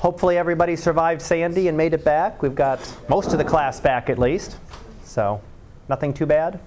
Hopefully 0.00 0.36
everybody 0.36 0.76
survived 0.76 1.22
Sandy 1.22 1.68
and 1.68 1.76
made 1.76 1.94
it 1.94 2.04
back. 2.04 2.42
We've 2.42 2.54
got 2.54 2.80
most 3.08 3.32
of 3.32 3.38
the 3.38 3.44
class 3.44 3.80
back 3.80 4.10
at 4.10 4.18
least. 4.18 4.56
So 5.04 5.40
nothing 5.88 6.12
too 6.12 6.26
bad. 6.26 6.56
At 6.56 6.60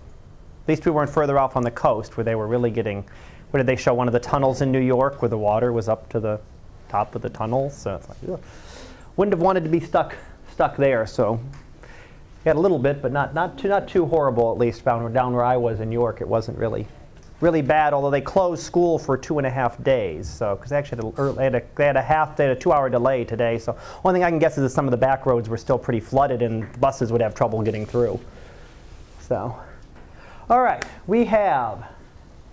least 0.68 0.86
we 0.86 0.92
weren't 0.92 1.12
further 1.12 1.38
off 1.38 1.56
on 1.56 1.64
the 1.64 1.72
coast 1.72 2.18
where 2.18 2.24
they 2.24 2.36
were 2.36 2.48
really 2.48 2.72
getting, 2.72 3.04
what 3.52 3.60
did 3.60 3.68
they 3.68 3.76
show? 3.76 3.94
One 3.94 4.08
of 4.08 4.14
the 4.14 4.20
tunnels 4.20 4.62
in 4.62 4.72
New 4.72 4.80
York 4.80 5.22
where 5.22 5.30
the 5.30 5.38
water 5.38 5.72
was 5.72 5.88
up 5.88 6.10
to 6.10 6.20
the 6.20 6.40
top 6.90 7.14
of 7.14 7.22
the 7.22 7.30
tunnels. 7.30 7.78
So 7.78 7.96
it's 7.96 8.10
like, 8.10 8.18
ugh. 8.32 8.42
wouldn't 9.16 9.34
have 9.34 9.42
wanted 9.42 9.64
to 9.64 9.70
be 9.70 9.80
stuck, 9.80 10.16
stuck 10.52 10.76
there. 10.76 11.06
So 11.06 11.40
we 11.84 12.50
had 12.50 12.56
a 12.56 12.60
little 12.60 12.80
bit, 12.80 13.00
but 13.00 13.12
not, 13.12 13.36
not, 13.36 13.60
too, 13.60 13.68
not 13.68 13.88
too 13.88 14.08
horrible 14.08 14.52
at 14.52 14.58
least 14.58 14.84
down, 14.84 15.14
down 15.14 15.34
where 15.34 15.46
I 15.46 15.58
was 15.58 15.80
in 15.80 15.90
New 15.90 16.00
York. 16.00 16.20
It 16.20 16.28
wasn't 16.28 16.58
really 16.58 16.88
really 17.42 17.62
bad, 17.62 17.94
although 17.94 18.10
they 18.10 18.22
closed 18.22 18.64
school 18.64 19.00
for 19.00 19.18
two 19.18 19.38
and 19.38 19.48
a 19.48 19.50
half 19.50 19.82
days. 19.84 20.28
So, 20.28 20.56
because 20.56 20.70
they 20.70 20.78
actually 20.78 21.14
had 21.14 21.20
a, 21.20 21.34
they 21.34 21.44
had, 21.44 21.56
a, 21.56 21.64
they 21.76 21.86
had 21.86 21.98
a 21.98 22.02
half, 22.02 22.36
they 22.36 22.46
had 22.46 22.58
a 22.58 22.60
two-hour 22.60 22.90
delay 22.90 23.24
today. 23.24 23.58
So, 23.58 23.74
one 24.02 24.14
thing 24.14 24.24
I 24.24 24.30
can 24.30 24.40
guess 24.40 24.58
is 24.58 24.64
that 24.64 24.70
some 24.70 24.86
of 24.86 24.92
the 24.92 24.98
back 24.98 25.26
roads 25.26 25.50
were 25.50 25.58
still 25.58 25.78
pretty 25.78 26.00
flooded, 26.00 26.42
and 26.42 26.80
buses 26.80 27.12
would 27.12 27.22
have 27.22 27.36
trouble 27.36 27.62
getting 27.62 27.86
through. 27.86 28.20
So, 29.22 29.58
all 30.50 30.62
right, 30.62 30.84
we 31.08 31.26
have 31.26 31.86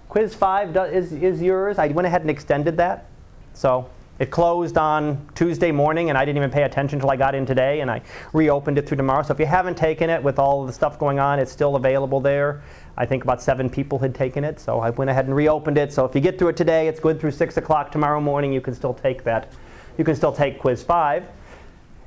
quiz 0.08 0.34
five 0.34 0.76
is 0.92 1.12
is 1.12 1.42
yours. 1.42 1.78
I 1.78 1.88
went 1.88 2.06
ahead 2.06 2.20
and 2.22 2.30
extended 2.30 2.76
that. 2.76 3.06
So. 3.54 3.90
It 4.18 4.30
closed 4.30 4.78
on 4.78 5.28
Tuesday 5.34 5.70
morning, 5.70 6.08
and 6.08 6.16
I 6.16 6.24
didn't 6.24 6.38
even 6.38 6.50
pay 6.50 6.62
attention 6.62 6.96
until 6.96 7.10
I 7.10 7.16
got 7.16 7.34
in 7.34 7.44
today, 7.44 7.82
and 7.82 7.90
I 7.90 8.00
reopened 8.32 8.78
it 8.78 8.88
through 8.88 8.96
tomorrow. 8.96 9.22
So 9.22 9.34
if 9.34 9.38
you 9.38 9.44
haven't 9.44 9.76
taken 9.76 10.08
it 10.08 10.22
with 10.22 10.38
all 10.38 10.64
the 10.64 10.72
stuff 10.72 10.98
going 10.98 11.18
on, 11.18 11.38
it's 11.38 11.52
still 11.52 11.76
available 11.76 12.18
there. 12.18 12.62
I 12.98 13.04
think 13.04 13.24
about 13.24 13.42
seven 13.42 13.68
people 13.68 13.98
had 13.98 14.14
taken 14.14 14.42
it, 14.42 14.58
so 14.58 14.80
I 14.80 14.90
went 14.90 15.10
ahead 15.10 15.26
and 15.26 15.36
reopened 15.36 15.76
it. 15.76 15.92
So 15.92 16.04
if 16.06 16.14
you 16.14 16.20
get 16.20 16.38
through 16.38 16.48
it 16.48 16.56
today, 16.56 16.88
it's 16.88 16.98
good 16.98 17.20
through 17.20 17.32
6 17.32 17.56
o'clock 17.58 17.92
tomorrow 17.92 18.20
morning. 18.20 18.52
You 18.52 18.62
can 18.62 18.74
still 18.74 18.94
take 18.94 19.22
that. 19.24 19.52
You 19.98 20.04
can 20.04 20.14
still 20.14 20.32
take 20.32 20.58
quiz 20.58 20.82
5. 20.82 21.24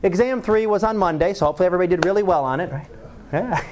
Exam 0.02 0.42
3 0.42 0.66
was 0.66 0.84
on 0.84 0.98
Monday, 0.98 1.34
so 1.34 1.46
hopefully 1.46 1.68
everybody 1.68 1.88
did 1.96 2.06
really 2.06 2.24
well 2.24 2.44
on 2.44 2.60
it, 2.60 2.72
right? 2.72 2.88
Yeah. 3.32 3.64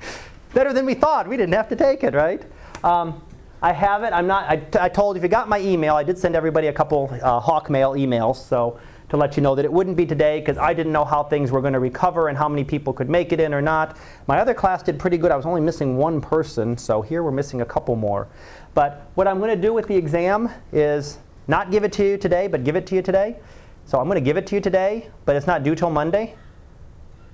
Better 0.54 0.72
than 0.72 0.86
we 0.86 0.94
thought. 0.94 1.28
We 1.28 1.36
didn't 1.36 1.54
have 1.54 1.68
to 1.68 1.76
take 1.76 2.04
it, 2.04 2.14
right? 2.14 2.42
Um, 2.84 3.22
I 3.60 3.72
have 3.72 4.02
it. 4.02 4.12
I'm 4.12 4.26
not. 4.26 4.44
I, 4.44 4.62
I 4.80 4.88
told 4.88 5.16
if 5.16 5.22
you 5.22 5.28
got 5.28 5.48
my 5.48 5.60
email, 5.60 5.94
I 5.94 6.02
did 6.02 6.18
send 6.18 6.34
everybody 6.34 6.66
a 6.66 6.72
couple 6.72 7.08
uh, 7.22 7.40
Hawkmail 7.40 7.96
emails. 7.96 8.36
So 8.36 8.80
to 9.12 9.18
let 9.18 9.36
you 9.36 9.42
know 9.42 9.54
that 9.54 9.66
it 9.66 9.70
wouldn't 9.70 9.94
be 9.94 10.06
today 10.06 10.40
because 10.40 10.56
I 10.56 10.72
didn't 10.72 10.90
know 10.90 11.04
how 11.04 11.22
things 11.22 11.52
were 11.52 11.60
going 11.60 11.74
to 11.74 11.80
recover 11.80 12.28
and 12.28 12.38
how 12.38 12.48
many 12.48 12.64
people 12.64 12.94
could 12.94 13.10
make 13.10 13.30
it 13.30 13.40
in 13.40 13.52
or 13.52 13.60
not. 13.60 13.98
My 14.26 14.38
other 14.38 14.54
class 14.54 14.82
did 14.82 14.98
pretty 14.98 15.18
good. 15.18 15.30
I 15.30 15.36
was 15.36 15.44
only 15.44 15.60
missing 15.60 15.98
one 15.98 16.18
person, 16.18 16.78
so 16.78 17.02
here 17.02 17.22
we're 17.22 17.30
missing 17.30 17.60
a 17.60 17.64
couple 17.66 17.94
more. 17.94 18.26
But 18.72 19.06
what 19.14 19.28
I'm 19.28 19.38
going 19.38 19.54
to 19.54 19.60
do 19.60 19.74
with 19.74 19.86
the 19.86 19.94
exam 19.94 20.48
is 20.72 21.18
not 21.46 21.70
give 21.70 21.84
it 21.84 21.92
to 21.92 22.08
you 22.08 22.16
today, 22.16 22.46
but 22.46 22.64
give 22.64 22.74
it 22.74 22.86
to 22.86 22.94
you 22.94 23.02
today. 23.02 23.36
So 23.84 24.00
I'm 24.00 24.06
going 24.06 24.14
to 24.14 24.24
give 24.24 24.38
it 24.38 24.46
to 24.46 24.54
you 24.54 24.62
today, 24.62 25.10
but 25.26 25.36
it's 25.36 25.46
not 25.46 25.62
due 25.62 25.74
till 25.74 25.90
Monday. 25.90 26.34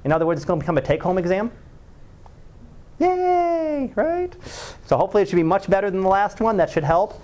In 0.02 0.10
other 0.10 0.26
words, 0.26 0.40
it's 0.40 0.46
going 0.46 0.58
to 0.58 0.64
become 0.64 0.78
a 0.78 0.82
take-home 0.82 1.16
exam. 1.16 1.52
Yay, 2.98 3.92
right? 3.94 4.34
So 4.84 4.96
hopefully 4.96 5.22
it 5.22 5.28
should 5.28 5.36
be 5.36 5.44
much 5.44 5.70
better 5.70 5.92
than 5.92 6.00
the 6.00 6.08
last 6.08 6.40
one. 6.40 6.56
That 6.56 6.70
should 6.70 6.82
help. 6.82 7.22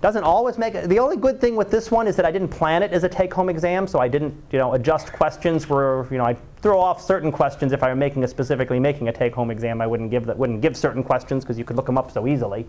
Doesn't 0.00 0.24
always 0.24 0.56
make 0.56 0.74
it. 0.74 0.88
The 0.88 0.98
only 0.98 1.18
good 1.18 1.42
thing 1.42 1.56
with 1.56 1.70
this 1.70 1.90
one 1.90 2.06
is 2.08 2.16
that 2.16 2.24
I 2.24 2.30
didn't 2.30 2.48
plan 2.48 2.82
it 2.82 2.92
as 2.92 3.04
a 3.04 3.08
take-home 3.08 3.50
exam, 3.50 3.86
so 3.86 3.98
I 3.98 4.08
didn't, 4.08 4.34
you 4.50 4.58
know, 4.58 4.72
adjust 4.72 5.12
questions 5.12 5.68
where, 5.68 6.06
you 6.10 6.16
know, 6.16 6.24
I 6.24 6.36
throw 6.62 6.80
off 6.80 7.02
certain 7.02 7.30
questions 7.30 7.72
if 7.72 7.82
I 7.82 7.90
were 7.90 7.96
making 7.96 8.24
a 8.24 8.28
specifically 8.28 8.80
making 8.80 9.08
a 9.08 9.12
take-home 9.12 9.50
exam. 9.50 9.82
I 9.82 9.86
wouldn't 9.86 10.10
give 10.10 10.24
that, 10.24 10.38
wouldn't 10.38 10.62
give 10.62 10.74
certain 10.74 11.04
questions 11.04 11.44
because 11.44 11.58
you 11.58 11.64
could 11.66 11.76
look 11.76 11.84
them 11.84 11.98
up 11.98 12.10
so 12.10 12.26
easily. 12.26 12.66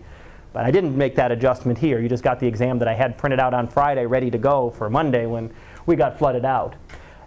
But 0.52 0.66
I 0.66 0.70
didn't 0.70 0.94
make 0.94 1.14
that 1.16 1.32
adjustment 1.32 1.78
here. 1.78 2.00
You 2.00 2.08
just 2.10 2.22
got 2.22 2.38
the 2.38 2.46
exam 2.46 2.78
that 2.80 2.88
I 2.88 2.92
had 2.92 3.16
printed 3.16 3.40
out 3.40 3.54
on 3.54 3.66
Friday, 3.66 4.04
ready 4.04 4.30
to 4.30 4.36
go 4.36 4.68
for 4.68 4.90
Monday 4.90 5.24
when 5.24 5.50
we 5.86 5.96
got 5.96 6.18
flooded 6.18 6.44
out. 6.44 6.74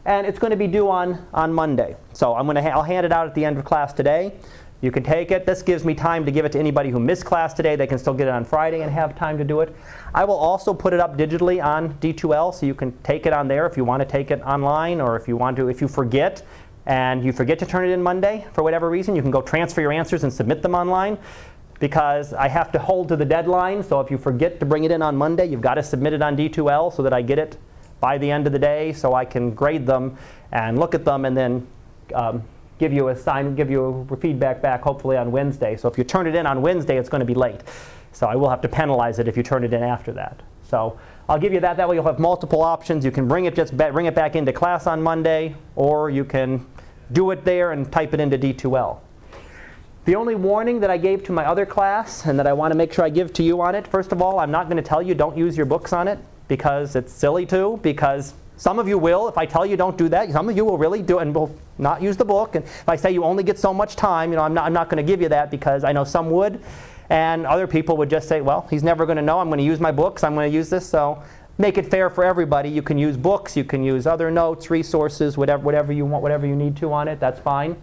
And 0.05 0.27
it's 0.27 0.37
going 0.37 0.51
to 0.51 0.57
be 0.57 0.67
due 0.67 0.87
on 0.87 1.25
on 1.33 1.51
Monday. 1.51 1.95
So 2.13 2.35
I'm 2.35 2.45
going 2.45 2.57
to 2.57 2.61
ha- 2.61 2.69
I'll 2.69 2.83
hand 2.83 3.07
it 3.07 3.11
out 3.11 3.25
at 3.25 3.33
the 3.33 3.43
end 3.43 3.57
of 3.57 3.65
class 3.65 3.91
today. 3.91 4.33
You 4.81 4.91
can 4.91 5.03
take 5.03 5.31
it. 5.31 5.45
This 5.45 5.61
gives 5.61 5.85
me 5.85 5.95
time 5.95 6.25
to 6.25 6.31
give 6.31 6.45
it 6.45 6.51
to 6.51 6.59
anybody 6.59 6.89
who 6.89 6.99
missed 6.99 7.25
class 7.25 7.53
today. 7.53 7.75
They 7.75 7.87
can 7.87 7.97
still 7.97 8.13
get 8.13 8.27
it 8.27 8.31
on 8.31 8.45
Friday 8.45 8.81
and 8.81 8.91
have 8.91 9.15
time 9.15 9.37
to 9.37 9.43
do 9.43 9.61
it. 9.61 9.75
I 10.13 10.25
will 10.25 10.35
also 10.35 10.73
put 10.73 10.93
it 10.93 10.99
up 10.99 11.17
digitally 11.17 11.63
on 11.63 11.93
D2L, 11.95 12.53
so 12.53 12.65
you 12.65 12.75
can 12.75 12.91
take 13.03 13.25
it 13.25 13.33
on 13.33 13.47
there 13.47 13.65
if 13.65 13.77
you 13.77 13.85
want 13.85 14.01
to 14.01 14.05
take 14.05 14.31
it 14.31 14.41
online, 14.41 15.01
or 15.01 15.15
if 15.15 15.27
you 15.27 15.37
want 15.37 15.57
to, 15.57 15.69
if 15.69 15.81
you 15.81 15.87
forget 15.87 16.45
and 16.87 17.23
you 17.23 17.31
forget 17.31 17.57
to 17.57 17.65
turn 17.65 17.89
it 17.89 17.91
in 17.91 18.03
Monday 18.03 18.45
for 18.53 18.63
whatever 18.63 18.89
reason, 18.89 19.15
you 19.15 19.21
can 19.21 19.31
go 19.31 19.41
transfer 19.41 19.81
your 19.81 19.91
answers 19.91 20.23
and 20.23 20.31
submit 20.31 20.61
them 20.61 20.75
online. 20.75 21.17
Because 21.79 22.33
I 22.33 22.47
have 22.47 22.71
to 22.71 22.79
hold 22.79 23.09
to 23.09 23.17
the 23.17 23.25
deadline, 23.25 23.83
so 23.83 23.99
if 23.99 24.09
you 24.09 24.17
forget 24.17 24.59
to 24.61 24.65
bring 24.65 24.85
it 24.85 24.91
in 24.91 25.01
on 25.01 25.15
Monday, 25.15 25.45
you've 25.45 25.61
got 25.61 25.73
to 25.73 25.83
submit 25.83 26.13
it 26.13 26.21
on 26.21 26.37
D2L 26.37 26.93
so 26.95 27.03
that 27.03 27.11
I 27.11 27.21
get 27.21 27.37
it 27.37 27.57
by 27.99 28.17
the 28.17 28.29
end 28.29 28.47
of 28.47 28.53
the 28.53 28.59
day, 28.59 28.93
so 28.93 29.13
I 29.13 29.25
can 29.25 29.51
grade 29.51 29.85
them 29.85 30.17
and 30.51 30.79
look 30.79 30.95
at 30.95 31.03
them 31.03 31.25
and 31.25 31.35
then 31.35 31.67
um, 32.13 32.43
give 32.77 32.91
you 32.93 33.09
a 33.09 33.15
sign, 33.15 33.55
give 33.55 33.69
you 33.69 34.07
a 34.09 34.17
feedback 34.17 34.61
back 34.61 34.81
hopefully 34.81 35.17
on 35.17 35.31
Wednesday. 35.31 35.75
So 35.77 35.87
if 35.87 35.97
you 35.97 36.03
turn 36.03 36.27
it 36.27 36.35
in 36.35 36.45
on 36.45 36.61
Wednesday, 36.61 36.97
it's 36.97 37.09
going 37.09 37.19
to 37.19 37.25
be 37.25 37.33
late. 37.33 37.61
So 38.11 38.27
I 38.27 38.35
will 38.35 38.49
have 38.49 38.61
to 38.61 38.69
penalize 38.69 39.19
it 39.19 39.27
if 39.27 39.35
you 39.35 39.43
turn 39.43 39.63
it 39.63 39.73
in 39.73 39.83
after 39.83 40.11
that. 40.13 40.41
So 40.63 40.97
I'll 41.27 41.39
give 41.39 41.53
you 41.53 41.59
that. 41.61 41.77
That 41.77 41.87
way 41.87 41.95
you'll 41.95 42.05
have 42.05 42.19
multiple 42.19 42.61
options. 42.61 43.03
You 43.03 43.11
can 43.11 43.27
bring 43.27 43.45
it 43.45 43.55
just 43.55 43.75
bring 43.75 44.05
it 44.05 44.15
back 44.15 44.35
into 44.35 44.53
class 44.53 44.87
on 44.87 45.01
Monday, 45.01 45.55
or 45.75 46.09
you 46.09 46.25
can 46.25 46.65
do 47.11 47.31
it 47.31 47.45
there 47.45 47.71
and 47.71 47.91
type 47.91 48.13
it 48.13 48.19
into 48.19 48.37
D2L. 48.37 48.99
The 50.05 50.15
only 50.15 50.35
warning 50.35 50.79
that 50.81 50.91
I 50.91 50.97
gave 50.97 51.23
to 51.25 51.31
my 51.31 51.45
other 51.45 51.65
class 51.65 52.25
and 52.25 52.37
that 52.37 52.45
I 52.45 52.53
want 52.53 52.71
to 52.71 52.77
make 52.77 52.93
sure 52.93 53.03
I 53.03 53.09
give 53.09 53.33
to 53.33 53.43
you 53.43 53.61
on 53.61 53.73
it, 53.73 53.87
first 53.87 54.11
of 54.11 54.21
all, 54.21 54.39
I'm 54.39 54.51
not 54.51 54.67
going 54.67 54.77
to 54.77 54.83
tell 54.87 55.01
you 55.01 55.15
don't 55.15 55.35
use 55.35 55.57
your 55.57 55.65
books 55.65 55.93
on 55.93 56.07
it 56.07 56.19
because 56.47 56.95
it's 56.95 57.11
silly 57.11 57.45
to, 57.47 57.79
because 57.81 58.35
some 58.57 58.79
of 58.79 58.87
you 58.87 58.97
will. 58.97 59.27
If 59.27 59.37
I 59.37 59.45
tell 59.45 59.65
you 59.65 59.75
don't 59.75 59.97
do 59.97 60.09
that, 60.09 60.31
some 60.31 60.49
of 60.49 60.55
you 60.55 60.63
will 60.65 60.77
really 60.77 61.01
do 61.01 61.19
it 61.19 61.23
and 61.23 61.35
will 61.35 61.53
not 61.77 62.01
use 62.01 62.17
the 62.17 62.25
book. 62.25 62.55
And 62.55 62.63
if 62.63 62.87
I 62.87 62.95
say 62.95 63.11
you 63.11 63.23
only 63.23 63.43
get 63.43 63.59
so 63.59 63.73
much 63.73 63.95
time, 63.95 64.31
you 64.31 64.37
know, 64.37 64.43
I'm 64.43 64.53
not, 64.53 64.65
I'm 64.65 64.73
not 64.73 64.89
going 64.89 65.03
to 65.03 65.09
give 65.09 65.21
you 65.21 65.29
that 65.29 65.51
because 65.51 65.83
I 65.83 65.91
know 65.91 66.03
some 66.03 66.29
would. 66.31 66.61
And 67.09 67.45
other 67.45 67.67
people 67.67 67.97
would 67.97 68.09
just 68.09 68.27
say, 68.27 68.41
well, 68.41 68.67
he's 68.69 68.83
never 68.83 69.05
going 69.05 69.17
to 69.17 69.21
know. 69.21 69.39
I'm 69.39 69.49
going 69.49 69.59
to 69.59 69.63
use 69.63 69.79
my 69.79 69.91
books. 69.91 70.23
I'm 70.23 70.33
going 70.33 70.49
to 70.49 70.55
use 70.55 70.69
this. 70.69 70.87
So 70.87 71.21
make 71.57 71.77
it 71.77 71.89
fair 71.89 72.09
for 72.09 72.23
everybody. 72.23 72.69
You 72.69 72.81
can 72.81 72.97
use 72.97 73.17
books. 73.17 73.55
You 73.55 73.63
can 73.63 73.83
use 73.83 74.07
other 74.07 74.31
notes, 74.31 74.69
resources, 74.69 75.37
whatever, 75.37 75.63
whatever 75.63 75.93
you 75.93 76.05
want, 76.05 76.23
whatever 76.23 76.47
you 76.47 76.55
need 76.55 76.75
to 76.77 76.91
on 76.93 77.07
it. 77.07 77.19
That's 77.19 77.39
fine. 77.39 77.75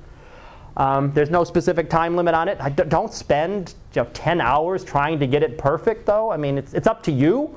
Um, 0.77 1.13
there's 1.13 1.31
no 1.31 1.45
specific 1.45 1.91
time 1.91 2.17
limit 2.17 2.35
on 2.35 2.49
it. 2.49 2.57
I 2.59 2.71
d- 2.71 2.85
don't 2.89 3.13
spend 3.13 3.75
you 3.95 4.03
know, 4.03 4.09
10 4.15 4.41
hours 4.41 4.83
trying 4.83 5.19
to 5.21 5.27
get 5.27 5.43
it 5.43 5.59
perfect, 5.59 6.07
though. 6.07 6.33
I 6.33 6.39
mean, 6.39 6.57
it's, 6.57 6.73
it's 6.73 6.87
up 6.87 7.03
to 7.05 7.13
you. 7.13 7.55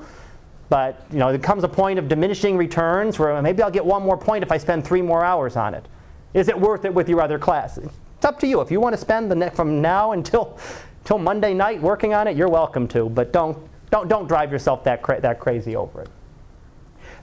But 0.68 1.04
you 1.10 1.18
know, 1.18 1.30
there 1.30 1.38
comes 1.38 1.64
a 1.64 1.68
point 1.68 1.98
of 1.98 2.08
diminishing 2.08 2.56
returns 2.56 3.18
where 3.18 3.40
maybe 3.40 3.62
I'll 3.62 3.70
get 3.70 3.84
one 3.84 4.02
more 4.02 4.16
point 4.16 4.42
if 4.42 4.50
I 4.50 4.58
spend 4.58 4.84
three 4.84 5.02
more 5.02 5.24
hours 5.24 5.56
on 5.56 5.74
it. 5.74 5.86
Is 6.34 6.48
it 6.48 6.58
worth 6.58 6.84
it 6.84 6.92
with 6.92 7.08
your 7.08 7.20
other 7.20 7.38
class? 7.38 7.78
It's 7.78 8.24
up 8.24 8.38
to 8.40 8.46
you. 8.46 8.60
If 8.60 8.70
you 8.70 8.80
want 8.80 8.94
to 8.94 9.00
spend 9.00 9.30
the 9.30 9.50
from 9.52 9.80
now 9.80 10.12
until 10.12 10.58
till 11.04 11.18
Monday 11.18 11.54
night 11.54 11.80
working 11.80 12.14
on 12.14 12.26
it, 12.26 12.36
you're 12.36 12.48
welcome 12.48 12.88
to. 12.88 13.08
But 13.08 13.32
don't 13.32 13.56
don't 13.90 14.08
don't 14.08 14.26
drive 14.26 14.50
yourself 14.50 14.82
that 14.84 15.02
cra- 15.02 15.20
that 15.20 15.38
crazy 15.38 15.76
over 15.76 16.02
it. 16.02 16.08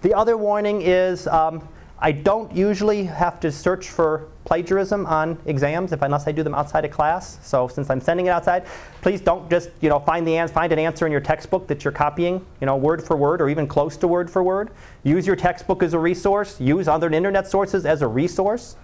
The 0.01 0.13
other 0.13 0.37
warning 0.37 0.81
is 0.81 1.27
um, 1.27 1.67
I 1.99 2.11
don't 2.11 2.53
usually 2.55 3.05
have 3.05 3.39
to 3.41 3.51
search 3.51 3.89
for 3.89 4.29
plagiarism 4.45 5.05
on 5.05 5.37
exams 5.45 5.91
if 5.91 6.01
unless 6.01 6.27
I 6.27 6.31
do 6.31 6.43
them 6.43 6.53
outside 6.53 6.85
of 6.85 6.91
class. 6.91 7.39
So 7.43 7.67
since 7.67 7.89
I'm 7.89 8.01
sending 8.01 8.27
it 8.27 8.29
outside, 8.29 8.65
please 9.01 9.21
don't 9.21 9.49
just 9.49 9.69
you 9.81 9.89
know 9.89 9.99
find 9.99 10.27
the 10.27 10.47
find 10.47 10.71
an 10.71 10.79
answer 10.79 11.05
in 11.05 11.11
your 11.11 11.21
textbook 11.21 11.67
that 11.67 11.83
you're 11.83 11.93
copying 11.93 12.45
you 12.59 12.67
know 12.67 12.75
word 12.75 13.03
for 13.03 13.15
word 13.15 13.41
or 13.41 13.49
even 13.49 13.67
close 13.67 13.97
to 13.97 14.07
word 14.07 14.29
for 14.29 14.43
word. 14.43 14.71
Use 15.03 15.25
your 15.25 15.35
textbook 15.35 15.83
as 15.83 15.93
a 15.93 15.99
resource. 15.99 16.59
Use 16.59 16.87
other 16.87 17.09
internet 17.09 17.47
sources 17.47 17.85
as 17.85 18.01
a 18.01 18.07
resource. 18.07 18.75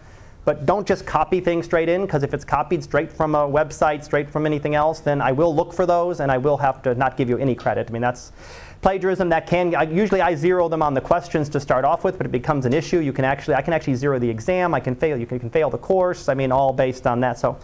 But 0.45 0.65
don't 0.65 0.87
just 0.87 1.05
copy 1.05 1.41
things 1.41 1.65
straight 1.65 1.89
in 1.89 2.01
because 2.01 2.23
if 2.23 2.33
it's 2.33 2.45
copied 2.45 2.83
straight 2.83 3.11
from 3.11 3.35
a 3.35 3.47
website, 3.47 4.03
straight 4.03 4.29
from 4.29 4.45
anything 4.45 4.73
else, 4.73 4.99
then 4.99 5.21
I 5.21 5.31
will 5.31 5.53
look 5.53 5.73
for 5.73 5.85
those 5.85 6.21
and 6.21 6.31
I 6.31 6.37
will 6.37 6.57
have 6.57 6.81
to 6.83 6.95
not 6.95 7.17
give 7.17 7.29
you 7.29 7.37
any 7.37 7.53
credit. 7.55 7.87
I 7.89 7.93
mean 7.93 8.01
that's 8.01 8.31
plagiarism 8.81 9.29
that 9.29 9.47
can 9.47 9.71
usually 9.93 10.21
I 10.21 10.35
zero 10.35 10.69
them 10.69 10.81
on 10.81 10.93
the 10.93 11.01
questions 11.01 11.49
to 11.49 11.59
start 11.59 11.85
off 11.85 12.03
with, 12.03 12.17
but 12.17 12.25
it 12.25 12.31
becomes 12.31 12.65
an 12.65 12.73
issue. 12.73 12.99
You 12.99 13.13
can 13.13 13.25
actually 13.25 13.55
I 13.55 13.61
can 13.61 13.73
actually 13.73 13.95
zero 13.95 14.19
the 14.19 14.29
exam. 14.29 14.73
I 14.73 14.79
can 14.79 14.95
fail. 14.95 15.17
You 15.17 15.25
can, 15.25 15.39
can 15.39 15.49
fail 15.49 15.69
the 15.69 15.77
course. 15.77 16.29
I 16.29 16.33
mean, 16.33 16.51
all 16.51 16.73
based 16.73 17.05
on 17.05 17.19
that. 17.21 17.37
So 17.37 17.57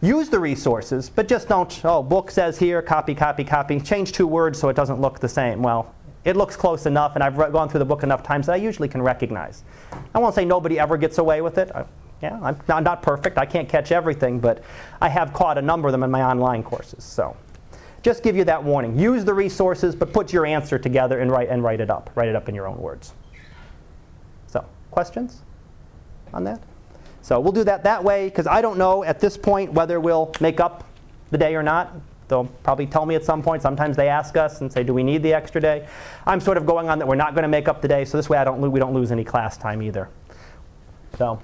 use 0.00 0.28
the 0.28 0.38
resources, 0.38 1.08
but 1.08 1.28
just 1.28 1.48
don't. 1.48 1.80
Oh, 1.84 2.02
book 2.02 2.30
says 2.30 2.58
here, 2.58 2.82
copy, 2.82 3.14
copy, 3.14 3.44
copy. 3.44 3.80
Change 3.80 4.12
two 4.12 4.26
words 4.26 4.58
so 4.58 4.68
it 4.68 4.76
doesn't 4.76 5.00
look 5.00 5.20
the 5.20 5.28
same. 5.28 5.62
Well, 5.62 5.94
it 6.24 6.36
looks 6.36 6.56
close 6.56 6.86
enough, 6.86 7.16
and 7.16 7.22
I've 7.22 7.36
re- 7.36 7.50
gone 7.50 7.68
through 7.68 7.80
the 7.80 7.84
book 7.84 8.02
enough 8.02 8.22
times 8.22 8.46
that 8.46 8.52
I 8.52 8.56
usually 8.56 8.88
can 8.88 9.02
recognize. 9.02 9.62
I 10.14 10.18
won't 10.18 10.34
say 10.34 10.44
nobody 10.44 10.78
ever 10.78 10.96
gets 10.96 11.18
away 11.18 11.42
with 11.42 11.58
it. 11.58 11.70
I, 11.74 11.84
yeah, 12.22 12.54
I'm 12.68 12.84
not 12.84 13.02
perfect. 13.02 13.36
I 13.36 13.44
can't 13.44 13.68
catch 13.68 13.92
everything, 13.92 14.40
but 14.40 14.62
I 15.02 15.10
have 15.10 15.34
caught 15.34 15.58
a 15.58 15.62
number 15.62 15.88
of 15.88 15.92
them 15.92 16.02
in 16.02 16.10
my 16.10 16.22
online 16.22 16.62
courses. 16.62 17.04
So 17.04 17.36
just 18.04 18.22
give 18.22 18.36
you 18.36 18.44
that 18.44 18.62
warning. 18.62 18.98
Use 18.98 19.24
the 19.24 19.32
resources, 19.32 19.96
but 19.96 20.12
put 20.12 20.32
your 20.32 20.44
answer 20.44 20.78
together 20.78 21.20
and 21.20 21.30
write, 21.30 21.48
and 21.48 21.64
write 21.64 21.80
it 21.80 21.90
up. 21.90 22.10
Write 22.14 22.28
it 22.28 22.36
up 22.36 22.50
in 22.50 22.54
your 22.54 22.68
own 22.68 22.76
words. 22.76 23.14
So, 24.46 24.64
questions 24.90 25.40
on 26.34 26.44
that? 26.44 26.60
So 27.22 27.40
we'll 27.40 27.52
do 27.52 27.64
that 27.64 27.82
that 27.84 28.04
way 28.04 28.28
because 28.28 28.46
I 28.46 28.60
don't 28.60 28.76
know 28.76 29.02
at 29.02 29.18
this 29.18 29.38
point 29.38 29.72
whether 29.72 29.98
we'll 29.98 30.30
make 30.40 30.60
up 30.60 30.84
the 31.30 31.38
day 31.38 31.54
or 31.54 31.62
not. 31.62 31.94
they'll 32.28 32.44
probably 32.62 32.86
tell 32.86 33.06
me 33.06 33.14
at 33.14 33.24
some 33.24 33.42
point. 33.42 33.62
Sometimes 33.62 33.96
they 33.96 34.08
ask 34.08 34.36
us 34.36 34.60
and 34.60 34.70
say, 34.70 34.82
do 34.82 34.92
we 34.92 35.02
need 35.02 35.22
the 35.22 35.32
extra 35.32 35.58
day? 35.58 35.88
I'm 36.26 36.40
sort 36.40 36.58
of 36.58 36.66
going 36.66 36.90
on 36.90 36.98
that 36.98 37.08
we're 37.08 37.14
not 37.14 37.34
going 37.34 37.44
to 37.44 37.48
make 37.48 37.68
up 37.68 37.80
the 37.80 37.88
day, 37.88 38.04
so 38.04 38.18
this 38.18 38.28
way 38.28 38.36
I 38.36 38.44
don't 38.44 38.60
we 38.70 38.78
don't 38.78 38.92
lose 38.92 39.10
any 39.10 39.24
class 39.24 39.56
time 39.56 39.80
either. 39.80 40.10
So 41.16 41.40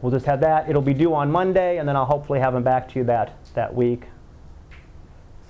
we'll 0.00 0.12
just 0.12 0.26
have 0.26 0.38
that. 0.40 0.70
It'll 0.70 0.80
be 0.80 0.94
due 0.94 1.12
on 1.16 1.32
Monday, 1.32 1.78
and 1.78 1.88
then 1.88 1.96
I'll 1.96 2.06
hopefully 2.06 2.38
have 2.38 2.52
them 2.52 2.62
back 2.62 2.88
to 2.90 3.00
you 3.00 3.04
that, 3.06 3.34
that 3.54 3.74
week. 3.74 4.04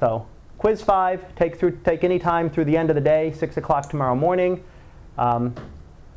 So 0.03 0.27
quiz 0.59 0.83
five, 0.83 1.33
take, 1.37 1.55
through, 1.55 1.79
take 1.85 2.03
any 2.03 2.19
time 2.19 2.51
through 2.51 2.65
the 2.65 2.77
end 2.77 2.91
of 2.91 2.97
the 2.97 3.01
day, 3.01 3.33
6 3.39 3.57
o'clock 3.57 3.89
tomorrow 3.89 4.17
morning. 4.17 4.65
Um, 5.17 5.55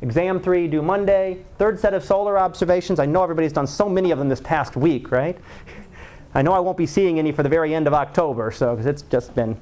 exam 0.02 0.40
three, 0.40 0.66
due 0.66 0.82
Monday. 0.82 1.44
Third 1.56 1.78
set 1.78 1.94
of 1.94 2.02
solar 2.02 2.36
observations. 2.36 2.98
I 2.98 3.06
know 3.06 3.22
everybody's 3.22 3.52
done 3.52 3.68
so 3.68 3.88
many 3.88 4.10
of 4.10 4.18
them 4.18 4.28
this 4.28 4.40
past 4.40 4.74
week, 4.74 5.12
right? 5.12 5.38
I 6.34 6.42
know 6.42 6.52
I 6.52 6.58
won't 6.58 6.76
be 6.76 6.84
seeing 6.84 7.20
any 7.20 7.30
for 7.30 7.44
the 7.44 7.48
very 7.48 7.76
end 7.76 7.86
of 7.86 7.94
October, 7.94 8.50
so 8.50 8.72
because 8.74 8.86
it's 8.86 9.02
just 9.02 9.36
been 9.36 9.56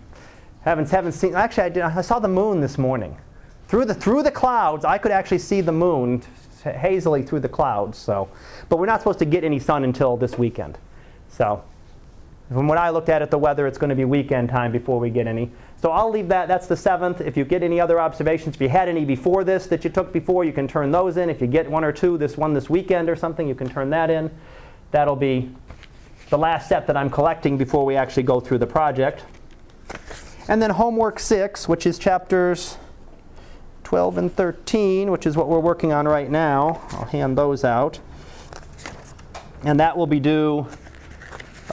haven't 0.62 0.88
haven't 0.88 1.12
seen. 1.12 1.34
Actually, 1.34 1.64
I, 1.64 1.68
did, 1.68 1.82
I 1.82 2.00
saw 2.00 2.18
the 2.18 2.26
moon 2.26 2.62
this 2.62 2.78
morning. 2.78 3.18
Through 3.68 3.84
the 3.84 3.94
through 3.94 4.22
the 4.22 4.30
clouds, 4.30 4.86
I 4.86 4.96
could 4.96 5.12
actually 5.12 5.40
see 5.40 5.60
the 5.60 5.72
moon 5.72 6.22
hazily 6.62 7.24
through 7.24 7.40
the 7.40 7.48
clouds. 7.50 7.98
So, 7.98 8.30
but 8.70 8.78
we're 8.78 8.86
not 8.86 9.00
supposed 9.02 9.18
to 9.18 9.26
get 9.26 9.44
any 9.44 9.58
sun 9.58 9.84
until 9.84 10.16
this 10.16 10.38
weekend. 10.38 10.78
So, 11.28 11.62
from 12.54 12.68
what 12.68 12.78
I 12.78 12.90
looked 12.90 13.08
at 13.08 13.20
at 13.20 13.30
the 13.30 13.38
weather, 13.38 13.66
it's 13.66 13.78
going 13.78 13.90
to 13.90 13.96
be 13.96 14.04
weekend 14.04 14.48
time 14.48 14.72
before 14.72 14.98
we 14.98 15.10
get 15.10 15.26
any. 15.26 15.50
So 15.82 15.90
I'll 15.90 16.10
leave 16.10 16.28
that. 16.28 16.48
That's 16.48 16.66
the 16.66 16.76
seventh. 16.76 17.20
If 17.20 17.36
you 17.36 17.44
get 17.44 17.62
any 17.62 17.80
other 17.80 18.00
observations, 18.00 18.54
if 18.54 18.60
you 18.60 18.68
had 18.68 18.88
any 18.88 19.04
before 19.04 19.44
this 19.44 19.66
that 19.66 19.84
you 19.84 19.90
took 19.90 20.12
before, 20.12 20.44
you 20.44 20.52
can 20.52 20.68
turn 20.68 20.90
those 20.90 21.16
in. 21.16 21.28
If 21.28 21.40
you 21.40 21.46
get 21.46 21.70
one 21.70 21.84
or 21.84 21.92
two, 21.92 22.16
this 22.16 22.36
one 22.36 22.54
this 22.54 22.70
weekend 22.70 23.10
or 23.10 23.16
something, 23.16 23.46
you 23.48 23.54
can 23.54 23.68
turn 23.68 23.90
that 23.90 24.08
in. 24.08 24.30
That'll 24.92 25.16
be 25.16 25.50
the 26.30 26.38
last 26.38 26.68
set 26.68 26.86
that 26.86 26.96
I'm 26.96 27.10
collecting 27.10 27.58
before 27.58 27.84
we 27.84 27.96
actually 27.96 28.22
go 28.22 28.40
through 28.40 28.58
the 28.58 28.66
project. 28.66 29.24
And 30.48 30.62
then 30.62 30.70
homework 30.70 31.18
six, 31.18 31.68
which 31.68 31.86
is 31.86 31.98
chapters 31.98 32.78
12 33.84 34.18
and 34.18 34.34
13, 34.34 35.10
which 35.10 35.26
is 35.26 35.36
what 35.36 35.48
we're 35.48 35.60
working 35.60 35.92
on 35.92 36.06
right 36.06 36.30
now. 36.30 36.80
I'll 36.92 37.04
hand 37.06 37.36
those 37.36 37.64
out. 37.64 38.00
And 39.64 39.80
that 39.80 39.96
will 39.96 40.06
be 40.06 40.20
due, 40.20 40.66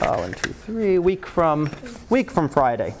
oh, 0.00 0.18
one, 0.20 0.32
two, 0.32 0.52
three, 0.52 0.98
week 0.98 1.26
from, 1.26 1.70
week 2.08 2.30
from 2.30 2.48
Friday. 2.48 2.94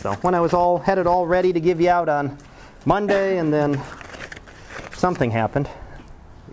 So 0.00 0.12
when 0.16 0.34
I 0.34 0.40
was 0.40 0.52
all 0.52 0.78
had 0.78 0.98
it 0.98 1.06
all 1.06 1.26
ready 1.26 1.52
to 1.52 1.60
give 1.60 1.80
you 1.80 1.90
out 1.90 2.08
on 2.08 2.38
Monday, 2.84 3.38
and 3.38 3.52
then 3.52 3.80
something 4.92 5.30
happened. 5.30 5.68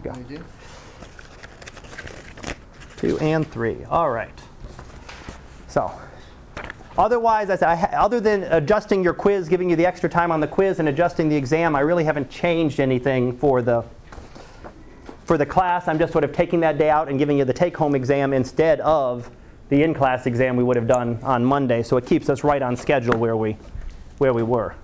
Here 0.04 0.14
we 0.14 0.36
go. 0.38 0.44
Two 2.98 3.20
and 3.20 3.50
three. 3.52 3.84
All 3.86 4.10
right. 4.10 4.32
So 5.68 5.92
otherwise, 6.98 7.50
I, 7.50 7.76
other 7.94 8.20
than 8.20 8.44
adjusting 8.44 9.04
your 9.04 9.14
quiz, 9.14 9.48
giving 9.48 9.70
you 9.70 9.76
the 9.76 9.86
extra 9.86 10.10
time 10.10 10.32
on 10.32 10.40
the 10.40 10.48
quiz 10.48 10.80
and 10.80 10.90
adjusting 10.90 11.30
the 11.30 11.36
exam, 11.36 11.76
I 11.76 11.82
really 11.82 12.04
haven't 12.04 12.30
changed 12.30 12.80
anything 12.80 13.38
for 13.38 13.62
the 13.62 13.84
for 15.26 15.38
the 15.38 15.46
class. 15.46 15.88
I'm 15.88 16.00
just 16.00 16.12
sort 16.12 16.24
of 16.24 16.32
taking 16.32 16.60
that 16.62 16.78
day 16.78 16.90
out 16.90 17.10
and 17.10 17.18
giving 17.18 17.38
you 17.38 17.46
the 17.46 17.54
take-home 17.54 17.96
exam 17.96 18.32
instead 18.32 18.80
of 18.82 19.30
the 19.70 19.82
in-class 19.84 20.26
exam 20.26 20.56
we 20.56 20.64
would 20.64 20.76
have 20.76 20.88
done 20.88 21.20
on 21.24 21.44
Monday. 21.44 21.84
So 21.84 21.98
it 21.98 22.06
keeps 22.06 22.30
us 22.30 22.44
right 22.44 22.62
on 22.62 22.76
schedule 22.76 23.18
where 23.18 23.36
we 23.38 23.58
where 24.18 24.34
we 24.34 24.44
were. 24.44 24.76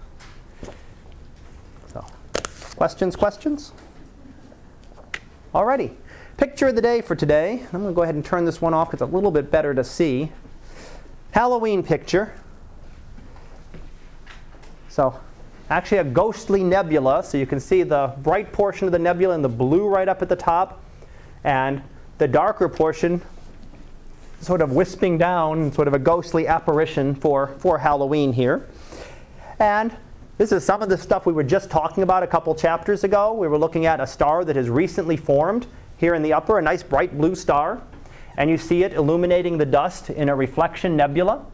So, 1.94 2.06
questions, 2.76 3.16
questions? 3.16 3.72
Alrighty. 5.54 5.96
Picture 6.38 6.68
of 6.68 6.76
the 6.76 6.82
day 6.82 7.02
for 7.02 7.16
today. 7.16 7.64
I'm 7.72 7.82
going 7.82 7.94
to 7.94 7.96
go 7.96 8.04
ahead 8.04 8.16
and 8.16 8.26
turn 8.26 8.46
this 8.46 8.62
one 8.62 8.74
off 8.74 8.90
because 8.90 9.06
it's 9.06 9.12
a 9.12 9.16
little 9.16 9.32
bit 9.32 9.52
better 9.52 9.74
to 9.74 9.84
see. 9.84 10.32
Halloween 11.32 11.84
picture. 11.84 12.34
So, 14.90 15.18
actually 15.70 16.00
a 16.00 16.04
ghostly 16.04 16.64
nebula. 16.64 17.24
So 17.24 17.38
you 17.38 17.46
can 17.46 17.60
see 17.60 17.84
the 17.84 18.14
bright 18.18 18.52
portion 18.52 18.88
of 18.88 18.92
the 18.92 19.00
nebula 19.00 19.36
in 19.36 19.42
the 19.42 19.50
blue 19.50 19.88
right 19.88 20.10
up 20.10 20.22
at 20.22 20.30
the 20.30 20.36
top, 20.36 20.84
and 21.44 21.82
the 22.18 22.28
darker 22.28 22.68
portion 22.68 23.22
sort 24.42 24.62
of 24.62 24.72
wisping 24.72 25.18
down, 25.18 25.72
sort 25.72 25.88
of 25.88 25.94
a 25.94 26.00
ghostly 26.00 26.48
apparition 26.48 27.14
for, 27.16 27.48
for 27.60 27.78
Halloween 27.78 28.34
here. 28.34 28.68
And 29.60 29.96
this 30.38 30.52
is 30.52 30.66
some 30.66 30.82
of 30.82 30.90
the 30.90 30.98
stuff 30.98 31.28
we 31.28 31.34
were 31.34 31.44
just 31.44 31.70
talking 31.70 32.02
about 32.02 32.24
a 32.24 32.28
couple 32.28 32.56
chapters 32.56 33.04
ago. 33.04 33.34
We 33.34 33.48
were 33.48 33.60
looking 33.60 33.86
at 33.86 34.00
a 34.00 34.08
star 34.08 34.44
that 34.44 34.56
has 34.56 34.70
recently 34.70 35.16
formed 35.16 35.68
here 35.98 36.16
in 36.16 36.24
the 36.24 36.34
upper, 36.34 36.58
a 36.58 36.62
nice 36.62 36.82
bright 36.82 37.16
blue 37.16 37.36
star. 37.36 37.80
And 38.38 38.50
you 38.50 38.58
see 38.58 38.84
it 38.84 38.94
illuminating 38.94 39.60
the 39.60 39.66
dust 39.66 40.10
in 40.10 40.30
a 40.30 40.36
reflection 40.36 40.98
nebula. 40.98 41.46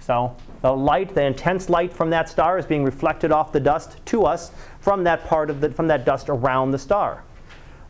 So 0.00 0.34
the 0.62 0.72
light, 0.72 1.14
the 1.14 1.24
intense 1.24 1.68
light 1.68 1.92
from 1.92 2.08
that 2.10 2.30
star 2.30 2.56
is 2.56 2.64
being 2.64 2.84
reflected 2.84 3.30
off 3.30 3.52
the 3.52 3.60
dust 3.60 3.98
to 4.06 4.24
us 4.24 4.52
from 4.80 5.04
that 5.04 5.26
part 5.26 5.50
of 5.50 5.60
the, 5.60 5.70
from 5.70 5.88
that 5.88 6.06
dust 6.06 6.30
around 6.30 6.70
the 6.70 6.78
star. 6.78 7.24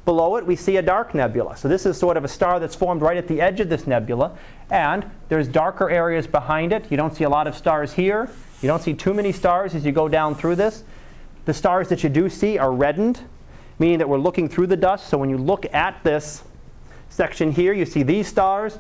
Below 0.08 0.36
it, 0.36 0.46
we 0.46 0.56
see 0.56 0.78
a 0.78 0.82
dark 0.82 1.14
nebula. 1.14 1.54
So 1.54 1.68
this 1.68 1.84
is 1.84 1.98
sort 1.98 2.16
of 2.16 2.24
a 2.24 2.28
star 2.28 2.58
that's 2.58 2.74
formed 2.74 3.02
right 3.02 3.18
at 3.18 3.28
the 3.28 3.42
edge 3.42 3.60
of 3.60 3.68
this 3.68 3.86
nebula. 3.86 4.38
And 4.70 5.04
there's 5.28 5.46
darker 5.46 5.90
areas 5.90 6.26
behind 6.26 6.72
it. 6.72 6.90
You 6.90 6.96
don't 6.96 7.14
see 7.14 7.24
a 7.24 7.28
lot 7.28 7.46
of 7.46 7.54
stars 7.54 7.92
here. 7.92 8.30
You 8.62 8.68
don't 8.68 8.80
see 8.80 8.94
too 8.94 9.12
many 9.12 9.32
stars 9.32 9.74
as 9.74 9.84
you 9.84 9.92
go 9.92 10.08
down 10.08 10.34
through 10.34 10.56
this. 10.56 10.82
The 11.44 11.52
stars 11.52 11.90
that 11.90 12.02
you 12.02 12.08
do 12.08 12.30
see 12.30 12.56
are 12.56 12.72
reddened 12.72 13.20
meaning 13.78 13.98
that 13.98 14.08
we're 14.08 14.16
looking 14.18 14.48
through 14.48 14.68
the 14.68 14.76
dust. 14.76 15.08
So 15.08 15.18
when 15.18 15.28
you 15.28 15.36
look 15.36 15.72
at 15.74 16.02
this 16.04 16.42
section 17.10 17.52
here, 17.52 17.74
you 17.74 17.84
see 17.84 18.02
these 18.02 18.26
stars. 18.26 18.78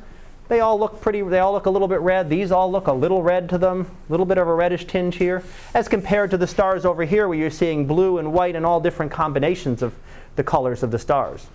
They 0.48 0.60
all 0.60 0.78
look 0.78 1.00
pretty, 1.00 1.20
they 1.22 1.40
all 1.40 1.52
look 1.52 1.66
a 1.66 1.70
little 1.70 1.88
bit 1.88 2.00
red. 2.00 2.30
These 2.30 2.50
all 2.50 2.72
look 2.72 2.86
a 2.86 2.92
little 2.92 3.22
red 3.22 3.50
to 3.50 3.58
them, 3.58 3.82
a 4.08 4.12
little 4.12 4.24
bit 4.24 4.38
of 4.38 4.48
a 4.48 4.54
reddish 4.54 4.86
tinge 4.86 5.16
here, 5.16 5.42
as 5.74 5.88
compared 5.88 6.30
to 6.30 6.38
the 6.38 6.46
stars 6.46 6.86
over 6.86 7.04
here 7.04 7.28
where 7.28 7.36
you're 7.36 7.50
seeing 7.50 7.86
blue 7.86 8.18
and 8.18 8.32
white 8.32 8.56
and 8.56 8.64
all 8.64 8.80
different 8.80 9.12
combinations 9.12 9.82
of 9.82 9.94
the 10.36 10.42
colors 10.42 10.82
of 10.82 10.90
the 10.90 10.98
stars. 10.98 11.46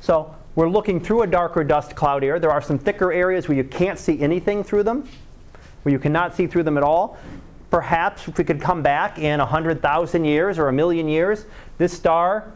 So 0.00 0.34
we're 0.54 0.68
looking 0.68 1.00
through 1.00 1.22
a 1.22 1.26
darker 1.26 1.64
dust 1.64 1.96
cloud 1.96 2.22
here. 2.22 2.38
There 2.38 2.50
are 2.50 2.62
some 2.62 2.78
thicker 2.78 3.12
areas 3.12 3.48
where 3.48 3.56
you 3.56 3.64
can't 3.64 3.98
see 3.98 4.20
anything 4.20 4.62
through 4.62 4.84
them, 4.84 5.08
where 5.82 5.92
you 5.92 5.98
cannot 5.98 6.36
see 6.36 6.46
through 6.46 6.62
them 6.62 6.76
at 6.76 6.84
all. 6.84 7.18
Perhaps 7.70 8.28
if 8.28 8.38
we 8.38 8.44
could 8.44 8.60
come 8.60 8.82
back 8.82 9.18
in 9.18 9.40
100,000 9.40 10.24
years 10.24 10.58
or 10.58 10.68
a 10.68 10.72
million 10.72 11.08
years, 11.08 11.46
this 11.78 11.92
star 11.92 12.52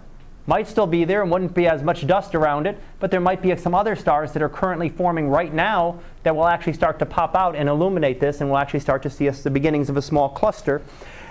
might 0.47 0.69
still 0.69 0.87
be 0.87 1.05
there 1.05 1.23
and 1.23 1.31
wouldn't 1.31 1.55
be 1.55 1.67
as 1.67 1.83
much 1.83 2.07
dust 2.07 2.35
around 2.35 2.67
it, 2.67 2.79
but 3.01 3.11
there 3.11 3.21
might 3.21 3.43
be 3.43 3.55
some 3.57 3.75
other 3.75 3.97
stars 3.97 4.33
that 4.33 4.43
are 4.43 4.49
currently 4.49 4.89
forming 4.89 5.29
right 5.29 5.53
now 5.53 5.99
that 6.23 6.35
will 6.35 6.47
actually 6.47 6.73
start 6.73 6.99
to 6.99 7.07
pop 7.07 7.35
out 7.35 7.57
and 7.57 7.69
illuminate 7.69 8.21
this, 8.21 8.41
and 8.41 8.51
we'll 8.51 8.59
actually 8.59 8.81
start 8.81 9.03
to 9.03 9.11
see 9.11 9.29
us 9.29 9.43
the 9.43 9.51
beginnings 9.51 9.89
of 9.89 9.97
a 9.97 10.03
small 10.03 10.29
cluster 10.29 10.83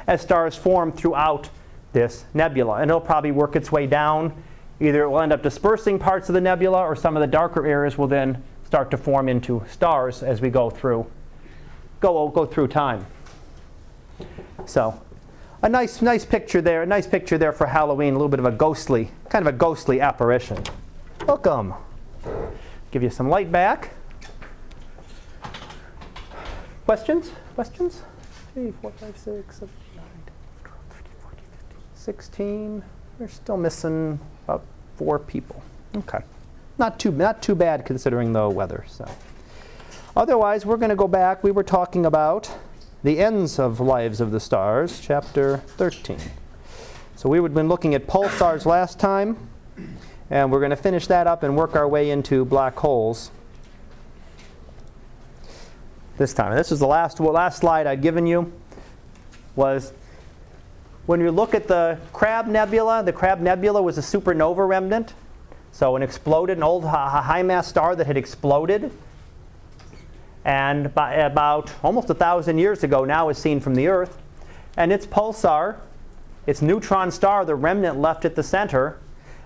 as 0.07 0.21
stars 0.21 0.56
form 0.56 0.91
throughout 0.91 1.50
this 1.94 2.25
nebula. 2.33 2.75
And 2.75 2.91
it'll 2.91 3.01
probably 3.01 3.31
work 3.31 3.56
its 3.56 3.71
way 3.71 3.88
down. 3.88 4.33
Either 4.79 5.03
it 5.03 5.10
will 5.10 5.22
end 5.22 5.31
up 5.31 5.41
dispersing 5.41 5.98
parts 5.98 6.29
of 6.29 6.36
the 6.36 6.41
nebula, 6.41 6.81
or 6.81 6.95
some 6.95 7.15
of 7.15 7.22
the 7.22 7.27
darker 7.27 7.65
areas 7.65 7.98
will 7.98 8.07
then 8.07 8.43
start 8.65 8.91
to 8.91 8.98
form 8.98 9.29
into 9.29 9.63
stars 9.69 10.24
as 10.24 10.41
we 10.41 10.50
go 10.50 10.69
through 10.69 11.05
go, 12.05 12.27
go 12.29 12.45
through 12.45 12.67
time. 12.67 13.05
So 14.65 15.00
a 15.65 15.69
nice, 15.69 16.00
nice 16.00 16.24
picture 16.24 16.62
there, 16.62 16.84
a 16.84 16.86
nice 16.86 17.07
picture 17.07 17.39
there 17.39 17.51
for 17.51 17.65
Halloween, 17.65 18.13
a 18.13 18.17
little 18.17 18.29
bit 18.29 18.38
of 18.38 18.45
a 18.45 18.51
ghostly, 18.51 19.10
kind 19.29 19.48
of 19.48 19.51
a 19.51 19.57
ghostly 19.57 20.00
apparition. 20.00 20.62
Welcome. 21.25 21.74
Give 22.91 23.01
you 23.01 23.10
some 23.10 23.29
light 23.29 23.51
back. 23.51 23.89
Questions? 26.86 27.31
Questions? 27.55 28.03
3, 28.53 28.74
4, 28.79 28.91
5, 28.91 29.17
6, 29.17 29.55
7, 29.55 29.69
9, 29.95 30.05
12, 30.63 30.77
13, 30.89 31.05
14, 31.24 31.39
15, 31.57 31.77
16. 31.95 32.84
We're 33.17 33.27
still 33.27 33.57
missing 33.57 34.19
about 34.43 34.63
four 34.98 35.17
people. 35.17 35.63
Okay. 35.98 36.19
Not 36.77 37.00
too, 37.00 37.12
not 37.12 37.41
too 37.41 37.55
bad 37.55 37.88
considering 37.88 38.34
the 38.34 38.48
weather. 38.48 38.86
So. 38.88 39.10
Otherwise, 40.15 40.63
we're 40.63 40.77
going 40.77 40.89
to 40.89 40.95
go 40.95 41.07
back. 41.07 41.43
We 41.43 41.50
were 41.50 41.63
talking 41.63 42.05
about 42.05 42.55
the 43.05 43.19
ends 43.19 43.59
of 43.59 43.79
lives 43.79 44.19
of 44.19 44.31
the 44.31 44.39
stars, 44.39 45.00
chapter 45.00 45.57
13. 45.77 46.17
So 47.15 47.29
we 47.29 47.39
had 47.39 47.53
been 47.53 47.67
looking 47.67 47.93
at 47.93 48.07
pulsars 48.07 48.65
last 48.65 49.00
time, 49.00 49.38
and 50.31 50.51
we're 50.51 50.57
going 50.57 50.71
to 50.71 50.75
finish 50.75 51.05
that 51.05 51.27
up 51.27 51.43
and 51.43 51.55
work 51.55 51.75
our 51.75 51.88
way 51.88 52.09
into 52.09 52.43
black 52.45 52.75
holes 52.75 53.29
this 56.17 56.33
time. 56.33 56.50
And 56.50 56.59
this 56.59 56.71
is 56.71 56.79
the 56.79 56.88
last, 56.88 57.19
well, 57.19 57.33
last 57.33 57.59
slide 57.59 57.85
I'd 57.85 58.01
given 58.01 58.25
you 58.25 58.51
was 59.55 59.93
when 61.05 61.21
you 61.21 61.29
look 61.29 61.53
at 61.53 61.67
the 61.67 62.00
Crab 62.12 62.47
Nebula, 62.47 63.03
the 63.03 63.13
Crab 63.13 63.39
Nebula 63.39 63.83
was 63.83 64.00
a 64.00 64.01
supernova 64.01 64.67
remnant. 64.67 65.13
So 65.71 65.95
an 65.95 66.01
exploded, 66.01 66.57
an 66.57 66.63
old 66.63 66.85
high 66.85 67.43
mass 67.43 67.67
star 67.67 67.95
that 67.97 68.07
had 68.07 68.17
exploded 68.17 68.91
and 70.45 70.85
about 70.95 71.73
almost 71.83 72.09
a 72.11 72.13
thousand 72.13 72.59
years 72.59 72.83
ago 72.83 73.03
now 73.03 73.29
is 73.29 73.37
seen 73.37 73.59
from 73.59 73.73
the 73.73 73.87
Earth. 73.87 74.21
And 74.77 74.93
its 74.93 75.05
pulsar, 75.05 75.77
its 76.45 76.61
neutron 76.61 77.09
star, 77.09 77.43
the 77.45 77.55
remnant 77.55 77.99
left 77.99 78.25
at 78.25 78.35
the 78.35 78.43
center, 78.43 78.99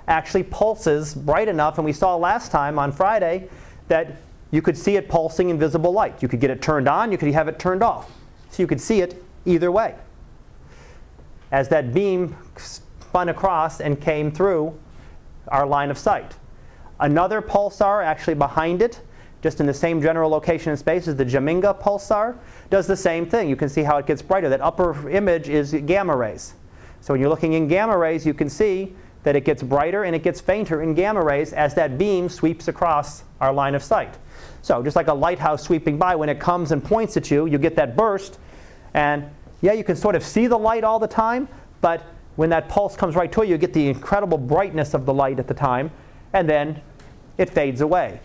actually 0.10 0.44
pulses 0.44 1.16
bright 1.16 1.48
enough. 1.48 1.78
And 1.78 1.86
we 1.86 1.94
saw 1.94 2.16
last 2.18 2.52
time 2.52 2.78
on 2.78 2.92
Friday 2.92 3.48
that 3.88 4.18
you 4.52 4.62
could 4.62 4.78
see 4.78 4.98
it 4.98 5.08
pulsing 5.08 5.50
in 5.50 5.58
visible 5.58 5.94
light. 5.94 6.22
You 6.22 6.28
could 6.28 6.42
get 6.42 6.50
it 6.50 6.62
turned 6.62 6.90
on, 6.90 7.12
you 7.12 7.18
could 7.18 7.32
have 7.32 7.48
it 7.48 7.60
turned 7.60 7.82
off. 7.82 8.12
So 8.52 8.62
you 8.62 8.68
could 8.68 8.82
see 8.82 9.00
it 9.00 9.24
either 9.46 9.72
way. 9.72 9.96
As 11.52 11.70
that 11.70 11.94
beam 11.94 12.36
spun 12.58 13.30
across 13.30 13.80
and 13.80 14.02
came 14.02 14.32
through 14.32 14.78
our 15.48 15.66
line 15.66 15.92
of 15.92 15.98
sight. 15.98 16.36
Another 17.00 17.42
pulsar 17.42 18.04
actually 18.04 18.34
behind 18.34 18.82
it, 18.82 19.00
just 19.42 19.60
in 19.60 19.66
the 19.66 19.74
same 19.74 20.02
general 20.02 20.30
location 20.30 20.72
in 20.72 20.78
space, 20.78 21.08
as 21.08 21.16
the 21.16 21.26
Geminga 21.26 21.80
pulsar. 21.82 22.38
Does 22.70 22.88
the 22.88 22.98
same 22.98 23.26
thing. 23.26 23.50
You 23.50 23.56
can 23.56 23.70
see 23.70 23.84
how 23.84 23.98
it 23.98 24.06
gets 24.06 24.22
brighter. 24.22 24.50
That 24.50 24.62
upper 24.62 25.10
image 25.10 25.50
is 25.50 25.74
gamma 25.86 26.16
rays. 26.16 26.54
So 27.02 27.14
when 27.14 27.22
you're 27.22 27.30
looking 27.30 27.54
in 27.54 27.68
gamma 27.68 27.98
rays, 27.98 28.26
you 28.26 28.34
can 28.34 28.50
see 28.50 28.94
that 29.24 29.36
it 29.36 29.46
gets 29.46 29.64
brighter 29.64 30.04
and 30.04 30.16
it 30.16 30.24
gets 30.24 30.40
fainter 30.40 30.82
in 30.82 30.94
gamma 30.94 31.24
rays 31.24 31.54
as 31.54 31.76
that 31.76 31.98
beam 31.98 32.30
sweeps 32.30 32.68
across 32.68 33.24
our 33.42 33.54
line 33.54 33.76
of 33.76 33.84
sight. 33.84 34.18
So 34.62 34.84
just 34.84 34.96
like 34.96 35.08
a 35.08 35.14
lighthouse 35.14 35.64
sweeping 35.64 35.98
by, 35.98 36.16
when 36.16 36.30
it 36.30 36.40
comes 36.40 36.72
and 36.72 36.84
points 36.84 37.18
at 37.18 37.32
you, 37.32 37.46
you 37.46 37.58
get 37.58 37.76
that 37.76 37.96
burst. 37.96 38.40
And 38.94 39.30
yeah, 39.62 39.74
you 39.74 39.84
can 39.84 39.96
sort 39.96 40.16
of 40.16 40.24
see 40.24 40.48
the 40.48 40.58
light 40.58 40.84
all 40.84 41.00
the 41.00 41.08
time, 41.08 41.48
but 41.82 42.04
when 42.36 42.50
that 42.52 42.70
pulse 42.70 42.96
comes 42.96 43.16
right 43.16 43.32
to 43.32 43.44
you, 43.44 43.52
you 43.52 43.58
get 43.58 43.74
the 43.74 43.90
incredible 43.90 44.38
brightness 44.38 44.94
of 44.94 45.06
the 45.06 45.14
light 45.14 45.40
at 45.40 45.48
the 45.48 45.54
time, 45.54 45.92
and 46.32 46.50
then 46.50 46.82
it 47.38 47.50
fades 47.50 47.82
away. 47.82 48.22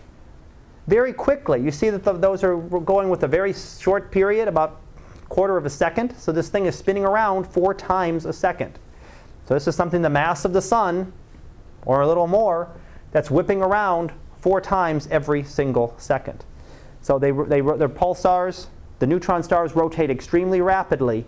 Very 0.87 1.13
quickly, 1.13 1.61
you 1.61 1.71
see 1.71 1.89
that 1.89 2.03
the, 2.03 2.13
those 2.13 2.43
are 2.43 2.57
going 2.57 3.09
with 3.09 3.23
a 3.23 3.27
very 3.27 3.53
short 3.53 4.11
period, 4.11 4.47
about 4.47 4.81
quarter 5.29 5.57
of 5.57 5.65
a 5.65 5.69
second. 5.69 6.15
So 6.17 6.31
this 6.31 6.49
thing 6.49 6.67
is 6.67 6.75
spinning 6.77 7.03
around 7.03 7.45
four 7.45 7.73
times 7.73 8.25
a 8.25 8.33
second. 8.33 8.77
So 9.47 9.53
this 9.53 9.67
is 9.67 9.75
something 9.75 10.01
the 10.01 10.09
mass 10.09 10.45
of 10.45 10.53
the 10.53 10.61
sun, 10.61 11.11
or 11.85 12.01
a 12.01 12.07
little 12.07 12.27
more, 12.27 12.69
that's 13.11 13.31
whipping 13.31 13.61
around 13.61 14.11
four 14.37 14.61
times 14.61 15.07
every 15.09 15.43
single 15.43 15.95
second. 15.97 16.45
So 17.01 17.17
they, 17.17 17.31
they, 17.31 17.61
they're 17.61 17.89
pulsars. 17.89 18.67
The 18.99 19.07
neutron 19.07 19.43
stars 19.43 19.75
rotate 19.75 20.09
extremely 20.09 20.61
rapidly, 20.61 21.25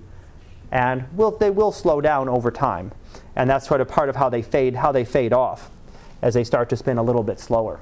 and 0.72 1.06
will, 1.16 1.32
they 1.32 1.50
will 1.50 1.72
slow 1.72 2.02
down 2.02 2.30
over 2.30 2.52
time. 2.52 2.92
And 3.36 3.50
that's 3.50 3.68
sort 3.68 3.82
of 3.82 3.88
part 3.88 4.10
of 4.10 4.16
how 4.16 4.30
they 4.30 4.42
fade, 4.42 4.76
how 4.76 4.92
they 4.92 5.06
fade 5.06 5.34
off 5.34 5.72
as 6.22 6.34
they 6.34 6.44
start 6.44 6.70
to 6.70 6.78
spin 6.78 6.98
a 6.98 7.04
little 7.04 7.24
bit 7.24 7.40
slower. 7.40 7.80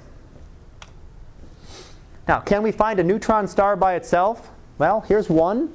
Now, 2.27 2.39
can 2.39 2.63
we 2.63 2.71
find 2.71 2.99
a 2.99 3.03
neutron 3.03 3.47
star 3.47 3.75
by 3.75 3.95
itself? 3.95 4.49
Well, 4.77 5.01
here's 5.01 5.29
one 5.29 5.71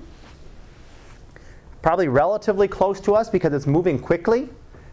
probably 1.83 2.09
relatively 2.09 2.69
close 2.69 3.01
to 3.01 3.15
us 3.15 3.31
because 3.31 3.53
it's 3.53 3.67
moving 3.67 3.99
quickly. 3.99 4.49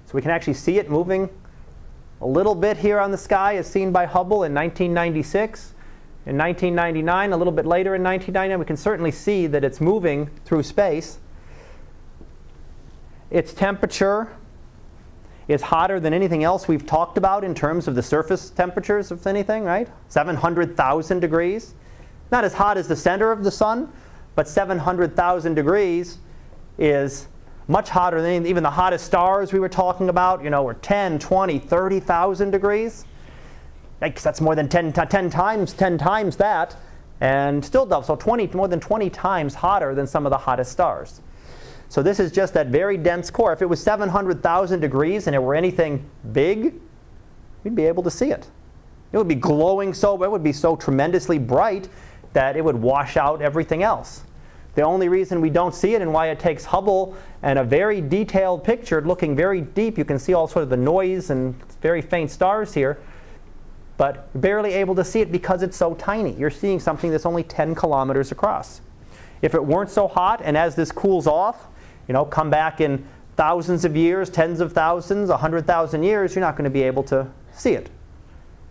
So 0.06 0.14
we 0.14 0.22
can 0.22 0.32
actually 0.32 0.54
see 0.54 0.78
it 0.78 0.90
moving 0.90 1.30
a 2.22 2.26
little 2.26 2.56
bit 2.56 2.78
here 2.78 3.00
on 3.00 3.12
the 3.12 3.18
sky 3.18 3.58
as 3.58 3.68
seen 3.68 3.92
by 3.92 4.06
Hubble 4.06 4.44
in 4.44 4.54
1996. 4.54 5.74
In 6.26 6.38
1999, 6.38 7.34
a 7.34 7.38
little 7.38 7.54
bit 7.54 7.66
later 7.66 7.96
in 7.96 8.04
1999, 8.04 8.60
we 8.60 8.66
can 8.66 8.78
certainly 8.78 9.12
see 9.12 9.48
that 9.48 9.64
it's 9.64 9.82
moving 9.82 10.30
through 10.46 10.64
space. 10.64 11.20
Its 13.30 13.54
temperature 13.54 14.30
is 15.48 15.62
hotter 15.62 16.00
than 16.00 16.14
anything 16.14 16.44
else 16.44 16.68
we've 16.68 16.86
talked 16.86 17.18
about 17.18 17.44
in 17.44 17.56
terms 17.56 17.88
of 17.88 17.96
the 17.96 18.04
surface 18.04 18.50
temperatures 18.50 19.12
of 19.12 19.26
anything, 19.26 19.64
right? 19.64 19.88
700,000 20.10 21.20
degrees. 21.20 21.74
Not 22.32 22.44
as 22.44 22.54
hot 22.54 22.78
as 22.78 22.88
the 22.88 22.96
center 22.96 23.32
of 23.32 23.44
the 23.44 23.52
sun, 23.52 23.92
but 24.36 24.48
700,000 24.48 25.54
degrees 25.54 26.18
is 26.78 27.28
much 27.70 27.90
hotter 27.90 28.22
than 28.22 28.46
even 28.46 28.64
the 28.64 28.70
hottest 28.70 29.06
stars 29.06 29.52
we 29.52 29.60
were 29.60 29.70
talking 29.70 30.10
about, 30.10 30.44
you 30.44 30.50
know, 30.50 30.64
were 30.64 30.74
10, 30.76 31.20
20, 31.20 31.60
30,000 31.60 32.52
degrees. 32.52 33.06
That's 34.00 34.42
more 34.42 34.56
than 34.56 34.70
10, 34.70 34.94
10 34.94 35.30
times 35.30 35.74
10 35.74 35.98
times 35.98 36.38
that, 36.38 36.76
and 37.20 37.64
still 37.66 37.86
does. 37.86 38.06
So 38.06 38.16
20, 38.16 38.48
more 38.48 38.68
than 38.68 38.80
20 38.80 39.10
times 39.10 39.56
hotter 39.56 39.96
than 39.96 40.08
some 40.08 40.26
of 40.26 40.30
the 40.30 40.38
hottest 40.38 40.72
stars. 40.72 41.22
So 41.90 42.04
this 42.04 42.20
is 42.20 42.32
just 42.32 42.54
that 42.54 42.68
very 42.68 42.98
dense 42.98 43.30
core. 43.30 43.54
If 43.54 43.62
it 43.62 43.66
was 43.66 43.82
700,000 43.82 44.80
degrees 44.80 45.28
and 45.28 45.36
it 45.36 45.40
were 45.40 45.56
anything 45.56 46.10
big, 46.34 46.74
we'd 47.64 47.76
be 47.76 47.86
able 47.86 48.04
to 48.04 48.12
see 48.12 48.32
it. 48.32 48.48
It 49.12 49.18
would 49.18 49.28
be 49.28 49.36
glowing 49.36 49.94
so, 49.94 50.22
it 50.22 50.30
would 50.30 50.44
be 50.44 50.54
so 50.54 50.76
tremendously 50.76 51.38
bright 51.40 51.88
that 52.34 52.58
it 52.58 52.64
would 52.64 52.76
wash 52.76 53.16
out 53.16 53.42
everything 53.42 53.84
else. 53.84 54.24
The 54.76 54.84
only 54.84 55.10
reason 55.10 55.42
we 55.42 55.50
don't 55.50 55.74
see 55.74 55.96
it 55.96 56.04
and 56.04 56.14
why 56.14 56.28
it 56.28 56.40
takes 56.40 56.66
Hubble 56.66 57.18
and 57.42 57.58
a 57.58 57.64
very 57.64 58.00
detailed 58.00 58.64
picture 58.64 59.02
looking 59.02 59.36
very 59.36 59.62
deep, 59.62 59.98
you 59.98 60.06
can 60.06 60.20
see 60.20 60.34
all 60.34 60.48
sort 60.48 60.64
of 60.64 60.70
the 60.70 60.78
noise 60.78 61.32
and 61.32 61.56
very 61.82 62.02
faint 62.02 62.30
stars 62.30 62.74
here, 62.74 63.00
but 63.98 64.30
barely 64.40 64.74
able 64.74 64.94
to 64.94 65.04
see 65.04 65.22
it 65.22 65.32
because 65.32 65.64
it's 65.64 65.76
so 65.76 65.96
tiny. 65.96 66.34
You're 66.34 66.52
seeing 66.52 66.80
something 66.80 67.10
that's 67.10 67.26
only 67.26 67.42
10 67.42 67.74
kilometers 67.74 68.32
across. 68.32 68.82
If 69.42 69.56
it 69.56 69.66
weren't 69.66 69.90
so 69.90 70.08
hot 70.08 70.42
and 70.44 70.56
as 70.56 70.76
this 70.76 70.92
cools 70.92 71.26
off, 71.26 71.68
you 72.08 72.14
know, 72.14 72.26
come 72.26 72.50
back 72.50 72.82
in 72.82 73.06
thousands 73.36 73.86
of 73.86 73.96
years, 73.96 74.30
tens 74.30 74.60
of 74.60 74.74
thousands, 74.74 75.30
100,000 75.30 76.04
years, 76.04 76.36
you're 76.36 76.42
not 76.42 76.56
going 76.56 76.64
to 76.64 76.70
be 76.70 76.84
able 76.84 77.04
to 77.04 77.28
see 77.54 77.74
it. 77.74 77.90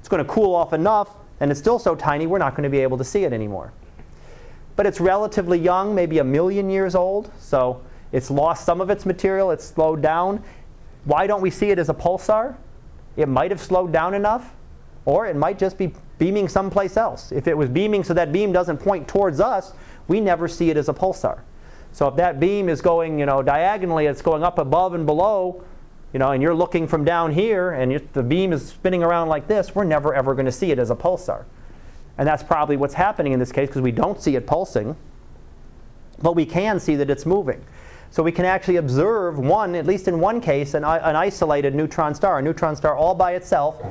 It's 0.01 0.09
going 0.09 0.25
to 0.25 0.31
cool 0.31 0.55
off 0.55 0.73
enough 0.73 1.11
and 1.41 1.51
it's 1.51 1.61
still 1.61 1.79
so 1.79 1.95
tiny 1.95 2.27
we're 2.27 2.39
not 2.39 2.55
going 2.55 2.65
to 2.65 2.71
be 2.71 2.81
able 2.81 2.99
to 2.99 3.05
see 3.05 3.25
it 3.25 3.33
anymore 3.33 3.73
but 4.77 4.85
it's 4.85 5.01
relatively 5.01 5.59
young, 5.59 5.95
maybe 5.95 6.19
a 6.19 6.25
million 6.25 6.69
years 6.71 6.95
old. 6.95 7.31
So 7.41 7.83
it's 8.13 8.31
lost 8.31 8.65
some 8.65 8.81
of 8.81 8.91
its 8.91 9.07
material, 9.07 9.51
it's 9.51 9.65
slowed 9.65 10.03
down. 10.03 10.45
Why 11.05 11.27
don't 11.27 11.41
we 11.41 11.51
see 11.51 11.71
it 11.71 11.79
as 11.79 11.89
a 11.89 11.95
pulsar? 11.95 12.57
It 13.17 13.29
might 13.29 13.51
have 13.51 13.61
slowed 13.61 13.93
down 13.93 14.13
enough, 14.13 14.55
or 15.07 15.27
it 15.27 15.35
might 15.35 15.59
just 15.59 15.79
be 15.79 15.95
beaming 16.19 16.49
someplace 16.49 16.97
else. 16.97 17.33
If 17.33 17.47
it 17.47 17.57
was 17.57 17.71
beaming 17.71 18.05
so 18.05 18.13
that 18.15 18.33
beam 18.33 18.53
doesn't 18.53 18.77
point 18.77 19.09
towards 19.09 19.41
us, 19.41 19.73
we 20.09 20.21
never 20.21 20.47
see 20.47 20.71
it 20.71 20.77
as 20.77 20.89
a 20.89 20.95
pulsar. 20.95 21.41
So 21.97 22.07
if 22.09 22.17
that 22.17 22.39
beam 22.39 22.69
is 22.69 22.83
going, 22.83 23.19
you 23.19 23.25
know, 23.25 23.43
diagonally, 23.43 24.05
it's 24.05 24.21
going 24.21 24.45
up 24.45 24.59
above 24.59 24.93
and 24.93 25.07
below, 25.07 25.65
you 26.13 26.19
know, 26.19 26.33
and 26.33 26.43
you're 26.43 26.55
looking 26.55 26.87
from 26.87 27.07
down 27.07 27.33
here, 27.33 27.71
and 27.71 28.07
the 28.13 28.23
beam 28.23 28.53
is 28.53 28.69
spinning 28.69 29.03
around 29.03 29.31
like 29.31 29.49
this, 29.49 29.75
we're 29.75 29.85
never 29.85 30.15
ever 30.15 30.35
going 30.35 30.45
to 30.45 30.53
see 30.53 30.71
it 30.71 30.79
as 30.79 30.91
a 30.91 30.95
pulsar. 30.95 31.47
And 32.19 32.29
that's 32.29 32.43
probably 32.43 32.77
what's 32.77 32.93
happening 32.93 33.33
in 33.33 33.39
this 33.39 33.51
case 33.51 33.71
because 33.71 33.81
we 33.81 33.93
don't 33.93 34.21
see 34.21 34.37
it 34.37 34.47
pulsing, 34.47 34.95
but 36.21 36.37
we 36.37 36.45
can 36.45 36.81
see 36.81 36.97
that 36.97 37.09
it's 37.09 37.25
moving. 37.25 37.65
So 38.11 38.23
we 38.23 38.31
can 38.31 38.45
actually 38.45 38.77
observe 38.77 39.39
one, 39.39 39.75
at 39.75 39.87
least 39.87 40.07
in 40.07 40.21
one 40.21 40.43
case, 40.43 40.75
an, 40.75 40.85
an 40.85 41.17
isolated 41.17 41.75
neutron 41.75 42.15
star, 42.15 42.41
a 42.41 42.43
neutron 42.43 42.77
star 42.77 42.95
all 42.95 43.15
by 43.15 43.33
itself, 43.33 43.83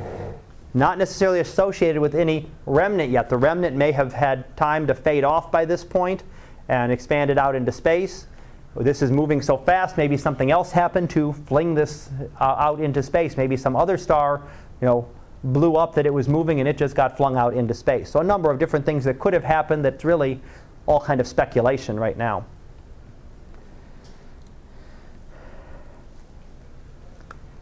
not 0.76 1.00
necessarily 1.00 1.40
associated 1.40 2.04
with 2.04 2.14
any 2.14 2.52
remnant 2.68 3.10
yet. 3.10 3.30
The 3.30 3.38
remnant 3.38 3.76
may 3.76 3.94
have 3.94 4.14
had 4.14 4.56
time 4.56 4.86
to 4.86 4.94
fade 4.94 5.24
off 5.24 5.52
by 5.52 5.66
this 5.66 5.84
point 5.84 6.22
and 6.68 6.92
expanded 6.92 7.38
out 7.38 7.56
into 7.56 7.72
space. 7.72 8.28
This 8.76 9.02
is 9.02 9.10
moving 9.10 9.42
so 9.42 9.56
fast, 9.56 9.98
maybe 9.98 10.18
something 10.18 10.52
else 10.52 10.72
happened 10.72 11.10
to 11.12 11.32
fling 11.32 11.76
this 11.76 12.10
uh, 12.42 12.44
out 12.44 12.82
into 12.82 13.02
space. 13.02 13.38
Maybe 13.38 13.56
some 13.56 13.76
other 13.76 13.98
star, 13.98 14.42
you 14.82 14.86
know, 14.86 15.08
blew 15.46 15.76
up 15.76 15.96
that 15.96 16.06
it 16.06 16.14
was 16.14 16.28
moving 16.28 16.60
and 16.60 16.68
it 16.68 16.78
just 16.78 16.96
got 16.96 17.16
flung 17.16 17.38
out 17.38 17.54
into 17.54 17.74
space. 17.74 18.10
So 18.10 18.20
a 18.20 18.24
number 18.24 18.52
of 18.52 18.60
different 18.60 18.86
things 18.86 19.06
that 19.06 19.20
could 19.20 19.34
have 19.34 19.44
happened 19.46 19.86
that's 19.86 20.04
really 20.04 20.42
all 20.88 21.00
kind 21.00 21.22
of 21.22 21.28
speculation 21.28 21.98
right 21.98 22.18
now. 22.18 22.46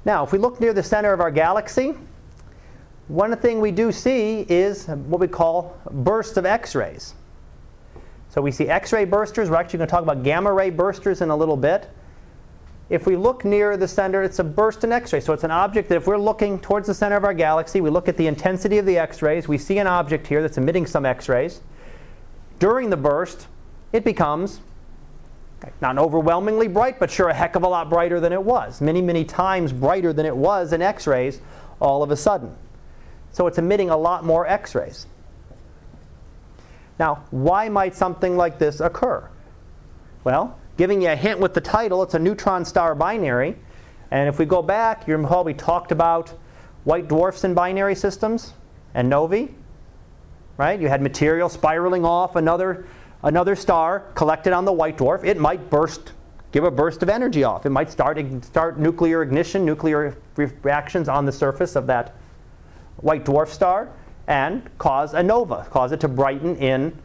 Now, 0.05 0.23
if 0.23 0.31
we 0.31 0.39
look 0.39 0.59
near 0.59 0.73
the 0.73 0.83
center 0.83 1.13
of 1.13 1.21
our 1.21 1.31
galaxy, 1.31 1.93
one 3.07 3.35
thing 3.37 3.61
we 3.61 3.71
do 3.71 3.91
see 3.91 4.45
is 4.49 4.87
what 4.87 5.19
we 5.19 5.27
call 5.27 5.77
bursts 5.91 6.37
of 6.37 6.45
X-rays. 6.45 7.13
So 8.33 8.41
we 8.41 8.51
see 8.51 8.67
X-ray 8.67 9.05
bursters. 9.05 9.49
We're 9.49 9.57
actually 9.57 9.77
going 9.77 9.87
to 9.87 9.91
talk 9.91 10.03
about 10.03 10.23
gamma 10.23 10.51
ray 10.51 10.71
bursters 10.71 11.21
in 11.21 11.29
a 11.29 11.35
little 11.35 11.57
bit 11.57 11.89
if 12.89 13.07
we 13.07 13.15
look 13.15 13.45
near 13.45 13.77
the 13.77 13.87
center, 13.87 14.23
it's 14.23 14.39
a 14.39 14.43
burst 14.43 14.83
in 14.83 14.91
X-ray. 14.91 15.21
So 15.21 15.33
it's 15.33 15.43
an 15.43 15.51
object 15.51 15.89
that 15.89 15.95
if 15.95 16.05
we're 16.05 16.17
looking 16.17 16.59
towards 16.59 16.87
the 16.87 16.93
center 16.93 17.15
of 17.15 17.23
our 17.23 17.33
galaxy, 17.33 17.81
we 17.81 17.89
look 17.89 18.07
at 18.07 18.17
the 18.17 18.27
intensity 18.27 18.77
of 18.77 18.85
the 18.85 18.97
X-rays, 18.97 19.47
we 19.47 19.57
see 19.57 19.77
an 19.79 19.87
object 19.87 20.27
here 20.27 20.41
that's 20.41 20.57
emitting 20.57 20.85
some 20.85 21.05
X-rays. 21.05 21.61
During 22.59 22.89
the 22.89 22.97
burst, 22.97 23.47
it 23.93 24.03
becomes 24.03 24.59
not 25.81 25.97
overwhelmingly 25.97 26.67
bright, 26.67 26.99
but 26.99 27.09
sure 27.09 27.29
a 27.29 27.33
heck 27.33 27.55
of 27.55 27.63
a 27.63 27.67
lot 27.67 27.89
brighter 27.89 28.19
than 28.19 28.33
it 28.33 28.43
was. 28.43 28.81
Many, 28.81 29.01
many 29.01 29.23
times 29.23 29.71
brighter 29.71 30.11
than 30.11 30.25
it 30.25 30.35
was 30.35 30.73
in 30.73 30.81
X-rays 30.81 31.39
all 31.79 32.03
of 32.03 32.11
a 32.11 32.17
sudden. 32.17 32.55
So 33.31 33.47
it's 33.47 33.57
emitting 33.57 33.89
a 33.89 33.97
lot 33.97 34.25
more 34.25 34.45
X-rays. 34.45 35.07
Now, 36.99 37.23
why 37.31 37.69
might 37.69 37.95
something 37.95 38.37
like 38.37 38.59
this 38.59 38.79
occur? 38.79 39.29
Well, 40.23 40.57
giving 40.77 41.01
you 41.01 41.09
a 41.09 41.15
hint 41.15 41.39
with 41.39 41.53
the 41.53 41.61
title. 41.61 42.03
It's 42.03 42.13
a 42.13 42.19
neutron 42.19 42.65
star 42.65 42.95
binary. 42.95 43.57
And 44.11 44.29
if 44.29 44.39
we 44.39 44.45
go 44.45 44.61
back, 44.61 45.07
you 45.07 45.17
recall 45.17 45.43
we 45.43 45.53
talked 45.53 45.91
about 45.91 46.33
white 46.83 47.07
dwarfs 47.07 47.43
in 47.43 47.53
binary 47.53 47.95
systems 47.95 48.53
and 48.93 49.09
novae. 49.09 49.49
Right? 50.57 50.79
You 50.79 50.87
had 50.87 51.01
material 51.01 51.49
spiraling 51.49 52.05
off 52.05 52.35
another, 52.35 52.85
another 53.23 53.55
star 53.55 54.01
collected 54.13 54.53
on 54.53 54.65
the 54.65 54.71
white 54.71 54.97
dwarf. 54.97 55.23
It 55.23 55.37
might 55.37 55.69
burst, 55.69 56.13
give 56.51 56.63
a 56.63 56.69
burst 56.69 57.01
of 57.01 57.09
energy 57.09 57.43
off. 57.43 57.65
It 57.65 57.71
might 57.71 57.89
start, 57.89 58.19
start 58.45 58.77
nuclear 58.77 59.23
ignition, 59.23 59.65
nuclear 59.65 60.15
reactions 60.35 61.09
on 61.09 61.25
the 61.25 61.31
surface 61.31 61.75
of 61.75 61.87
that 61.87 62.15
white 62.97 63.25
dwarf 63.25 63.47
star. 63.47 63.89
And 64.27 64.69
cause 64.77 65.13
a 65.13 65.21
nova, 65.21 65.67
cause 65.69 65.91
it 65.91 65.99
to 66.01 66.07
brighten 66.07 66.55
in 66.57 66.97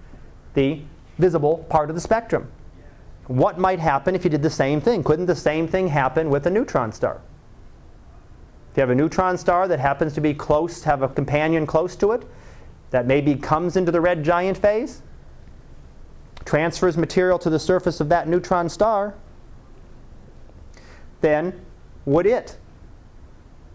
the 0.54 0.80
visible 1.18 1.58
part 1.68 1.90
of 1.90 1.96
the 1.96 2.00
spectrum. 2.00 2.50
What 3.26 3.58
might 3.58 3.78
happen 3.78 4.14
if 4.14 4.24
you 4.24 4.30
did 4.30 4.42
the 4.42 4.50
same 4.50 4.80
thing? 4.80 5.02
Couldn't 5.02 5.26
the 5.26 5.36
same 5.36 5.68
thing 5.68 5.88
happen 5.88 6.30
with 6.30 6.46
a 6.46 6.50
neutron 6.50 6.92
star? 6.92 7.20
If 8.70 8.76
you 8.76 8.80
have 8.82 8.90
a 8.90 8.94
neutron 8.94 9.36
star 9.36 9.68
that 9.68 9.80
happens 9.80 10.14
to 10.14 10.20
be 10.20 10.32
close, 10.32 10.84
have 10.84 11.02
a 11.02 11.08
companion 11.08 11.66
close 11.66 11.96
to 11.96 12.12
it, 12.12 12.24
that 12.90 13.06
maybe 13.06 13.34
comes 13.34 13.76
into 13.76 13.92
the 13.92 14.00
red 14.00 14.24
giant 14.24 14.56
phase, 14.56 15.02
transfers 16.44 16.96
material 16.96 17.38
to 17.40 17.50
the 17.50 17.58
surface 17.58 18.00
of 18.00 18.08
that 18.08 18.28
neutron 18.28 18.68
star, 18.68 19.14
then 21.20 21.60
would 22.06 22.26
it 22.26 22.56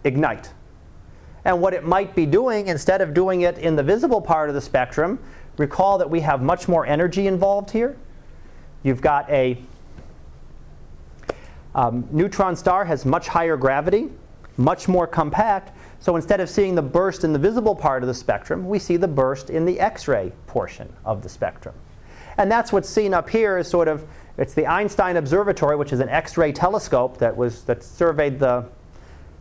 ignite? 0.02 0.53
And 1.44 1.60
what 1.60 1.74
it 1.74 1.84
might 1.84 2.14
be 2.14 2.26
doing, 2.26 2.68
instead 2.68 3.00
of 3.00 3.12
doing 3.12 3.42
it 3.42 3.58
in 3.58 3.76
the 3.76 3.82
visible 3.82 4.20
part 4.20 4.48
of 4.48 4.54
the 4.54 4.60
spectrum, 4.60 5.18
recall 5.58 5.98
that 5.98 6.08
we 6.08 6.20
have 6.20 6.42
much 6.42 6.68
more 6.68 6.86
energy 6.86 7.26
involved 7.26 7.70
here. 7.70 7.96
You've 8.82 9.02
got 9.02 9.28
a 9.30 9.62
um, 11.74 12.06
neutron 12.12 12.54
star 12.56 12.84
has 12.84 13.04
much 13.04 13.28
higher 13.28 13.56
gravity, 13.56 14.08
much 14.56 14.88
more 14.88 15.06
compact. 15.06 15.72
So 15.98 16.16
instead 16.16 16.40
of 16.40 16.48
seeing 16.48 16.74
the 16.74 16.82
burst 16.82 17.24
in 17.24 17.32
the 17.32 17.38
visible 17.38 17.74
part 17.74 18.02
of 18.02 18.06
the 18.06 18.14
spectrum, 18.14 18.68
we 18.68 18.78
see 18.78 18.96
the 18.96 19.08
burst 19.08 19.50
in 19.50 19.64
the 19.64 19.80
X-ray 19.80 20.32
portion 20.46 20.92
of 21.04 21.22
the 21.22 21.28
spectrum. 21.28 21.74
And 22.36 22.50
that's 22.50 22.72
what's 22.72 22.88
seen 22.88 23.14
up 23.14 23.28
here 23.28 23.58
is 23.58 23.68
sort 23.68 23.88
of, 23.88 24.06
it's 24.36 24.54
the 24.54 24.66
Einstein 24.66 25.16
Observatory, 25.16 25.76
which 25.76 25.92
is 25.92 26.00
an 26.00 26.08
X-ray 26.08 26.52
telescope 26.52 27.18
that, 27.18 27.36
was, 27.36 27.62
that 27.64 27.82
surveyed 27.82 28.38
the 28.38 28.66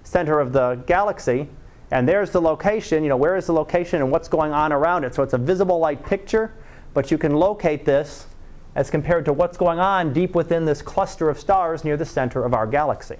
center 0.03 0.39
of 0.39 0.53
the 0.53 0.75
galaxy. 0.87 1.49
And 1.93 2.09
there's 2.09 2.31
the 2.31 2.41
location, 2.41 3.03
you 3.03 3.09
know, 3.09 3.17
where 3.17 3.35
is 3.35 3.45
the 3.45 3.53
location 3.53 4.01
and 4.01 4.09
what's 4.09 4.27
going 4.27 4.51
on 4.51 4.73
around 4.73 5.03
it. 5.03 5.13
So 5.13 5.21
it's 5.21 5.33
a 5.33 5.37
visible 5.37 5.77
light 5.77 6.03
picture, 6.03 6.51
but 6.95 7.11
you 7.11 7.19
can 7.19 7.35
locate 7.35 7.85
this 7.85 8.25
as 8.73 8.89
compared 8.89 9.25
to 9.25 9.33
what's 9.33 9.57
going 9.57 9.77
on 9.77 10.11
deep 10.11 10.33
within 10.33 10.65
this 10.65 10.81
cluster 10.81 11.29
of 11.29 11.39
stars 11.39 11.83
near 11.83 11.95
the 11.95 12.05
center 12.05 12.43
of 12.45 12.55
our 12.55 12.65
galaxy. 12.65 13.17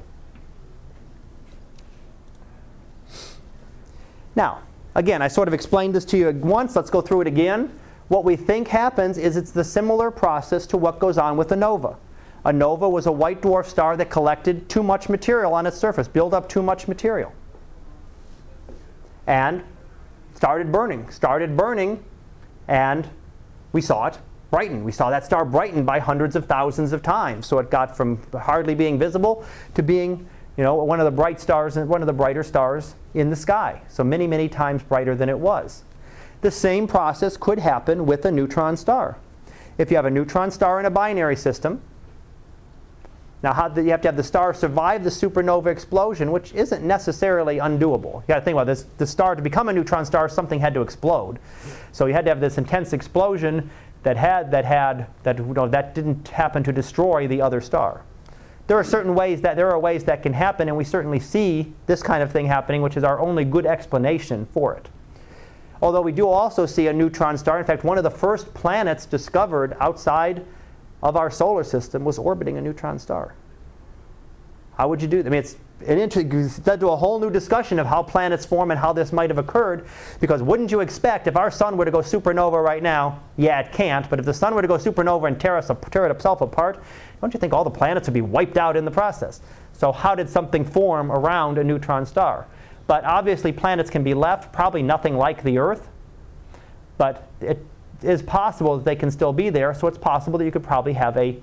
Now, 4.36 4.63
again, 4.96 5.22
I 5.22 5.27
sort 5.27 5.48
of 5.48 5.53
explained 5.53 5.94
this 5.94 6.06
to 6.06 6.18
you 6.18 6.32
once. 6.32 6.75
Let's 6.75 6.89
go 6.89 7.01
through 7.01 7.22
it 7.22 7.27
again. 7.27 7.80
What 8.08 8.25
we 8.25 8.36
think 8.36 8.68
happens 8.68 9.20
is 9.20 9.38
it's 9.38 9.51
the 9.51 9.63
similar 9.63 10.10
process 10.10 10.65
to 10.65 10.77
what 10.77 10.98
goes 10.98 11.20
on 11.20 11.38
with 11.38 11.51
a 11.51 11.56
nova. 11.56 11.96
A 12.44 12.51
nova 12.51 12.89
was 12.89 13.06
a 13.06 13.12
white 13.12 13.39
dwarf 13.39 13.68
star 13.68 13.96
that 13.98 14.10
collected 14.10 14.68
too 14.68 14.82
much 14.82 15.10
material 15.10 15.53
on 15.53 15.68
its 15.68 15.77
surface, 15.77 16.08
built 16.08 16.34
up 16.34 16.50
too 16.50 16.63
much 16.63 16.88
material. 16.88 17.32
And 19.27 19.63
started 20.36 20.72
burning, 20.72 21.10
started 21.10 21.56
burning, 21.56 22.03
and 22.68 23.10
we 23.72 23.82
saw 23.82 24.08
it 24.08 24.20
brighten. 24.51 24.84
We 24.84 24.92
saw 24.92 25.10
that 25.10 25.25
star 25.25 25.46
brighten 25.46 25.86
by 25.86 26.00
hundreds 26.00 26.36
of 26.36 26.46
thousands 26.46 26.94
of 26.94 27.01
times. 27.01 27.48
So 27.48 27.60
it 27.60 27.72
got 27.72 27.96
from 27.98 28.22
hardly 28.34 28.75
being 28.75 29.00
visible 29.00 29.46
to 29.74 29.84
being 29.84 30.27
you 30.58 30.63
know, 30.63 30.75
one 30.75 31.00
of 31.00 31.06
the 31.06 31.12
bright 31.12 31.42
stars, 31.42 31.77
and 31.77 31.89
one 31.89 32.01
of 32.01 32.08
the 32.08 32.13
brighter 32.13 32.44
stars 32.44 32.94
in 33.13 33.30
the 33.30 33.36
sky. 33.36 33.82
So 33.89 34.03
many, 34.03 34.27
many 34.27 34.48
times 34.48 34.84
brighter 34.84 35.15
than 35.15 35.30
it 35.30 35.39
was. 35.39 35.84
The 36.42 36.51
same 36.51 36.88
process 36.88 37.38
could 37.38 37.60
happen 37.60 38.06
with 38.06 38.25
a 38.25 38.32
neutron 38.32 38.77
star. 38.77 39.18
If 39.77 39.89
you 39.89 39.96
have 39.96 40.06
a 40.06 40.12
neutron 40.12 40.51
star 40.51 40.80
in 40.80 40.86
a 40.86 40.92
binary 40.92 41.36
system, 41.36 41.82
now 43.43 43.53
how 43.53 43.73
you 43.75 43.91
have 43.91 44.01
to 44.01 44.07
have 44.07 44.17
the 44.17 44.23
star 44.23 44.53
survive 44.53 45.03
the 45.03 45.09
supernova 45.09 45.67
explosion, 45.67 46.31
which 46.31 46.53
isn't 46.53 46.83
necessarily 46.83 47.57
undoable. 47.57 48.21
You 48.21 48.27
got 48.29 48.35
to 48.35 48.41
think 48.41 48.55
about 48.55 48.67
this: 48.67 48.85
the 48.97 49.05
star 49.05 49.35
to 49.35 49.41
become 49.41 49.69
a 49.69 49.73
neutron 49.73 50.05
star, 50.05 50.27
something 50.29 50.59
had 50.59 50.73
to 50.73 50.81
explode. 50.81 51.39
So 51.91 52.05
you 52.05 52.13
had 52.13 52.25
to 52.25 52.31
have 52.31 52.39
this 52.39 52.57
intense 52.57 52.93
explosion 52.93 53.69
that 54.03 54.17
had 54.17 54.51
that 54.51 54.65
had 54.65 55.07
that 55.23 55.38
you 55.38 55.53
know, 55.53 55.67
that 55.67 55.93
didn't 55.93 56.29
happen 56.29 56.63
to 56.63 56.71
destroy 56.71 57.27
the 57.27 57.41
other 57.41 57.62
star 57.62 58.03
there 58.67 58.77
are 58.77 58.83
certain 58.83 59.13
ways 59.13 59.41
that 59.41 59.55
there 59.55 59.69
are 59.69 59.79
ways 59.79 60.05
that 60.05 60.23
can 60.23 60.33
happen, 60.33 60.67
and 60.67 60.77
we 60.77 60.83
certainly 60.83 61.19
see 61.19 61.73
this 61.85 62.01
kind 62.01 62.23
of 62.23 62.31
thing 62.31 62.45
happening, 62.45 62.81
which 62.81 62.95
is 62.95 63.03
our 63.03 63.19
only 63.19 63.43
good 63.43 63.65
explanation 63.65 64.47
for 64.53 64.73
it. 64.75 64.89
Although 65.81 66.01
we 66.01 66.13
do 66.13 66.29
also 66.29 66.65
see 66.65 66.87
a 66.87 66.94
neutron 66.94 67.37
star. 67.37 67.59
In 67.59 67.65
fact, 67.65 67.83
one 67.83 67.98
of 67.98 68.05
the 68.05 68.11
first 68.11 68.53
planets 68.53 69.05
discovered 69.05 69.75
outside 69.81 70.46
of 71.03 71.18
our 71.18 71.29
solar 71.29 71.63
system 71.63 72.05
was 72.05 72.18
orbiting 72.18 72.57
a 72.57 72.61
neutron 72.61 72.98
star. 72.98 73.35
How 74.77 74.87
would 74.87 75.01
you 75.01 75.07
do 75.07 75.22
that? 75.22 75.27
I 75.27 75.29
mean, 75.29 75.39
it's 75.39 75.57
an 75.85 76.00
it 76.00 76.66
led 76.66 76.79
to 76.79 76.89
a 76.89 76.96
whole 76.96 77.20
new 77.20 77.29
discussion 77.29 77.77
of 77.77 77.85
how 77.85 78.01
planets 78.01 78.46
form 78.46 78.72
and 78.72 78.79
how 78.79 78.94
this 78.94 79.11
might 79.11 79.29
have 79.29 79.37
occurred. 79.37 79.85
Because 80.22 80.42
wouldn't 80.42 80.72
you 80.72 80.79
expect 80.79 81.27
if 81.27 81.35
our 81.35 81.51
sun 81.51 81.75
were 81.75 81.83
to 81.83 81.92
go 81.92 82.00
supernova 82.00 82.63
right 82.63 82.81
now? 82.81 83.22
Yeah, 83.35 83.59
it 83.59 83.74
can't. 83.74 84.09
But 84.09 84.20
if 84.20 84.25
the 84.25 84.33
sun 84.33 84.55
were 84.55 84.61
to 84.61 84.68
go 84.68 84.77
supernova 84.77 85.27
and 85.27 85.39
tear, 85.39 85.57
us, 85.57 85.70
tear 85.92 86.07
itself 86.07 86.39
apart, 86.39 86.81
don't 87.20 87.33
you 87.33 87.39
think 87.39 87.51
all 87.51 87.66
the 87.66 87.70
planets 87.70 88.07
would 88.07 88.13
be 88.13 88.22
wiped 88.22 88.57
out 88.57 88.77
in 88.77 88.85
the 88.85 88.92
process? 88.92 89.42
So 89.74 89.92
how 89.92 90.16
did 90.16 90.29
something 90.29 90.63
form 90.63 91.11
around 91.11 91.57
a 91.57 91.63
neutron 91.66 92.05
star? 92.05 92.48
But 92.87 93.03
obviously 93.03 93.51
planets 93.51 93.89
can 93.89 94.03
be 94.03 94.13
left, 94.13 94.53
probably 94.53 94.81
nothing 94.81 95.18
like 95.18 95.44
the 95.44 95.57
Earth. 95.57 95.89
But 96.98 97.27
it 97.42 97.63
is 98.03 98.22
possible 98.22 98.77
that 98.77 98.85
they 98.85 98.96
can 98.96 99.11
still 99.11 99.33
be 99.33 99.50
there, 99.50 99.74
so 99.74 99.87
it's 99.87 99.98
possible 99.98 100.39
that 100.39 100.46
you 100.46 100.51
could 100.51 100.63
probably 100.63 100.94
have 100.94 101.18
a 101.18 101.37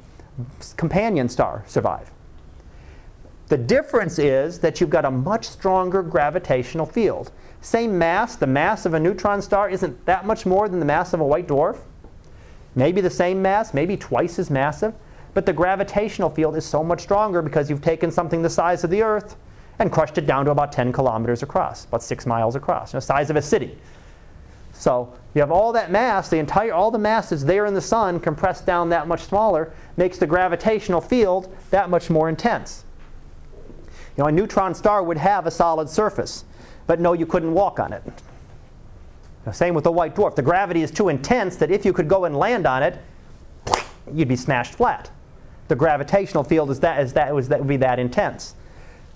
companion 0.76 1.28
star 1.28 1.64
survive. 1.66 2.10
The 3.48 3.58
difference 3.58 4.18
is 4.18 4.60
that 4.60 4.80
you've 4.80 4.90
got 4.90 5.04
a 5.04 5.10
much 5.10 5.48
stronger 5.48 6.02
gravitational 6.02 6.86
field. 6.86 7.32
Same 7.60 7.98
mass, 7.98 8.36
the 8.36 8.46
mass 8.46 8.86
of 8.86 8.94
a 8.94 9.00
neutron 9.00 9.42
star 9.42 9.68
isn't 9.68 10.06
that 10.06 10.24
much 10.24 10.46
more 10.46 10.68
than 10.68 10.78
the 10.78 10.86
mass 10.86 11.12
of 11.12 11.20
a 11.20 11.24
white 11.24 11.48
dwarf. 11.48 11.78
Maybe 12.74 13.00
the 13.00 13.10
same 13.10 13.42
mass, 13.42 13.74
maybe 13.74 13.96
twice 13.96 14.38
as 14.38 14.50
massive. 14.50 14.94
But 15.34 15.46
the 15.46 15.52
gravitational 15.52 16.30
field 16.30 16.56
is 16.56 16.64
so 16.64 16.82
much 16.82 17.02
stronger 17.02 17.42
because 17.42 17.68
you've 17.68 17.82
taken 17.82 18.10
something 18.10 18.42
the 18.42 18.50
size 18.50 18.84
of 18.84 18.90
the 18.90 19.02
Earth 19.02 19.36
and 19.78 19.90
crushed 19.90 20.18
it 20.18 20.26
down 20.26 20.44
to 20.44 20.50
about 20.50 20.72
10 20.72 20.92
kilometers 20.92 21.42
across, 21.42 21.86
about 21.86 22.02
six 22.02 22.26
miles 22.26 22.54
across, 22.54 22.92
the 22.92 23.00
size 23.00 23.30
of 23.30 23.36
a 23.36 23.42
city. 23.42 23.78
So 24.80 25.12
you 25.34 25.42
have 25.42 25.50
all 25.50 25.72
that 25.72 25.90
mass, 25.90 26.30
the 26.30 26.38
entire, 26.38 26.72
all 26.72 26.90
the 26.90 26.98
mass 26.98 27.32
is 27.32 27.44
there 27.44 27.66
in 27.66 27.74
the 27.74 27.82
sun 27.82 28.18
compressed 28.18 28.64
down 28.64 28.88
that 28.88 29.06
much 29.06 29.20
smaller, 29.20 29.72
makes 29.98 30.16
the 30.16 30.26
gravitational 30.26 31.02
field 31.02 31.54
that 31.68 31.90
much 31.90 32.08
more 32.08 32.30
intense. 32.30 32.84
You 34.16 34.24
know, 34.24 34.28
a 34.28 34.32
neutron 34.32 34.74
star 34.74 35.02
would 35.02 35.18
have 35.18 35.46
a 35.46 35.50
solid 35.50 35.90
surface, 35.90 36.44
but 36.86 36.98
no, 36.98 37.12
you 37.12 37.26
couldn't 37.26 37.52
walk 37.52 37.78
on 37.78 37.92
it. 37.92 38.02
same 39.52 39.74
with 39.74 39.84
the 39.84 39.92
white 39.92 40.16
dwarf. 40.16 40.34
The 40.34 40.42
gravity 40.42 40.82
is 40.82 40.90
too 40.90 41.10
intense 41.10 41.56
that 41.56 41.70
if 41.70 41.84
you 41.84 41.92
could 41.92 42.08
go 42.08 42.24
and 42.24 42.34
land 42.34 42.66
on 42.66 42.82
it, 42.82 42.98
you'd 44.12 44.28
be 44.28 44.36
smashed 44.36 44.74
flat 44.74 45.10
the 45.70 45.76
gravitational 45.76 46.42
field 46.42 46.68
is 46.70 46.80
that, 46.80 47.00
is 47.00 47.12
that 47.12 47.32
would 47.32 47.68
be 47.68 47.76
that 47.76 48.00
intense. 48.00 48.56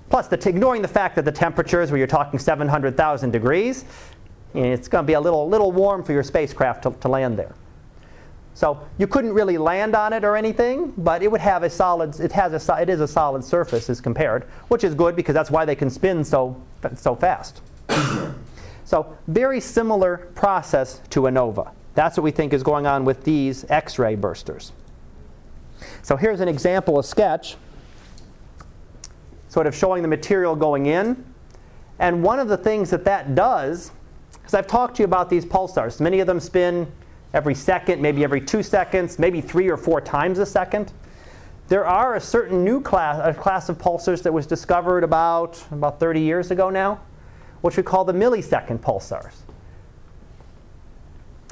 Plus, 0.08 0.28
the, 0.28 0.48
ignoring 0.48 0.82
the 0.82 0.88
fact 0.88 1.16
that 1.16 1.24
the 1.24 1.32
temperatures 1.32 1.90
where 1.90 1.98
you're 1.98 2.06
talking 2.06 2.38
700,000 2.38 3.32
degrees, 3.32 3.84
it's 4.54 4.88
going 4.88 5.02
to 5.02 5.06
be 5.06 5.14
a 5.14 5.20
little, 5.20 5.48
little 5.48 5.72
warm 5.72 6.04
for 6.04 6.12
your 6.12 6.22
spacecraft 6.22 6.84
to, 6.84 6.90
to 6.92 7.08
land 7.08 7.38
there. 7.38 7.54
So 8.54 8.86
you 8.98 9.08
couldn't 9.08 9.32
really 9.32 9.58
land 9.58 9.96
on 9.96 10.12
it 10.12 10.24
or 10.24 10.36
anything, 10.36 10.92
but 10.96 11.22
it 11.22 11.30
would 11.30 11.40
have 11.40 11.64
a 11.64 11.70
solid, 11.70 12.18
it, 12.20 12.30
has 12.32 12.68
a, 12.68 12.80
it 12.80 12.88
is 12.88 13.00
a 13.00 13.08
solid 13.08 13.42
surface 13.42 13.90
as 13.90 14.00
compared, 14.00 14.44
which 14.68 14.84
is 14.84 14.94
good 14.94 15.16
because 15.16 15.34
that's 15.34 15.50
why 15.50 15.64
they 15.64 15.74
can 15.74 15.90
spin 15.90 16.24
so, 16.24 16.60
so 16.94 17.16
fast. 17.16 17.60
so 18.84 19.16
very 19.26 19.60
similar 19.60 20.28
process 20.36 21.00
to 21.10 21.26
a 21.26 21.30
nova. 21.32 21.72
That's 21.96 22.16
what 22.16 22.22
we 22.22 22.30
think 22.30 22.52
is 22.52 22.62
going 22.62 22.86
on 22.86 23.04
with 23.04 23.24
these 23.24 23.68
X-ray 23.68 24.16
bursters. 24.16 24.70
So 26.02 26.16
here's 26.16 26.40
an 26.40 26.48
example, 26.48 26.98
a 27.00 27.04
sketch, 27.04 27.56
sort 29.48 29.66
of 29.66 29.74
showing 29.74 30.02
the 30.02 30.08
material 30.08 30.54
going 30.54 30.86
in. 30.86 31.24
And 31.98 32.22
one 32.22 32.38
of 32.38 32.48
the 32.48 32.56
things 32.56 32.90
that 32.90 33.04
that 33.04 33.34
does, 33.34 33.90
because 34.44 34.52
I've 34.52 34.66
talked 34.66 34.96
to 34.96 35.02
you 35.02 35.06
about 35.06 35.30
these 35.30 35.46
pulsars, 35.46 36.02
many 36.02 36.20
of 36.20 36.26
them 36.26 36.38
spin 36.38 36.86
every 37.32 37.54
second, 37.54 38.02
maybe 38.02 38.22
every 38.22 38.42
two 38.42 38.62
seconds, 38.62 39.18
maybe 39.18 39.40
three 39.40 39.70
or 39.70 39.78
four 39.78 40.02
times 40.02 40.38
a 40.38 40.44
second. 40.44 40.92
There 41.68 41.86
are 41.86 42.16
a 42.16 42.20
certain 42.20 42.62
new 42.62 42.82
class, 42.82 43.22
a 43.24 43.32
class 43.32 43.70
of 43.70 43.78
pulsars 43.78 44.22
that 44.22 44.32
was 44.34 44.46
discovered 44.46 45.02
about, 45.02 45.64
about 45.70 45.98
30 45.98 46.20
years 46.20 46.50
ago 46.50 46.68
now, 46.68 47.00
which 47.62 47.78
we 47.78 47.82
call 47.82 48.04
the 48.04 48.12
millisecond 48.12 48.80
pulsars. 48.80 49.32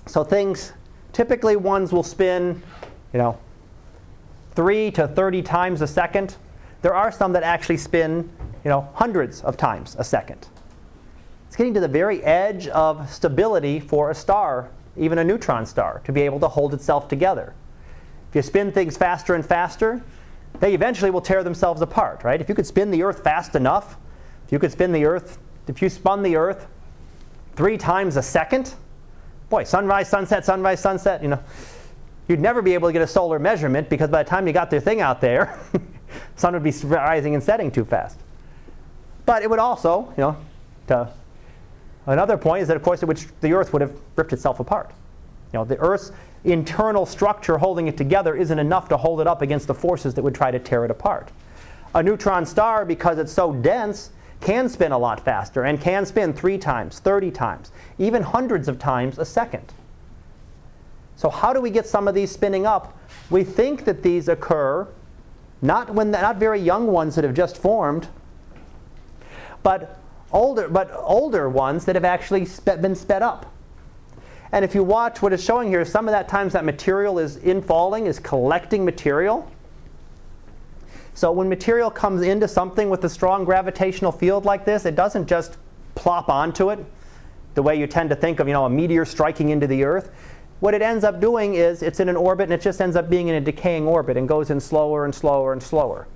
So 0.04 0.22
things, 0.22 0.74
typically 1.14 1.56
ones 1.56 1.92
will 1.92 2.02
spin, 2.02 2.62
you 3.14 3.18
know, 3.18 3.38
3 4.54 4.90
to 4.90 5.08
30 5.08 5.40
times 5.40 5.80
a 5.80 5.86
second. 5.86 6.36
There 6.82 6.94
are 6.94 7.10
some 7.10 7.32
that 7.32 7.42
actually 7.42 7.78
spin 7.78 8.28
you 8.64 8.68
know, 8.68 8.86
hundreds 8.92 9.40
of 9.40 9.56
times 9.56 9.96
a 9.98 10.04
second. 10.04 10.46
It's 11.52 11.56
getting 11.58 11.74
to 11.74 11.80
the 11.80 11.86
very 11.86 12.24
edge 12.24 12.66
of 12.68 13.12
stability 13.12 13.78
for 13.78 14.10
a 14.10 14.14
star, 14.14 14.70
even 14.96 15.18
a 15.18 15.24
neutron 15.24 15.66
star, 15.66 16.00
to 16.06 16.10
be 16.10 16.22
able 16.22 16.40
to 16.40 16.48
hold 16.48 16.72
itself 16.72 17.08
together. 17.08 17.52
If 18.30 18.36
you 18.36 18.40
spin 18.40 18.72
things 18.72 18.96
faster 18.96 19.34
and 19.34 19.44
faster, 19.44 20.02
they 20.60 20.72
eventually 20.72 21.10
will 21.10 21.20
tear 21.20 21.44
themselves 21.44 21.82
apart, 21.82 22.24
right? 22.24 22.40
If 22.40 22.48
you 22.48 22.54
could 22.54 22.66
spin 22.66 22.90
the 22.90 23.02
Earth 23.02 23.22
fast 23.22 23.54
enough, 23.54 23.98
if 24.46 24.50
you 24.52 24.58
could 24.58 24.72
spin 24.72 24.92
the 24.92 25.04
Earth, 25.04 25.38
if 25.68 25.82
you 25.82 25.90
spun 25.90 26.22
the 26.22 26.36
Earth 26.36 26.66
three 27.54 27.76
times 27.76 28.16
a 28.16 28.22
second, 28.22 28.72
boy, 29.50 29.64
sunrise, 29.64 30.08
sunset, 30.08 30.46
sunrise, 30.46 30.80
sunset, 30.80 31.22
you 31.22 31.28
know, 31.28 31.42
you'd 32.28 32.40
never 32.40 32.62
be 32.62 32.72
able 32.72 32.88
to 32.88 32.94
get 32.94 33.02
a 33.02 33.06
solar 33.06 33.38
measurement 33.38 33.90
because 33.90 34.08
by 34.08 34.22
the 34.22 34.30
time 34.30 34.46
you 34.46 34.54
got 34.54 34.70
their 34.70 34.80
thing 34.80 35.02
out 35.02 35.20
there, 35.20 35.60
sun 36.36 36.54
would 36.54 36.62
be 36.62 36.72
rising 36.84 37.34
and 37.34 37.44
setting 37.44 37.70
too 37.70 37.84
fast. 37.84 38.18
But 39.26 39.42
it 39.42 39.50
would 39.50 39.58
also, 39.58 40.14
you 40.16 40.22
know, 40.22 40.36
to 40.86 41.12
another 42.06 42.36
point 42.36 42.62
is 42.62 42.68
that 42.68 42.76
of 42.76 42.82
course 42.82 43.02
would, 43.02 43.24
the 43.40 43.52
Earth 43.52 43.72
would 43.72 43.82
have 43.82 43.92
ripped 44.16 44.32
itself 44.32 44.60
apart. 44.60 44.90
You 45.52 45.58
know, 45.58 45.64
the 45.64 45.78
Earth's 45.78 46.12
internal 46.44 47.06
structure 47.06 47.58
holding 47.58 47.86
it 47.86 47.96
together 47.96 48.34
isn't 48.34 48.58
enough 48.58 48.88
to 48.88 48.96
hold 48.96 49.20
it 49.20 49.26
up 49.26 49.42
against 49.42 49.66
the 49.66 49.74
forces 49.74 50.14
that 50.14 50.22
would 50.22 50.34
try 50.34 50.50
to 50.50 50.58
tear 50.58 50.84
it 50.84 50.90
apart. 50.90 51.30
A 51.94 52.02
neutron 52.02 52.46
star, 52.46 52.84
because 52.84 53.18
it's 53.18 53.32
so 53.32 53.52
dense, 53.52 54.10
can 54.40 54.68
spin 54.68 54.90
a 54.90 54.98
lot 54.98 55.20
faster 55.24 55.62
and 55.64 55.80
can 55.80 56.04
spin 56.04 56.32
three 56.32 56.58
times, 56.58 56.98
30 56.98 57.30
times, 57.30 57.70
even 57.98 58.22
hundreds 58.22 58.66
of 58.66 58.78
times 58.78 59.18
a 59.18 59.24
second. 59.24 59.72
So 61.16 61.30
how 61.30 61.52
do 61.52 61.60
we 61.60 61.70
get 61.70 61.86
some 61.86 62.08
of 62.08 62.14
these 62.14 62.32
spinning 62.32 62.66
up? 62.66 62.98
We 63.30 63.44
think 63.44 63.84
that 63.84 64.02
these 64.02 64.28
occur 64.28 64.88
not 65.62 65.94
when 65.94 66.10
the, 66.10 66.20
not 66.20 66.36
very 66.36 66.60
young 66.60 66.88
ones 66.88 67.14
that 67.14 67.22
have 67.22 67.34
just 67.34 67.56
formed, 67.56 68.08
but 69.62 70.01
older, 70.32 70.68
but 70.68 70.90
older 70.94 71.48
ones 71.48 71.84
that 71.84 71.94
have 71.94 72.04
actually 72.04 72.46
been 72.80 72.94
sped 72.94 73.22
up. 73.22 73.52
And 74.52 74.64
if 74.64 74.74
you 74.74 74.84
watch 74.84 75.22
what 75.22 75.32
it's 75.32 75.42
showing 75.42 75.68
here, 75.68 75.84
some 75.84 76.06
of 76.06 76.12
that 76.12 76.28
times 76.28 76.52
that 76.52 76.64
material 76.64 77.18
is 77.18 77.36
in 77.38 77.62
falling 77.62 78.06
is 78.06 78.18
collecting 78.18 78.84
material. 78.84 79.50
So 81.14 81.32
when 81.32 81.48
material 81.48 81.90
comes 81.90 82.22
into 82.22 82.48
something 82.48 82.90
with 82.90 83.04
a 83.04 83.08
strong 83.08 83.44
gravitational 83.44 84.12
field 84.12 84.44
like 84.44 84.64
this, 84.64 84.84
it 84.84 84.94
doesn't 84.94 85.26
just 85.26 85.56
plop 85.94 86.28
onto 86.28 86.70
it 86.70 86.84
the 87.54 87.62
way 87.62 87.78
you 87.78 87.86
tend 87.86 88.10
to 88.10 88.16
think 88.16 88.40
of, 88.40 88.46
you 88.46 88.54
know, 88.54 88.64
a 88.64 88.70
meteor 88.70 89.04
striking 89.04 89.50
into 89.50 89.66
the 89.66 89.84
Earth. 89.84 90.10
What 90.60 90.74
it 90.74 90.80
ends 90.80 91.04
up 91.04 91.20
doing 91.20 91.54
is 91.54 91.82
it's 91.82 92.00
in 92.00 92.08
an 92.08 92.16
orbit 92.16 92.44
and 92.44 92.52
it 92.52 92.60
just 92.60 92.80
ends 92.80 92.96
up 92.96 93.10
being 93.10 93.28
in 93.28 93.34
a 93.34 93.40
decaying 93.40 93.86
orbit 93.86 94.16
and 94.16 94.28
goes 94.28 94.50
in 94.50 94.60
slower 94.60 95.04
and 95.04 95.14
slower 95.14 95.52
and 95.52 95.62
slower. 95.62 96.06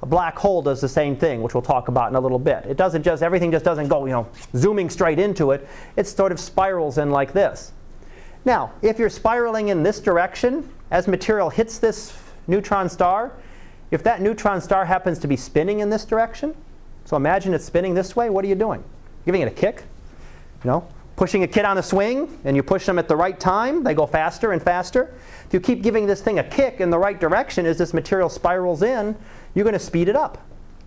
A 0.00 0.06
black 0.06 0.38
hole 0.38 0.62
does 0.62 0.80
the 0.80 0.88
same 0.88 1.16
thing, 1.16 1.42
which 1.42 1.54
we'll 1.54 1.62
talk 1.62 1.88
about 1.88 2.10
in 2.10 2.16
a 2.16 2.20
little 2.20 2.38
bit. 2.38 2.64
It 2.66 2.76
doesn't 2.76 3.02
just, 3.02 3.22
everything 3.22 3.50
just 3.50 3.64
doesn't 3.64 3.88
go, 3.88 4.06
you 4.06 4.12
know, 4.12 4.28
zooming 4.54 4.90
straight 4.90 5.18
into 5.18 5.50
it. 5.50 5.66
It 5.96 6.06
sort 6.06 6.30
of 6.30 6.38
spirals 6.38 6.98
in 6.98 7.10
like 7.10 7.32
this. 7.32 7.72
Now, 8.44 8.72
if 8.80 8.98
you're 8.98 9.10
spiraling 9.10 9.68
in 9.68 9.82
this 9.82 9.98
direction, 9.98 10.68
as 10.90 11.08
material 11.08 11.50
hits 11.50 11.78
this 11.78 12.16
neutron 12.46 12.88
star, 12.88 13.32
if 13.90 14.02
that 14.04 14.22
neutron 14.22 14.60
star 14.60 14.84
happens 14.84 15.18
to 15.18 15.26
be 15.26 15.36
spinning 15.36 15.80
in 15.80 15.90
this 15.90 16.04
direction, 16.04 16.54
so 17.04 17.16
imagine 17.16 17.52
it's 17.52 17.64
spinning 17.64 17.94
this 17.94 18.14
way, 18.14 18.30
what 18.30 18.44
are 18.44 18.48
you 18.48 18.54
doing? 18.54 18.84
Giving 19.24 19.40
it 19.40 19.48
a 19.48 19.50
kick? 19.50 19.82
You 20.62 20.70
know, 20.70 20.88
pushing 21.16 21.42
a 21.42 21.48
kid 21.48 21.64
on 21.64 21.78
a 21.78 21.82
swing 21.82 22.38
and 22.44 22.54
you 22.54 22.62
push 22.62 22.86
them 22.86 22.98
at 22.98 23.08
the 23.08 23.16
right 23.16 23.38
time, 23.38 23.82
they 23.82 23.94
go 23.94 24.06
faster 24.06 24.52
and 24.52 24.62
faster. 24.62 25.12
If 25.46 25.54
you 25.54 25.60
keep 25.60 25.82
giving 25.82 26.06
this 26.06 26.20
thing 26.20 26.38
a 26.38 26.44
kick 26.44 26.80
in 26.80 26.90
the 26.90 26.98
right 26.98 27.18
direction 27.18 27.66
as 27.66 27.78
this 27.78 27.92
material 27.92 28.28
spirals 28.28 28.82
in, 28.82 29.16
you're 29.54 29.64
going 29.64 29.72
to 29.74 29.78
speed 29.78 30.08
it 30.08 30.16
up. 30.16 30.38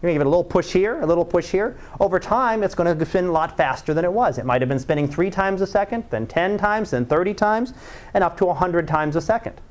You're 0.01 0.09
going 0.09 0.15
to 0.15 0.19
give 0.19 0.21
it 0.21 0.27
a 0.27 0.29
little 0.29 0.43
push 0.43 0.71
here, 0.71 0.99
a 1.01 1.05
little 1.05 1.25
push 1.25 1.51
here. 1.51 1.77
Over 1.99 2.19
time, 2.19 2.63
it's 2.63 2.73
going 2.73 2.97
to 2.97 3.05
spin 3.05 3.25
a 3.25 3.31
lot 3.31 3.55
faster 3.55 3.93
than 3.93 4.03
it 4.03 4.11
was. 4.11 4.39
It 4.39 4.45
might 4.45 4.61
have 4.61 4.69
been 4.69 4.79
spinning 4.79 5.07
three 5.07 5.29
times 5.29 5.61
a 5.61 5.67
second, 5.67 6.05
then 6.09 6.25
10 6.25 6.57
times, 6.57 6.89
then 6.91 7.05
30 7.05 7.35
times, 7.35 7.73
and 8.15 8.23
up 8.23 8.35
to 8.37 8.45
100 8.45 8.87
times 8.87 9.15
a 9.15 9.21
second. 9.21 9.61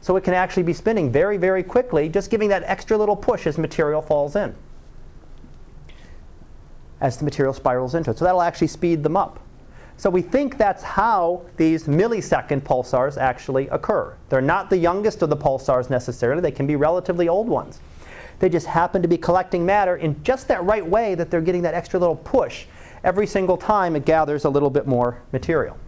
So 0.00 0.14
it 0.16 0.22
can 0.22 0.34
actually 0.34 0.62
be 0.62 0.72
spinning 0.72 1.10
very, 1.10 1.36
very 1.36 1.64
quickly, 1.64 2.08
just 2.08 2.30
giving 2.30 2.48
that 2.50 2.62
extra 2.64 2.96
little 2.96 3.16
push 3.16 3.48
as 3.48 3.58
material 3.58 4.00
falls 4.00 4.36
in, 4.36 4.54
as 7.00 7.16
the 7.16 7.24
material 7.24 7.52
spirals 7.52 7.96
into 7.96 8.12
it. 8.12 8.18
So 8.18 8.24
that'll 8.24 8.42
actually 8.42 8.68
speed 8.68 9.02
them 9.02 9.16
up. 9.16 9.40
So 9.98 10.10
we 10.10 10.20
think 10.20 10.58
that's 10.58 10.82
how 10.82 11.42
these 11.56 11.84
millisecond 11.84 12.62
pulsars 12.62 13.16
actually 13.16 13.68
occur. 13.68 14.14
They're 14.28 14.42
not 14.42 14.68
the 14.68 14.76
youngest 14.76 15.22
of 15.22 15.30
the 15.30 15.36
pulsars 15.36 15.88
necessarily. 15.88 16.42
They 16.42 16.50
can 16.50 16.66
be 16.66 16.76
relatively 16.76 17.28
old 17.28 17.48
ones. 17.48 17.80
They 18.38 18.50
just 18.50 18.66
happen 18.66 19.00
to 19.00 19.08
be 19.08 19.16
collecting 19.16 19.64
matter 19.64 19.96
in 19.96 20.22
just 20.22 20.48
that 20.48 20.62
right 20.64 20.86
way 20.86 21.14
that 21.14 21.30
they're 21.30 21.40
getting 21.40 21.62
that 21.62 21.74
extra 21.74 21.98
little 21.98 22.16
push 22.16 22.66
every 23.02 23.26
single 23.26 23.56
time 23.56 23.96
it 23.96 24.04
gathers 24.04 24.44
a 24.44 24.50
little 24.50 24.68
bit 24.68 24.86
more 24.86 25.22
material. 25.32 25.78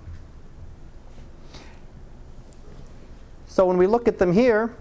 So 3.46 3.66
when 3.66 3.76
we 3.76 3.86
look 3.86 4.08
at 4.08 4.18
them 4.18 4.32
here, 4.32 4.74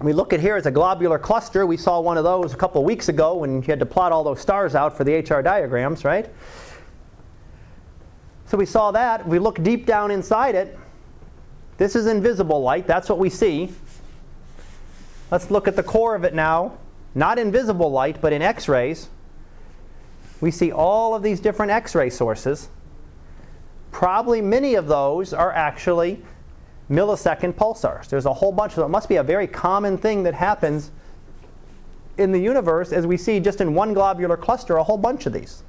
we 0.00 0.12
look 0.12 0.32
at 0.32 0.40
here 0.40 0.56
as 0.56 0.66
a 0.66 0.70
globular 0.70 1.18
cluster. 1.18 1.66
We 1.66 1.76
saw 1.76 2.00
one 2.00 2.16
of 2.16 2.24
those 2.24 2.54
a 2.54 2.56
couple 2.56 2.82
weeks 2.84 3.08
ago 3.08 3.34
when 3.34 3.56
you 3.56 3.62
had 3.62 3.80
to 3.80 3.86
plot 3.86 4.12
all 4.12 4.24
those 4.24 4.40
stars 4.40 4.74
out 4.74 4.96
for 4.96 5.04
the 5.04 5.18
HR 5.18 5.42
diagrams, 5.42 6.04
right? 6.04 6.28
So 8.48 8.56
we 8.56 8.66
saw 8.66 8.90
that. 8.92 9.20
If 9.20 9.26
we 9.26 9.38
look 9.38 9.62
deep 9.62 9.84
down 9.84 10.10
inside 10.10 10.54
it. 10.54 10.78
This 11.76 11.94
is 11.94 12.06
in 12.06 12.22
visible 12.22 12.62
light. 12.62 12.86
That's 12.86 13.08
what 13.08 13.18
we 13.18 13.30
see. 13.30 13.72
Let's 15.30 15.50
look 15.50 15.68
at 15.68 15.76
the 15.76 15.82
core 15.82 16.14
of 16.14 16.24
it 16.24 16.34
now. 16.34 16.78
Not 17.14 17.38
in 17.38 17.52
visible 17.52 17.90
light, 17.90 18.20
but 18.20 18.32
in 18.32 18.40
X-rays. 18.40 19.08
We 20.40 20.50
see 20.50 20.72
all 20.72 21.14
of 21.14 21.22
these 21.22 21.40
different 21.40 21.72
X-ray 21.72 22.10
sources. 22.10 22.68
Probably 23.92 24.40
many 24.40 24.74
of 24.74 24.86
those 24.86 25.32
are 25.32 25.52
actually 25.52 26.22
millisecond 26.90 27.54
pulsars. 27.54 28.08
There's 28.08 28.26
a 28.26 28.32
whole 28.32 28.52
bunch 28.52 28.72
of 28.72 28.76
them. 28.76 28.86
It 28.86 28.92
must 28.92 29.08
be 29.08 29.16
a 29.16 29.22
very 29.22 29.46
common 29.46 29.98
thing 29.98 30.22
that 30.22 30.34
happens 30.34 30.90
in 32.16 32.32
the 32.32 32.38
universe 32.38 32.92
as 32.92 33.06
we 33.06 33.16
see 33.16 33.40
just 33.40 33.60
in 33.60 33.74
one 33.74 33.92
globular 33.92 34.36
cluster 34.36 34.76
a 34.76 34.82
whole 34.82 34.98
bunch 34.98 35.26
of 35.26 35.32
these. 35.32 35.62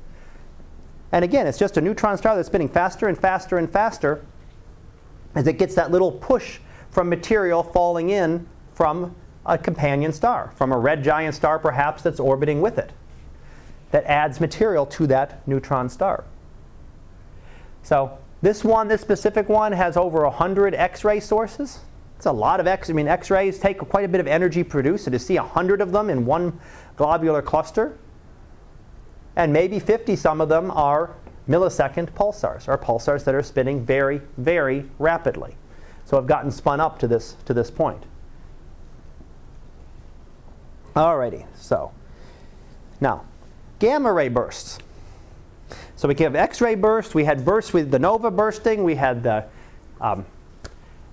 And 1.11 1.25
again, 1.25 1.47
it's 1.47 1.57
just 1.57 1.77
a 1.77 1.81
neutron 1.81 2.17
star 2.17 2.35
that's 2.35 2.47
spinning 2.47 2.69
faster 2.69 3.07
and 3.07 3.17
faster 3.17 3.57
and 3.57 3.69
faster 3.69 4.23
as 5.35 5.47
it 5.47 5.57
gets 5.57 5.75
that 5.75 5.91
little 5.91 6.11
push 6.11 6.59
from 6.91 7.09
material 7.09 7.63
falling 7.63 8.09
in 8.09 8.47
from 8.73 9.15
a 9.45 9.57
companion 9.57 10.13
star, 10.13 10.51
from 10.55 10.71
a 10.71 10.77
red 10.77 11.03
giant 11.03 11.35
star 11.35 11.59
perhaps 11.59 12.03
that's 12.03 12.19
orbiting 12.19 12.61
with 12.61 12.77
it, 12.77 12.91
that 13.91 14.03
adds 14.05 14.39
material 14.39 14.85
to 14.85 15.07
that 15.07 15.47
neutron 15.47 15.89
star. 15.89 16.23
So 17.83 18.17
this 18.41 18.63
one, 18.63 18.87
this 18.87 19.01
specific 19.01 19.49
one, 19.49 19.71
has 19.71 19.97
over 19.97 20.23
100 20.23 20.75
X-ray 20.75 21.19
sources. 21.19 21.79
It's 22.17 22.25
a 22.25 22.31
lot 22.31 22.59
of 22.59 22.67
X. 22.67 22.89
I 22.89 22.93
mean, 22.93 23.07
X-rays 23.07 23.59
take 23.59 23.79
quite 23.79 24.05
a 24.05 24.07
bit 24.07 24.19
of 24.19 24.27
energy 24.27 24.63
produced. 24.63 25.05
So 25.05 25.11
to 25.11 25.19
see 25.19 25.37
100 25.37 25.81
of 25.81 25.91
them 25.91 26.09
in 26.09 26.25
one 26.25 26.59
globular 26.97 27.41
cluster, 27.41 27.97
and 29.35 29.53
maybe 29.53 29.79
50 29.79 30.15
some 30.15 30.41
of 30.41 30.49
them 30.49 30.71
are 30.71 31.15
millisecond 31.47 32.11
pulsars, 32.11 32.67
or 32.67 32.77
pulsars 32.77 33.23
that 33.23 33.33
are 33.33 33.43
spinning 33.43 33.85
very, 33.85 34.21
very 34.37 34.89
rapidly. 34.99 35.55
So 36.05 36.17
I've 36.17 36.27
gotten 36.27 36.51
spun 36.51 36.79
up 36.79 36.99
to 36.99 37.07
this, 37.07 37.35
to 37.45 37.53
this 37.53 37.71
point. 37.71 38.03
Alrighty, 40.95 41.45
so 41.55 41.91
now 42.99 43.23
gamma 43.79 44.11
ray 44.11 44.27
bursts. 44.27 44.79
So 45.95 46.07
we 46.07 46.15
have 46.15 46.35
X-ray 46.35 46.75
bursts. 46.75 47.13
We 47.13 47.25
had 47.25 47.43
bursts 47.43 47.73
with 47.73 47.91
the 47.91 47.99
nova 47.99 48.31
bursting. 48.31 48.83
We 48.83 48.95
had 48.95 49.21
the 49.23 49.45
um, 49.99 50.25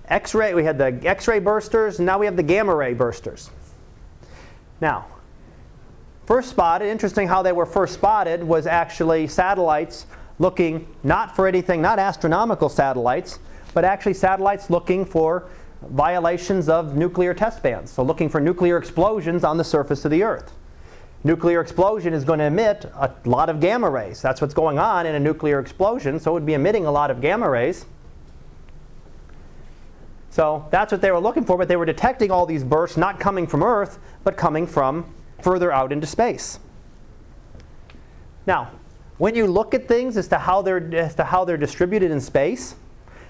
X-ray. 0.07 0.53
We 0.53 0.63
had 0.63 0.77
the 0.77 0.99
X-ray 1.03 1.41
bursters. 1.41 1.97
And 1.97 2.05
now 2.05 2.17
we 2.17 2.25
have 2.25 2.37
the 2.37 2.43
gamma 2.43 2.73
ray 2.73 2.95
bursters. 2.95 3.49
Now, 4.79 5.05
first 6.27 6.49
spotted. 6.49 6.87
Interesting 6.87 7.27
how 7.27 7.41
they 7.41 7.51
were 7.51 7.65
first 7.65 7.95
spotted 7.95 8.43
was 8.43 8.67
actually 8.67 9.27
satellites 9.27 10.05
looking 10.37 10.87
not 11.03 11.35
for 11.35 11.47
anything, 11.47 11.81
not 11.81 11.97
astronomical 11.97 12.69
satellites, 12.69 13.39
but 13.73 13.83
actually 13.83 14.13
satellites 14.13 14.69
looking 14.69 15.03
for 15.03 15.49
violations 15.81 16.69
of 16.69 16.95
nuclear 16.95 17.33
test 17.33 17.63
bans. 17.63 17.89
So 17.89 18.03
looking 18.03 18.29
for 18.29 18.39
nuclear 18.39 18.77
explosions 18.77 19.43
on 19.43 19.57
the 19.57 19.63
surface 19.63 20.05
of 20.05 20.11
the 20.11 20.21
Earth 20.21 20.51
nuclear 21.23 21.61
explosion 21.61 22.13
is 22.13 22.23
going 22.23 22.39
to 22.39 22.45
emit 22.45 22.85
a 22.95 23.11
lot 23.25 23.49
of 23.49 23.59
gamma 23.59 23.89
rays. 23.89 24.21
That's 24.21 24.41
what's 24.41 24.53
going 24.53 24.79
on 24.79 25.05
in 25.05 25.15
a 25.15 25.19
nuclear 25.19 25.59
explosion, 25.59 26.19
so 26.19 26.31
it 26.31 26.33
would 26.35 26.45
be 26.45 26.53
emitting 26.53 26.85
a 26.85 26.91
lot 26.91 27.11
of 27.11 27.21
gamma 27.21 27.49
rays. 27.49 27.85
So 30.29 30.67
that's 30.69 30.91
what 30.91 31.01
they 31.01 31.11
were 31.11 31.19
looking 31.19 31.45
for, 31.45 31.57
but 31.57 31.67
they 31.67 31.75
were 31.75 31.85
detecting 31.85 32.31
all 32.31 32.45
these 32.45 32.63
bursts 32.63 32.97
not 32.97 33.19
coming 33.19 33.47
from 33.47 33.63
Earth, 33.63 33.99
but 34.23 34.37
coming 34.37 34.67
from 34.67 35.11
further 35.41 35.71
out 35.71 35.91
into 35.91 36.07
space. 36.07 36.59
Now, 38.45 38.71
when 39.17 39.35
you 39.35 39.47
look 39.47 39.73
at 39.73 39.87
things 39.87 40.15
as 40.17 40.27
to 40.29 40.37
how 40.37 40.61
they're, 40.61 40.95
as 40.95 41.15
to 41.15 41.23
how 41.23 41.43
they're 41.45 41.57
distributed 41.57 42.11
in 42.11 42.21
space, 42.21 42.75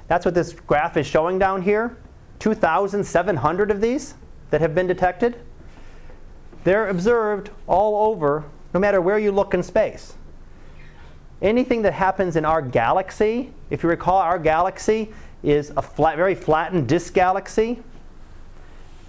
that's 0.08 0.26
what 0.26 0.34
this 0.34 0.54
graph 0.54 0.98
is 0.98 1.08
showing 1.08 1.40
down 1.40 1.62
here. 1.62 1.98
2,700 2.40 3.72
of 3.72 3.82
these 3.82 4.14
that 4.52 4.62
have 4.62 4.76
been 4.76 4.88
detected. 4.88 5.36
They're 6.64 6.90
observed 6.90 7.50
all 7.66 8.12
over, 8.12 8.46
no 8.74 8.80
matter 8.80 9.02
where 9.02 9.18
you 9.18 9.32
look 9.32 9.54
in 9.54 9.64
space. 9.64 10.14
Anything 11.42 11.84
that 11.84 11.94
happens 11.94 12.36
in 12.36 12.46
our 12.46 12.62
galaxy, 12.62 13.54
if 13.70 13.84
you 13.84 13.90
recall, 13.90 14.18
our 14.18 14.40
galaxy 14.40 15.14
is 15.44 15.72
a 15.78 15.82
flat, 15.82 16.18
very 16.18 16.36
flattened 16.36 16.88
disk 16.88 17.14
galaxy. 17.14 17.82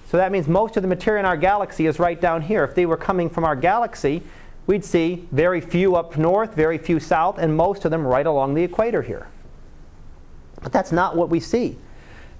So 0.09 0.17
that 0.17 0.33
means 0.33 0.49
most 0.49 0.79
of 0.79 0.83
the 0.83 0.89
material 0.89 1.21
in 1.21 1.27
our 1.27 1.37
galaxy 1.37 1.87
is 1.87 1.99
right 1.99 2.19
down 2.19 2.41
here. 2.41 2.65
If 2.65 2.75
they 2.75 2.87
were 2.87 2.97
coming 2.97 3.29
from 3.29 3.45
our 3.45 3.55
galaxy, 3.55 4.23
we'd 4.67 4.83
see 4.83 5.29
very 5.33 5.61
few 5.61 5.97
up 5.97 6.17
north, 6.17 6.55
very 6.55 6.79
few 6.79 6.99
south, 6.99 7.37
and 7.37 7.55
most 7.55 7.85
of 7.85 7.91
them 7.91 8.07
right 8.07 8.27
along 8.27 8.55
the 8.55 8.63
equator 8.63 9.03
here. 9.03 9.29
But 10.63 10.73
that's 10.73 10.93
not 10.93 11.15
what 11.15 11.29
we 11.29 11.41
see. 11.41 11.77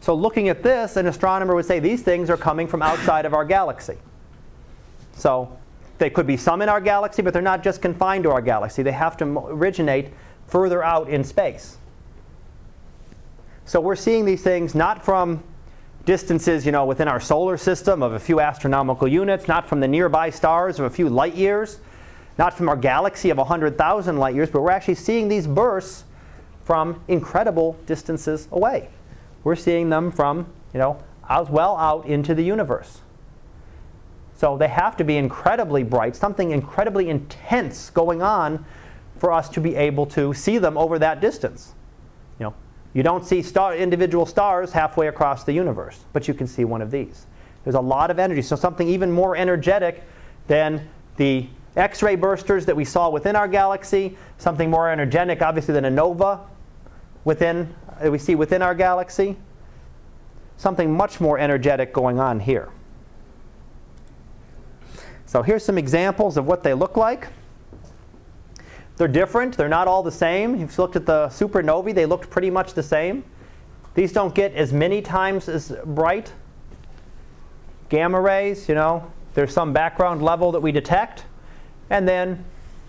So 0.01 0.15
looking 0.15 0.49
at 0.49 0.63
this, 0.63 0.97
an 0.97 1.07
astronomer 1.07 1.55
would 1.55 1.67
say 1.67 1.79
these 1.79 2.01
things 2.01 2.31
are 2.31 2.39
coming 2.39 2.67
from 2.67 2.81
outside 2.81 3.27
of 3.27 3.35
our 3.35 3.45
galaxy. 3.45 3.99
So 5.13 5.55
they 5.99 6.09
could 6.09 6.27
be 6.27 6.39
some 6.39 6.63
in 6.63 6.71
our 6.71 6.81
galaxy, 6.81 7.21
but 7.21 7.35
they're 7.35 7.43
not 7.43 7.63
just 7.63 7.83
confined 7.83 8.25
to 8.25 8.31
our 8.31 8.41
galaxy. 8.41 8.83
They 8.83 8.93
have 8.93 9.19
to 9.19 9.27
originate 9.27 10.09
further 10.47 10.83
out 10.83 11.11
in 11.11 11.23
space. 11.23 11.77
So 13.67 13.79
we're 13.79 13.95
seeing 13.95 14.25
these 14.25 14.43
things 14.43 14.75
not 14.75 15.05
from 15.05 15.45
distances, 16.05 16.65
you 16.65 16.73
know, 16.73 16.85
within 16.85 17.09
our 17.09 17.21
solar 17.21 17.57
system 17.57 18.03
of 18.03 18.13
a 18.13 18.19
few 18.19 18.41
astronomical 18.41 19.07
units, 19.07 19.47
not 19.49 19.67
from 19.67 19.81
the 19.81 19.89
nearby 19.89 20.31
stars 20.31 20.79
of 20.79 20.87
a 20.87 20.91
few 20.91 21.09
light 21.09 21.35
years, 21.35 21.81
not 22.39 22.55
from 22.55 22.69
our 22.69 22.77
galaxy 22.77 23.31
of 23.31 23.39
100,000 23.39 24.17
light 24.17 24.35
years, 24.35 24.49
but 24.49 24.63
we're 24.63 24.71
actually 24.71 24.95
seeing 24.95 25.29
these 25.29 25.47
bursts 25.47 26.05
from 26.65 27.03
incredible 27.09 27.77
distances 27.87 28.49
away. 28.53 28.89
We're 29.45 29.57
seeing 29.57 29.91
them 29.91 30.13
from, 30.13 30.47
you 30.73 30.79
know, 30.79 31.03
as 31.29 31.49
well 31.49 31.77
out 31.77 32.07
into 32.07 32.35
the 32.35 32.43
universe. 32.43 33.01
So 34.37 34.57
they 34.57 34.69
have 34.69 34.97
to 34.99 35.05
be 35.05 35.17
incredibly 35.17 35.83
bright, 35.83 36.15
something 36.15 36.53
incredibly 36.53 37.09
intense 37.09 37.91
going 37.91 38.23
on 38.23 38.65
for 39.19 39.33
us 39.33 39.49
to 39.51 39.61
be 39.61 39.75
able 39.75 40.07
to 40.07 40.33
see 40.33 40.59
them 40.59 40.79
over 40.79 40.99
that 41.01 41.21
distance. 41.21 41.75
You 42.39 42.47
know, 42.47 42.55
you 42.95 43.03
don't 43.03 43.25
see 43.25 43.43
star, 43.43 43.77
individual 43.77 44.27
stars 44.27 44.73
halfway 44.73 45.09
across 45.09 45.45
the 45.45 45.53
universe, 45.53 46.01
but 46.13 46.27
you 46.27 46.35
can 46.35 46.47
see 46.47 46.65
one 46.65 46.83
of 46.83 46.91
these. 46.91 47.27
There's 47.65 47.77
a 47.77 47.81
lot 47.81 48.11
of 48.11 48.19
energy, 48.19 48.43
so 48.43 48.57
something 48.57 48.89
even 48.89 49.11
more 49.11 49.37
energetic 49.37 50.03
than 50.47 50.89
the 51.17 51.47
X-ray 51.77 52.17
bursters 52.17 52.65
that 52.65 52.75
we 52.75 52.85
saw 52.85 53.11
within 53.11 53.37
our 53.37 53.47
galaxy, 53.47 54.17
something 54.39 54.71
more 54.71 54.91
energetic, 54.91 55.43
obviously, 55.43 55.75
than 55.75 55.85
a 55.85 55.91
nova 55.91 56.41
within 57.25 57.75
that 58.01 58.11
we 58.13 58.19
see 58.19 58.35
within 58.35 58.63
our 58.63 58.75
galaxy. 58.75 59.37
Something 60.57 60.93
much 60.93 61.21
more 61.21 61.39
energetic 61.39 61.93
going 61.93 62.19
on 62.19 62.41
here. 62.41 62.71
So 65.27 65.43
here's 65.43 65.65
some 65.65 65.79
examples 65.79 66.37
of 66.37 66.47
what 66.47 66.63
they 66.63 66.75
look 66.75 66.97
like. 66.97 67.29
They're 68.99 69.09
different. 69.09 69.57
They're 69.57 69.69
not 69.69 69.87
all 69.87 70.03
the 70.03 70.13
same. 70.13 70.61
If 70.61 70.77
you 70.77 70.83
looked 70.83 70.97
at 70.97 71.07
the 71.07 71.29
supernovae, 71.29 71.95
they 71.95 72.05
looked 72.05 72.29
pretty 72.31 72.51
much 72.51 72.75
the 72.75 72.83
same. 72.83 73.25
These 73.95 74.13
don't 74.13 74.35
get 74.35 74.53
as 74.55 74.73
many 74.73 75.01
times 75.01 75.49
as 75.49 75.73
bright. 75.85 76.33
Gamma 77.89 78.21
rays, 78.21 78.69
you 78.69 78.75
know, 78.75 79.11
there's 79.35 79.53
some 79.53 79.73
background 79.73 80.23
level 80.23 80.53
that 80.53 80.61
we 80.61 80.73
detect 80.73 81.25
and 81.91 82.07
then 82.07 82.45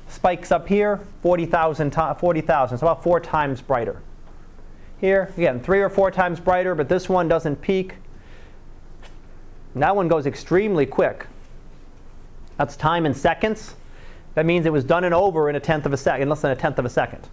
spikes 0.10 0.52
up 0.52 0.68
here, 0.68 1.00
40,000, 1.22 1.92
40,000, 1.92 2.78
so 2.78 2.88
about 2.88 3.04
four 3.04 3.20
times 3.20 3.62
brighter. 3.62 4.02
Here, 5.00 5.32
again, 5.38 5.62
three 5.62 5.82
or 5.82 5.90
four 5.90 6.12
times 6.12 6.40
brighter, 6.40 6.76
but 6.76 6.90
this 6.90 7.08
one 7.08 7.28
doesn't 7.28 7.62
peak. 7.62 7.96
And 9.74 9.84
that 9.84 9.96
one 9.96 10.08
goes 10.08 10.26
extremely 10.26 10.86
quick. 10.86 11.28
That's 12.58 12.76
time 12.76 13.06
in 13.06 13.14
seconds. 13.14 13.76
That 14.36 14.46
means 14.46 14.66
it 14.66 14.74
was 14.74 14.84
done 14.84 15.04
and 15.04 15.14
over 15.14 15.50
in 15.50 15.56
a 15.56 15.60
tenth 15.60 15.86
of 15.86 15.94
a 15.94 15.98
second, 15.98 16.24
in 16.24 16.30
less 16.30 16.42
than 16.42 16.52
a 16.52 16.56
tenth 16.56 16.80
of 16.80 16.86
a 16.86 16.90
second. 16.90 17.28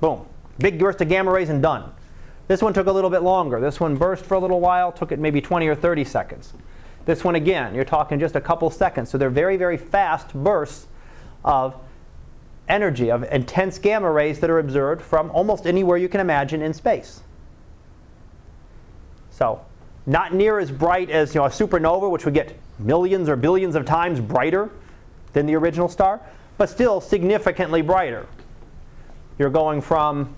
Boom. 0.00 0.24
Big 0.58 0.78
burst 0.78 1.00
of 1.00 1.08
gamma 1.08 1.30
rays 1.30 1.48
and 1.48 1.62
done. 1.62 1.92
This 2.46 2.62
one 2.62 2.72
took 2.72 2.86
a 2.86 2.92
little 2.92 3.10
bit 3.10 3.22
longer. 3.22 3.60
This 3.60 3.78
one 3.78 3.96
burst 3.96 4.24
for 4.24 4.34
a 4.34 4.38
little 4.38 4.60
while, 4.60 4.90
took 4.90 5.12
it 5.12 5.18
maybe 5.18 5.40
20 5.40 5.66
or 5.66 5.74
30 5.74 6.04
seconds. 6.04 6.54
This 7.04 7.24
one 7.24 7.34
again, 7.34 7.74
you're 7.74 7.84
talking 7.84 8.18
just 8.18 8.36
a 8.36 8.40
couple 8.40 8.70
seconds. 8.70 9.10
So 9.10 9.18
they're 9.18 9.30
very, 9.30 9.56
very 9.56 9.76
fast 9.76 10.34
bursts 10.34 10.86
of 11.44 11.74
energy, 12.68 13.10
of 13.10 13.24
intense 13.24 13.78
gamma 13.78 14.10
rays 14.10 14.40
that 14.40 14.50
are 14.50 14.58
observed 14.58 15.02
from 15.02 15.30
almost 15.30 15.66
anywhere 15.66 15.96
you 15.96 16.08
can 16.08 16.20
imagine 16.20 16.62
in 16.62 16.74
space. 16.74 17.22
So, 19.30 19.64
not 20.06 20.34
near 20.34 20.58
as 20.58 20.70
bright 20.70 21.10
as 21.10 21.34
you 21.34 21.40
know, 21.40 21.46
a 21.46 21.50
supernova, 21.50 22.10
which 22.10 22.24
would 22.24 22.34
get 22.34 22.58
millions 22.78 23.28
or 23.28 23.36
billions 23.36 23.74
of 23.74 23.84
times 23.84 24.20
brighter 24.20 24.70
than 25.32 25.46
the 25.46 25.54
original 25.54 25.88
star, 25.88 26.20
but 26.56 26.68
still 26.68 27.00
significantly 27.00 27.82
brighter. 27.82 28.26
You're 29.38 29.50
going 29.50 29.80
from 29.80 30.34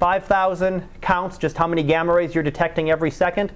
5,000 0.00 0.84
counts, 1.00 1.38
just 1.38 1.56
how 1.56 1.66
many 1.66 1.82
gamma 1.82 2.12
rays 2.12 2.34
you're 2.34 2.44
detecting 2.44 2.90
every 2.90 3.10
second, 3.10 3.52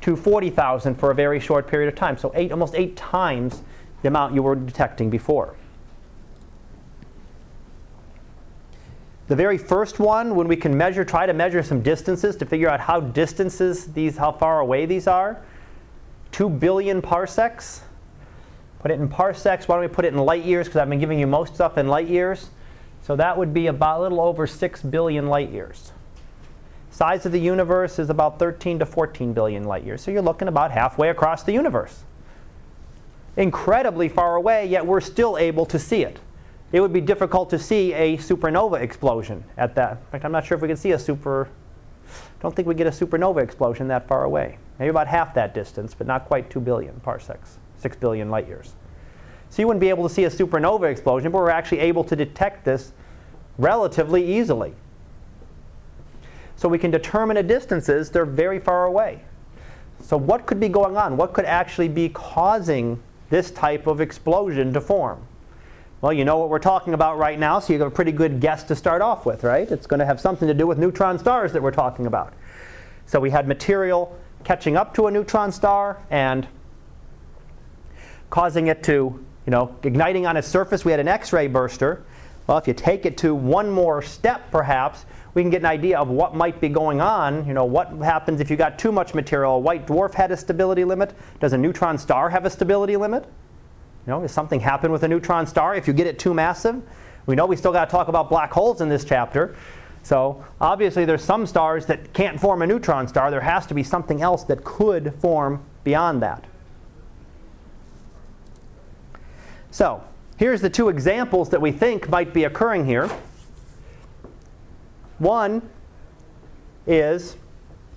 to 0.00 0.16
40,000 0.16 0.96
for 0.96 1.10
a 1.10 1.14
very 1.14 1.40
short 1.40 1.66
period 1.66 1.88
of 1.88 1.94
time. 1.94 2.18
So 2.18 2.32
eight, 2.34 2.52
almost 2.52 2.74
eight 2.74 2.96
times 2.96 3.62
the 4.02 4.08
amount 4.08 4.34
you 4.34 4.42
were 4.42 4.54
detecting 4.54 5.08
before. 5.08 5.54
The 9.28 9.36
very 9.36 9.56
first 9.56 9.98
one, 9.98 10.34
when 10.34 10.48
we 10.48 10.56
can 10.56 10.76
measure, 10.76 11.02
try 11.04 11.24
to 11.24 11.32
measure 11.32 11.62
some 11.62 11.80
distances 11.80 12.36
to 12.36 12.44
figure 12.44 12.68
out 12.68 12.80
how 12.80 13.00
distances 13.00 13.86
these, 13.86 14.18
how 14.18 14.32
far 14.32 14.60
away 14.60 14.84
these 14.84 15.06
are, 15.06 15.40
2 16.32 16.50
billion 16.50 17.00
parsecs. 17.00 17.83
Put 18.84 18.92
it 18.92 19.00
in 19.00 19.08
parsecs. 19.08 19.66
Why 19.66 19.74
don't 19.74 19.82
we 19.82 19.88
put 19.88 20.04
it 20.04 20.12
in 20.12 20.18
light 20.20 20.44
years? 20.44 20.68
Because 20.68 20.80
I've 20.80 20.88
been 20.88 21.00
giving 21.00 21.18
you 21.18 21.26
most 21.26 21.56
stuff 21.56 21.76
in 21.76 21.88
light 21.88 22.06
years. 22.06 22.50
So 23.02 23.16
that 23.16 23.36
would 23.36 23.52
be 23.52 23.66
about 23.66 23.98
a 23.98 24.02
little 24.02 24.20
over 24.20 24.46
6 24.46 24.82
billion 24.82 25.26
light 25.26 25.50
years. 25.50 25.90
Size 26.92 27.26
of 27.26 27.32
the 27.32 27.40
universe 27.40 27.98
is 27.98 28.10
about 28.10 28.38
13 28.38 28.78
to 28.78 28.86
14 28.86 29.32
billion 29.32 29.64
light 29.64 29.82
years. 29.82 30.02
So 30.02 30.12
you're 30.12 30.22
looking 30.22 30.46
about 30.46 30.70
halfway 30.70 31.08
across 31.08 31.42
the 31.42 31.52
universe. 31.52 32.04
Incredibly 33.36 34.08
far 34.08 34.36
away, 34.36 34.66
yet 34.68 34.86
we're 34.86 35.00
still 35.00 35.36
able 35.36 35.66
to 35.66 35.78
see 35.80 36.04
it 36.04 36.20
it 36.74 36.80
would 36.80 36.92
be 36.92 37.00
difficult 37.00 37.50
to 37.50 37.58
see 37.58 37.92
a 37.92 38.16
supernova 38.16 38.80
explosion 38.80 39.44
at 39.56 39.76
that. 39.76 39.92
In 39.92 40.06
fact, 40.10 40.24
I'm 40.24 40.32
not 40.32 40.44
sure 40.44 40.56
if 40.56 40.60
we 40.60 40.66
could 40.66 40.78
see 40.78 40.90
a 40.90 40.98
super, 40.98 41.48
don't 42.40 42.54
think 42.54 42.66
we 42.66 42.74
get 42.74 42.88
a 42.88 42.90
supernova 42.90 43.40
explosion 43.40 43.86
that 43.86 44.08
far 44.08 44.24
away. 44.24 44.58
Maybe 44.80 44.88
about 44.88 45.06
half 45.06 45.34
that 45.34 45.54
distance, 45.54 45.94
but 45.94 46.08
not 46.08 46.24
quite 46.24 46.50
2 46.50 46.58
billion 46.58 46.98
parsecs, 46.98 47.58
6 47.84 47.98
billion 47.98 48.30
light 48.30 48.48
years. 48.48 48.72
So 49.50 49.60
you 49.60 49.66
wouldn't 49.66 49.82
be 49.82 49.90
able 49.90 50.08
to 50.08 50.14
see 50.14 50.24
a 50.24 50.30
supernova 50.30 50.90
explosion, 50.90 51.30
but 51.30 51.36
we're 51.36 51.50
actually 51.50 51.80
able 51.80 52.02
to 52.04 52.16
detect 52.16 52.64
this 52.64 52.92
relatively 53.58 54.24
easily. 54.38 54.72
So 56.56 56.66
we 56.66 56.78
can 56.78 56.90
determine 56.90 57.34
the 57.36 57.42
distances, 57.42 58.08
they're 58.08 58.24
very 58.24 58.58
far 58.58 58.86
away. 58.86 59.20
So 60.00 60.16
what 60.16 60.46
could 60.46 60.58
be 60.58 60.70
going 60.70 60.96
on? 60.96 61.18
What 61.18 61.34
could 61.34 61.44
actually 61.44 61.88
be 61.88 62.08
causing 62.08 63.02
this 63.28 63.50
type 63.50 63.86
of 63.86 64.00
explosion 64.00 64.72
to 64.72 64.80
form? 64.80 65.26
Well, 66.00 66.14
you 66.14 66.24
know 66.24 66.38
what 66.38 66.48
we're 66.48 66.58
talking 66.58 66.94
about 66.94 67.18
right 67.18 67.38
now, 67.38 67.58
so 67.58 67.74
you 67.74 67.78
have 67.80 67.88
a 67.88 67.94
pretty 67.94 68.12
good 68.12 68.40
guess 68.40 68.62
to 68.64 68.74
start 68.74 69.02
off 69.02 69.26
with, 69.26 69.44
right? 69.44 69.70
It's 69.70 69.86
going 69.86 70.00
to 70.00 70.06
have 70.06 70.20
something 70.20 70.48
to 70.48 70.54
do 70.54 70.66
with 70.66 70.78
neutron 70.78 71.18
stars 71.18 71.52
that 71.52 71.62
we're 71.62 71.70
talking 71.70 72.06
about. 72.06 72.32
So 73.04 73.20
we 73.20 73.28
had 73.28 73.46
material 73.46 74.18
catching 74.42 74.74
up 74.74 74.94
to 74.94 75.06
a 75.06 75.10
neutron 75.10 75.52
star 75.52 75.98
and 76.10 76.48
causing 78.34 78.66
it 78.66 78.82
to, 78.82 79.24
you 79.46 79.50
know, 79.52 79.76
igniting 79.84 80.26
on 80.26 80.36
its 80.36 80.48
surface. 80.48 80.84
We 80.84 80.90
had 80.90 80.98
an 80.98 81.06
X-ray 81.06 81.46
burster. 81.46 82.02
Well, 82.48 82.58
if 82.58 82.66
you 82.66 82.74
take 82.74 83.06
it 83.06 83.16
to 83.18 83.32
one 83.32 83.70
more 83.70 84.02
step, 84.02 84.50
perhaps, 84.50 85.06
we 85.34 85.42
can 85.42 85.50
get 85.50 85.60
an 85.60 85.66
idea 85.66 86.00
of 86.00 86.08
what 86.08 86.34
might 86.34 86.60
be 86.60 86.68
going 86.68 87.00
on. 87.00 87.46
You 87.46 87.54
know, 87.54 87.64
what 87.64 87.92
happens 87.92 88.40
if 88.40 88.50
you 88.50 88.56
got 88.56 88.76
too 88.76 88.90
much 88.90 89.14
material? 89.14 89.54
A 89.54 89.58
white 89.60 89.86
dwarf 89.86 90.14
had 90.14 90.32
a 90.32 90.36
stability 90.36 90.82
limit. 90.82 91.14
Does 91.38 91.52
a 91.52 91.56
neutron 91.56 91.96
star 91.96 92.28
have 92.28 92.44
a 92.44 92.50
stability 92.50 92.96
limit? 92.96 93.22
You 94.04 94.10
know, 94.10 94.20
does 94.20 94.32
something 94.32 94.58
happen 94.58 94.90
with 94.90 95.04
a 95.04 95.08
neutron 95.08 95.46
star 95.46 95.76
if 95.76 95.86
you 95.86 95.92
get 95.92 96.08
it 96.08 96.18
too 96.18 96.34
massive? 96.34 96.82
We 97.26 97.36
know 97.36 97.46
we 97.46 97.54
still 97.54 97.72
got 97.72 97.84
to 97.84 97.90
talk 97.92 98.08
about 98.08 98.28
black 98.28 98.50
holes 98.50 98.80
in 98.80 98.88
this 98.88 99.04
chapter. 99.04 99.54
So 100.02 100.44
obviously 100.60 101.04
there's 101.04 101.22
some 101.22 101.46
stars 101.46 101.86
that 101.86 102.12
can't 102.12 102.40
form 102.40 102.62
a 102.62 102.66
neutron 102.66 103.06
star. 103.06 103.30
There 103.30 103.40
has 103.40 103.64
to 103.66 103.74
be 103.74 103.84
something 103.84 104.22
else 104.22 104.42
that 104.44 104.64
could 104.64 105.14
form 105.20 105.64
beyond 105.84 106.20
that. 106.24 106.44
So 109.74 110.04
here's 110.36 110.60
the 110.60 110.70
two 110.70 110.88
examples 110.88 111.50
that 111.50 111.60
we 111.60 111.72
think 111.72 112.08
might 112.08 112.32
be 112.32 112.44
occurring 112.44 112.86
here. 112.86 113.10
One 115.18 115.68
is 116.86 117.34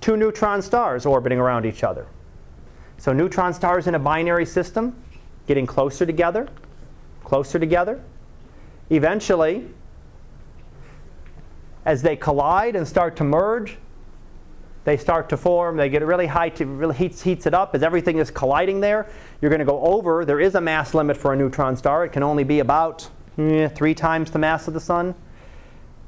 two 0.01 0.17
neutron 0.17 0.63
stars 0.63 1.05
orbiting 1.05 1.37
around 1.37 1.67
each 1.67 1.83
other. 1.83 2.07
So 2.97 3.13
neutron 3.13 3.53
stars 3.53 3.85
in 3.85 3.93
a 3.93 3.99
binary 3.99 4.43
system 4.43 4.95
getting 5.45 5.67
closer 5.67 6.03
together, 6.03 6.47
closer 7.23 7.59
together. 7.59 8.01
Eventually, 8.89 9.67
as 11.85 12.01
they 12.01 12.15
collide 12.15 12.75
and 12.75 12.87
start 12.87 13.15
to 13.17 13.23
merge, 13.23 13.77
they 14.87 14.95
start 14.95 15.27
to 15.27 15.35
form, 15.35 15.75
they 15.75 15.89
get 15.89 16.01
really 16.01 16.27
high, 16.27 16.47
to, 16.47 16.65
really 16.65 16.95
heats, 16.95 17.21
heats 17.21 17.45
it 17.45 17.53
up 17.53 17.75
as 17.75 17.83
everything 17.83 18.19
is 18.19 18.31
colliding 18.31 18.79
there. 18.79 19.09
You're 19.41 19.49
going 19.49 19.59
to 19.59 19.65
go 19.65 19.81
over, 19.81 20.23
there 20.23 20.39
is 20.39 20.55
a 20.55 20.61
mass 20.61 20.93
limit 20.93 21.17
for 21.17 21.33
a 21.33 21.35
neutron 21.35 21.75
star. 21.75 22.05
It 22.05 22.13
can 22.13 22.23
only 22.23 22.45
be 22.45 22.59
about 22.59 23.09
eh, 23.37 23.67
three 23.67 23.93
times 23.93 24.31
the 24.31 24.39
mass 24.39 24.65
of 24.65 24.73
the 24.73 24.79
sun. 24.79 25.13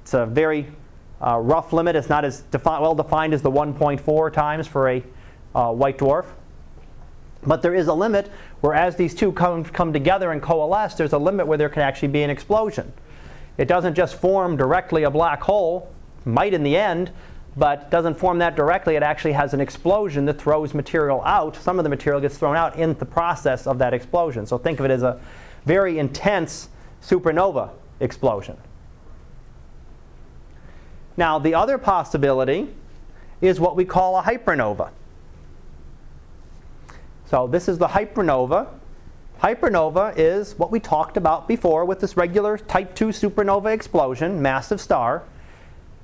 It's 0.04 0.14
a 0.14 0.26
very 0.26 0.66
uh, 1.20 1.40
rough 1.40 1.74
limit. 1.74 1.98
It's 1.98 2.08
not 2.08 2.24
as 2.24 2.44
defi 2.52 2.70
well 2.70 2.96
defined 2.96 3.34
as 3.34 3.42
the 3.42 3.52
1.4 3.52 4.32
times 4.32 4.66
for 4.66 4.88
a 4.88 5.04
uh, 5.54 5.74
white 5.74 5.98
dwarf. 5.98 6.28
But 7.46 7.62
there 7.62 7.76
is 7.76 7.88
a 7.88 7.94
limit 7.94 8.32
where 8.62 8.76
as 8.76 8.96
these 8.96 9.14
two 9.14 9.34
come, 9.34 9.66
come 9.66 9.92
together 9.92 10.32
and 10.32 10.42
coalesce, 10.42 10.94
there's 10.94 11.12
a 11.12 11.18
limit 11.18 11.48
where 11.48 11.58
there 11.58 11.68
can 11.68 11.82
actually 11.82 12.08
be 12.08 12.24
an 12.24 12.30
explosion. 12.30 12.94
It 13.58 13.68
doesn't 13.68 13.96
just 13.96 14.16
form 14.16 14.56
directly 14.56 15.04
a 15.04 15.12
black 15.12 15.42
hole, 15.42 15.92
might 16.24 16.54
in 16.54 16.64
the 16.64 16.78
end, 16.78 17.12
but 17.60 17.92
doesn't 17.92 18.16
form 18.16 18.40
that 18.40 18.56
directly. 18.56 18.96
It 18.96 19.04
actually 19.04 19.34
has 19.34 19.54
an 19.54 19.60
explosion 19.60 20.24
that 20.26 20.40
throws 20.40 20.74
material 20.74 21.22
out. 21.26 21.58
Some 21.58 21.78
of 21.78 21.84
the 21.84 21.90
material 21.90 22.22
gets 22.22 22.38
thrown 22.38 22.56
out 22.56 22.78
in 22.78 22.98
the 22.98 23.06
process 23.06 23.68
of 23.68 23.78
that 23.80 23.94
explosion. 23.94 24.46
So 24.46 24.58
think 24.58 24.80
of 24.80 24.86
it 24.86 24.92
as 24.92 25.04
a 25.04 25.20
very 25.66 26.00
intense 26.00 26.70
supernova 27.04 27.72
explosion. 28.00 28.58
Now, 31.18 31.38
the 31.38 31.54
other 31.54 31.78
possibility 31.78 32.74
is 33.42 33.60
what 33.60 33.76
we 33.76 33.84
call 33.84 34.18
a 34.18 34.24
hypernova. 34.24 34.92
So 37.26 37.46
this 37.46 37.68
is 37.68 37.78
the 37.78 37.90
hypernova. 37.90 38.68
Hypernova 39.44 40.14
is 40.18 40.58
what 40.58 40.72
we 40.72 40.80
talked 40.80 41.18
about 41.18 41.46
before 41.46 41.84
with 41.84 42.00
this 42.00 42.16
regular 42.16 42.58
type 42.58 42.96
2 42.96 43.10
supernova 43.10 43.74
explosion, 43.74 44.42
massive 44.42 44.80
star. 44.80 45.24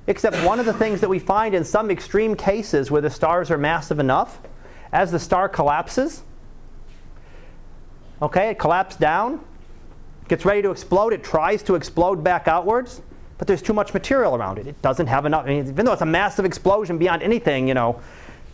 Except 0.06 0.36
one 0.44 0.60
of 0.60 0.66
the 0.66 0.72
things 0.72 1.00
that 1.00 1.08
we 1.08 1.18
find 1.18 1.54
in 1.54 1.64
some 1.64 1.90
extreme 1.90 2.36
cases 2.36 2.90
where 2.90 3.02
the 3.02 3.10
stars 3.10 3.50
are 3.50 3.58
massive 3.58 3.98
enough, 3.98 4.38
as 4.92 5.10
the 5.10 5.18
star 5.18 5.48
collapses, 5.48 6.22
okay, 8.22 8.50
it 8.50 8.58
collapses 8.58 8.98
down, 8.98 9.40
gets 10.28 10.44
ready 10.44 10.62
to 10.62 10.70
explode, 10.70 11.12
it 11.12 11.24
tries 11.24 11.62
to 11.64 11.74
explode 11.74 12.22
back 12.22 12.46
outwards, 12.46 13.02
but 13.38 13.46
there's 13.46 13.62
too 13.62 13.72
much 13.72 13.92
material 13.92 14.34
around 14.34 14.58
it. 14.58 14.66
It 14.66 14.80
doesn't 14.80 15.08
have 15.08 15.26
enough, 15.26 15.44
I 15.44 15.48
mean, 15.48 15.68
even 15.68 15.84
though 15.84 15.92
it's 15.92 16.02
a 16.02 16.06
massive 16.06 16.44
explosion 16.44 16.98
beyond 16.98 17.22
anything, 17.22 17.68
you 17.68 17.74
know, 17.74 18.00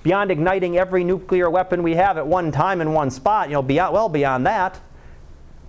beyond 0.02 0.30
igniting 0.30 0.78
every 0.78 1.04
nuclear 1.04 1.48
weapon 1.48 1.82
we 1.82 1.94
have 1.94 2.18
at 2.18 2.26
one 2.26 2.50
time 2.50 2.80
in 2.80 2.92
one 2.92 3.10
spot, 3.10 3.48
you 3.48 3.54
know, 3.54 3.62
beyond, 3.62 3.92
well 3.92 4.08
beyond 4.08 4.46
that, 4.46 4.80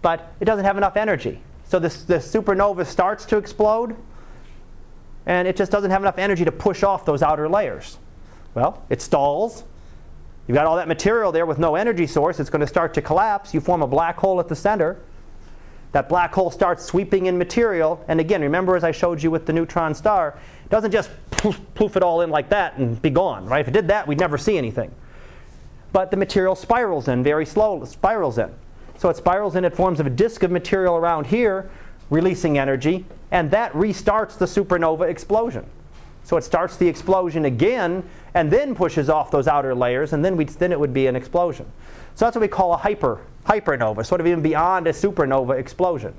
but 0.02 0.34
it 0.39 0.46
doesn't 0.46 0.65
have 0.65 0.78
enough 0.78 0.98
energy. 0.98 1.41
So 1.65 1.78
this, 1.78 2.04
this 2.04 2.32
supernova 2.32 2.86
starts 2.86 3.26
to 3.26 3.38
explode, 3.38 3.96
and 5.26 5.48
it 5.48 5.56
just 5.56 5.72
doesn't 5.72 5.92
have 5.92 6.02
enough 6.02 6.18
energy 6.18 6.46
to 6.46 6.52
push 6.52 6.84
off 6.84 7.06
those 7.06 7.22
outer 7.22 7.48
layers. 7.48 7.98
Well, 8.54 8.84
it 8.90 9.02
stalls. 9.02 9.64
You've 10.48 10.56
got 10.56 10.66
all 10.66 10.76
that 10.76 10.88
material 10.88 11.32
there 11.32 11.46
with 11.46 11.58
no 11.58 11.76
energy 11.76 12.06
source. 12.06 12.40
It's 12.40 12.50
going 12.50 12.62
to 12.62 12.68
start 12.68 12.94
to 12.96 13.02
collapse. 13.02 13.54
You 13.54 13.62
form 13.62 13.82
a 13.82 13.88
black 13.88 14.18
hole 14.18 14.40
at 14.40 14.48
the 14.48 14.56
center. 14.56 14.98
That 15.94 16.10
black 16.10 16.34
hole 16.34 16.52
starts 16.52 16.84
sweeping 16.84 17.28
in 17.28 17.38
material. 17.38 18.04
And 18.08 18.20
again, 18.20 18.42
remember 18.42 18.76
as 18.76 18.84
I 18.84 18.92
showed 18.92 19.24
you 19.24 19.32
with 19.32 19.46
the 19.46 19.54
neutron 19.54 19.94
star, 19.94 20.38
it 20.66 20.70
doesn't 20.70 20.92
just 20.92 21.10
poof, 21.32 21.60
poof 21.76 21.96
it 21.96 22.04
all 22.04 22.22
in 22.22 22.30
like 22.30 22.50
that 22.50 22.78
and 22.78 23.02
be 23.02 23.10
gone. 23.10 23.46
Right? 23.46 23.62
If 23.62 23.70
it 23.70 23.74
did 23.74 23.88
that, 23.88 24.08
we'd 24.08 24.20
never 24.20 24.38
see 24.38 24.58
anything. 24.58 24.92
But 25.94 26.12
the 26.12 26.18
material 26.18 26.56
spirals 26.56 27.08
in 27.08 27.24
very 27.24 27.46
slowly, 27.46 27.88
spirals 27.88 28.40
in. 28.40 28.52
So 28.98 29.10
it 29.10 29.18
spirals 29.18 29.56
in, 29.56 29.64
it 29.66 29.76
forms 29.76 30.00
a 30.00 30.04
disk 30.04 30.44
of 30.44 30.52
material 30.52 30.96
around 30.96 31.28
here, 31.28 31.70
releasing 32.10 32.58
energy, 32.58 33.06
and 33.34 33.50
that 33.50 33.74
restarts 33.74 34.38
the 34.38 34.46
supernova 34.46 35.10
explosion. 35.10 35.65
So 36.24 36.38
it 36.38 36.43
starts 36.43 36.78
the 36.78 36.88
explosion 36.88 37.46
again 37.46 38.08
and 38.36 38.50
then 38.50 38.76
pushes 38.76 39.10
off 39.10 39.32
those 39.32 39.48
outer 39.48 39.76
layers, 39.76 40.13
and 40.13 40.24
then, 40.24 40.38
then 40.38 40.72
it 40.72 40.80
would 40.80 40.93
be 40.93 41.08
an 41.08 41.15
explosion. 41.15 41.65
So 42.15 42.26
that's 42.26 42.36
what 42.36 42.41
we 42.41 42.48
call 42.48 42.74
a 42.74 42.78
hyper, 42.78 43.19
hypernova, 43.46 44.06
sort 44.06 44.22
of 44.22 44.28
even 44.28 44.41
beyond 44.43 44.86
a 44.86 44.93
supernova 44.93 45.58
explosion. 45.60 46.13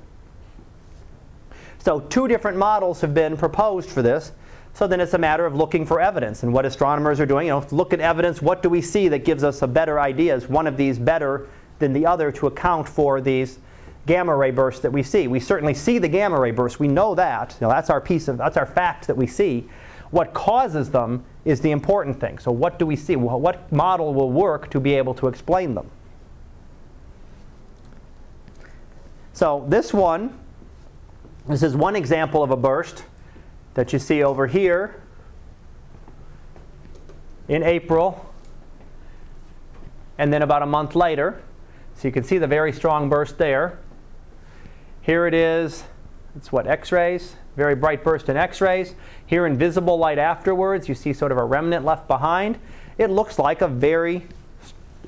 So 1.79 2.01
two 2.01 2.27
different 2.27 2.57
models 2.57 2.99
have 2.99 3.13
been 3.13 3.37
proposed 3.37 3.89
for 3.89 4.01
this. 4.01 4.33
So 4.73 4.85
then 4.85 4.99
it's 4.99 5.13
a 5.13 5.17
matter 5.17 5.45
of 5.45 5.55
looking 5.55 5.85
for 5.85 6.01
evidence. 6.01 6.43
And 6.43 6.51
what 6.51 6.65
astronomers 6.65 7.21
are 7.21 7.25
doing, 7.25 7.47
you 7.47 7.53
know, 7.53 7.65
look 7.71 7.93
at 7.93 8.01
evidence, 8.01 8.41
what 8.41 8.61
do 8.61 8.69
we 8.69 8.81
see 8.81 9.07
that 9.07 9.23
gives 9.23 9.41
us 9.43 9.61
a 9.61 9.67
better 9.67 10.01
idea? 10.01 10.35
Is 10.35 10.49
one 10.49 10.67
of 10.67 10.75
these 10.75 10.99
better 10.99 11.47
than 11.79 11.93
the 11.93 12.05
other 12.05 12.29
to 12.33 12.47
account 12.47 12.89
for 12.89 13.21
these 13.21 13.59
gamma 14.05 14.35
ray 14.35 14.51
bursts 14.51 14.81
that 14.81 14.91
we 14.91 15.03
see. 15.03 15.27
We 15.27 15.39
certainly 15.39 15.73
see 15.73 15.97
the 15.97 16.07
gamma 16.07 16.39
ray 16.39 16.51
bursts. 16.51 16.79
We 16.79 16.87
know 16.87 17.15
that. 17.15 17.55
You 17.59 17.67
know, 17.67 17.73
that's 17.73 17.89
our 17.89 18.01
piece 18.01 18.27
of 18.27 18.37
that's 18.37 18.57
our 18.57 18.65
fact 18.65 19.07
that 19.07 19.17
we 19.17 19.27
see. 19.27 19.67
What 20.11 20.33
causes 20.33 20.91
them 20.91 21.25
is 21.43 21.61
the 21.61 21.71
important 21.71 22.19
thing. 22.19 22.37
So 22.37 22.51
what 22.51 22.79
do 22.79 22.85
we 22.85 22.95
see? 22.95 23.15
What 23.15 23.71
model 23.71 24.13
will 24.13 24.31
work 24.31 24.69
to 24.71 24.79
be 24.79 24.93
able 24.93 25.13
to 25.15 25.27
explain 25.27 25.73
them? 25.75 25.89
So 29.33 29.65
this 29.67 29.93
one, 29.93 30.39
this 31.47 31.63
is 31.63 31.75
one 31.75 31.95
example 31.95 32.43
of 32.43 32.51
a 32.51 32.55
burst 32.55 33.03
that 33.73 33.91
you 33.91 33.99
see 33.99 34.23
over 34.23 34.47
here 34.47 35.01
in 37.49 37.61
April 37.61 38.33
and 40.17 40.31
then 40.31 40.41
about 40.41 40.61
a 40.61 40.65
month 40.65 40.95
later. 40.95 41.41
So 41.95 42.07
you 42.07 42.11
can 42.11 42.23
see 42.23 42.37
the 42.37 42.47
very 42.47 42.71
strong 42.71 43.09
burst 43.09 43.37
there. 43.37 43.79
Here 45.05 45.27
it 45.27 45.35
is. 45.35 45.83
It's 46.35 46.51
what, 46.51 46.65
X-rays? 46.65 47.35
Very 47.55 47.75
bright 47.75 48.03
burst 48.03 48.27
in 48.27 48.37
X-rays. 48.37 48.95
Here 49.27 49.45
in 49.45 49.55
visible 49.55 49.99
light 49.99 50.17
afterwards, 50.17 50.89
you 50.89 50.95
see 50.95 51.13
sort 51.13 51.31
of 51.31 51.37
a 51.37 51.43
remnant 51.43 51.85
left 51.85 52.07
behind. 52.07 52.57
It 52.97 53.11
looks 53.11 53.37
like 53.37 53.61
a 53.61 53.67
very, 53.67 54.25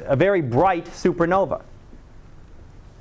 a 0.02 0.16
very 0.16 0.42
bright 0.42 0.86
supernova. 0.86 1.64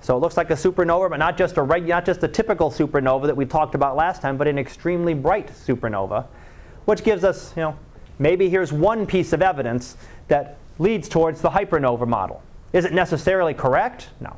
So 0.01 0.17
it 0.17 0.21
looks 0.21 0.39
like 0.39 0.49
a 0.49 0.55
supernova, 0.55 1.11
but 1.11 1.19
not 1.19 1.37
just 1.37 1.59
a 1.59 1.63
reg- 1.63 1.87
not 1.87 2.07
just 2.07 2.23
a 2.23 2.29
typical 2.29 2.71
supernova 2.71 3.27
that 3.27 3.37
we 3.37 3.45
talked 3.45 3.75
about 3.75 3.95
last 3.95 4.23
time, 4.23 4.39
but 4.39 4.49
an 4.49 4.59
extremely 4.59 5.13
bright 5.13 5.49
supernova, 5.49 6.25
which 6.87 7.05
gives 7.05 7.25
us, 7.25 7.55
you 7.57 7.63
know, 7.63 7.77
maybe 8.19 8.49
here's 8.49 8.73
one 8.73 9.05
piece 9.05 9.35
of 9.35 9.43
evidence 9.43 9.99
that 10.29 10.57
leads 10.79 11.11
towards 11.11 11.43
the 11.43 11.51
hypernova 11.51 12.09
model. 12.09 12.43
Is 12.73 12.87
it 12.87 12.95
necessarily 12.95 13.53
correct? 13.53 14.09
No 14.19 14.35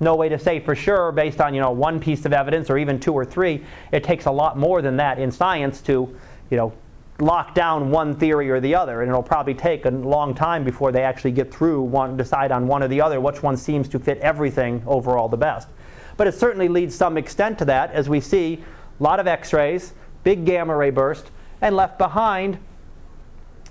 no 0.00 0.16
way 0.16 0.28
to 0.28 0.38
say 0.38 0.58
for 0.60 0.74
sure 0.74 1.12
based 1.12 1.40
on 1.40 1.54
you 1.54 1.60
know 1.60 1.70
one 1.70 2.00
piece 2.00 2.24
of 2.24 2.32
evidence 2.32 2.70
or 2.70 2.78
even 2.78 2.98
two 2.98 3.12
or 3.12 3.24
three. 3.24 3.64
It 3.92 4.02
takes 4.02 4.24
a 4.26 4.30
lot 4.30 4.58
more 4.58 4.82
than 4.82 4.96
that 4.96 5.18
in 5.18 5.30
science 5.30 5.80
to 5.82 6.14
you 6.50 6.56
know 6.56 6.72
lock 7.20 7.54
down 7.54 7.90
one 7.90 8.14
theory 8.14 8.50
or 8.50 8.60
the 8.60 8.74
other, 8.74 9.02
and 9.02 9.10
it'll 9.10 9.22
probably 9.22 9.54
take 9.54 9.84
a 9.84 9.90
long 9.90 10.34
time 10.34 10.64
before 10.64 10.90
they 10.90 11.02
actually 11.02 11.32
get 11.32 11.52
through 11.52 11.82
one, 11.82 12.16
decide 12.16 12.50
on 12.50 12.66
one 12.66 12.82
or 12.82 12.88
the 12.88 13.00
other, 13.00 13.20
which 13.20 13.42
one 13.42 13.56
seems 13.56 13.88
to 13.88 13.98
fit 13.98 14.18
everything 14.18 14.82
overall 14.86 15.28
the 15.28 15.36
best. 15.36 15.68
But 16.16 16.26
it 16.26 16.34
certainly 16.34 16.68
leads 16.68 16.94
some 16.94 17.16
extent 17.16 17.58
to 17.58 17.64
that, 17.66 17.92
as 17.92 18.08
we 18.08 18.20
see 18.20 18.64
a 18.98 19.02
lot 19.02 19.20
of 19.20 19.26
X-rays, 19.26 19.92
big 20.24 20.44
gamma 20.44 20.74
ray 20.76 20.90
burst, 20.90 21.30
and 21.60 21.76
left 21.76 21.98
behind 21.98 22.58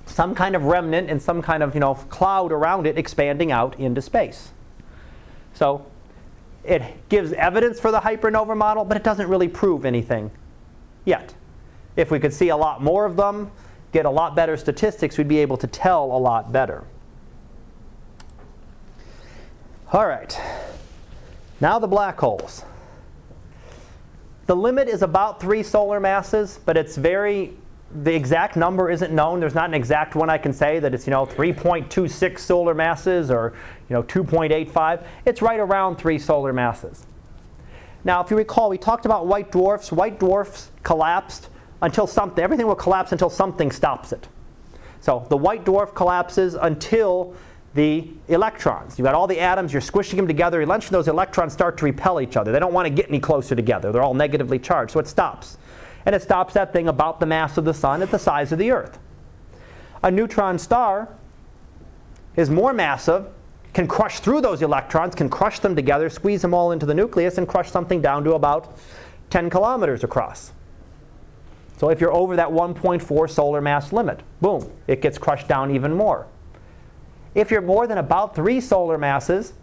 some 0.06 0.34
kind 0.34 0.56
of 0.56 0.64
remnant 0.64 1.10
and 1.10 1.22
some 1.22 1.42
kind 1.42 1.62
of 1.62 1.74
you 1.74 1.80
know 1.80 1.94
cloud 1.96 2.52
around 2.52 2.88
it 2.88 2.98
expanding 2.98 3.52
out 3.52 3.80
into 3.80 4.02
space. 4.02 4.52
So 5.54 5.86
it 6.64 6.84
gives 7.10 7.32
evidence 7.34 7.80
for 7.80 7.92
the 7.92 8.00
hypernova 8.00 8.56
model, 8.56 8.86
but 8.86 8.98
it 8.98 9.04
doesn't 9.04 9.28
really 9.28 9.48
prove 9.48 9.86
anything 9.86 10.32
yet. 11.06 11.34
If 11.96 12.12
we 12.12 12.20
could 12.20 12.34
see 12.34 12.50
a 12.50 12.58
lot 12.58 12.82
more 12.82 13.06
of 13.06 13.16
them, 13.16 13.52
get 13.92 14.06
a 14.06 14.10
lot 14.10 14.36
better 14.36 14.56
statistics, 14.58 15.18
we'd 15.18 15.28
be 15.28 15.40
able 15.40 15.58
to 15.58 15.68
tell 15.68 16.06
a 16.06 16.20
lot 16.20 16.52
better. 16.52 16.84
All 19.92 20.06
right, 20.06 20.40
now 21.60 21.80
the 21.80 21.88
black 21.88 22.20
holes. 22.20 22.64
The 24.46 24.56
limit 24.56 24.88
is 24.88 25.02
about 25.02 25.40
three 25.40 25.64
solar 25.64 26.00
masses, 26.00 26.60
but 26.66 26.78
it's 26.78 26.96
very 26.96 27.54
the 27.92 28.14
exact 28.14 28.56
number 28.56 28.90
isn't 28.90 29.12
known. 29.12 29.40
There's 29.40 29.56
not 29.56 29.70
an 29.70 29.74
exact 29.74 30.16
one 30.16 30.30
I 30.30 30.38
can 30.38 30.54
say 30.54 30.80
that 30.80 30.94
it's 30.94 31.08
you 31.08 31.12
know 31.12 31.26
3.26 31.26 32.40
solar 32.40 32.74
masses 32.74 33.32
or 33.32 33.54
you 33.90 33.94
know 33.96 34.04
2.85. 34.04 35.04
It's 35.26 35.42
right 35.42 35.60
around 35.60 35.98
three 35.98 36.20
solar 36.20 36.54
masses. 36.54 37.06
Now, 38.04 38.22
if 38.24 38.32
you 38.32 38.38
recall, 38.38 38.70
we 38.70 38.78
talked 38.78 39.06
about 39.06 39.28
white 39.28 39.52
dwarfs. 39.52 39.92
White 39.92 40.20
dwarfs 40.20 40.72
collapsed 40.84 41.50
until 41.82 42.08
something. 42.08 42.44
Everything 42.44 42.68
will 42.68 42.76
collapse 42.76 43.12
until 43.12 43.30
something 43.30 43.72
stops 43.72 44.14
it. 44.14 44.28
So 45.02 45.26
the 45.30 45.38
white 45.38 45.66
dwarf 45.66 45.96
collapses 45.96 46.54
until 46.54 47.36
the 47.74 48.08
electrons. 48.28 48.98
You've 48.98 49.06
got 49.06 49.16
all 49.16 49.28
the 49.28 49.40
atoms, 49.40 49.72
you're 49.74 49.82
squishing 49.82 50.18
them 50.18 50.28
together. 50.28 50.62
Eventually, 50.62 50.92
those 50.92 51.08
electrons 51.08 51.54
start 51.54 51.78
to 51.78 51.86
repel 51.86 52.20
each 52.22 52.36
other. 52.36 52.52
They 52.52 52.60
don't 52.60 52.74
want 52.74 52.88
to 52.88 52.94
get 52.94 53.10
any 53.10 53.20
closer 53.20 53.56
together. 53.56 53.92
They're 53.92 54.02
all 54.02 54.14
negatively 54.14 54.60
charged, 54.60 54.92
so 54.92 55.00
it 55.00 55.08
stops 55.08 55.58
and 56.06 56.16
it 56.16 56.22
stops 56.22 56.54
that 56.54 56.74
thing 56.74 56.88
about 56.88 57.20
the 57.20 57.26
mass 57.26 57.58
of 57.58 57.66
the 57.66 57.74
sun 57.74 58.02
at 58.02 58.12
the 58.12 58.20
size 58.20 58.52
of 58.52 58.60
the 58.60 58.72
Earth. 58.72 59.00
A 60.04 60.10
neutron 60.10 60.58
star 60.58 61.10
is 62.36 62.50
more 62.50 62.74
massive, 62.74 63.28
can 63.74 63.88
crush 63.88 64.20
through 64.20 64.42
those 64.42 64.62
electrons, 64.62 65.14
can 65.16 65.30
crush 65.30 65.60
them 65.60 65.76
together, 65.76 66.10
squeeze 66.10 66.42
them 66.42 66.54
all 66.54 66.72
into 66.72 66.86
the 66.86 66.94
nucleus, 66.94 67.38
and 67.38 67.48
crush 67.48 67.70
something 67.70 68.02
down 68.02 68.24
to 68.24 68.34
about 68.34 68.78
10 69.30 69.50
kilometers 69.50 70.04
across. 70.04 70.54
So 71.78 71.90
if 71.90 72.02
you're 72.02 72.14
over 72.14 72.36
that 72.36 72.50
1.4 72.50 73.30
solar 73.30 73.62
mass 73.62 73.94
limit, 73.94 74.22
boom, 74.42 74.70
it 74.88 75.02
gets 75.02 75.18
crushed 75.18 75.48
down 75.48 75.74
even 75.74 75.94
more. 75.94 76.28
If 77.36 77.52
you're 77.52 77.62
more 77.62 77.88
than 77.88 77.98
about 77.98 78.36
three 78.36 78.60
solar 78.60 78.98
masses, 78.98 79.54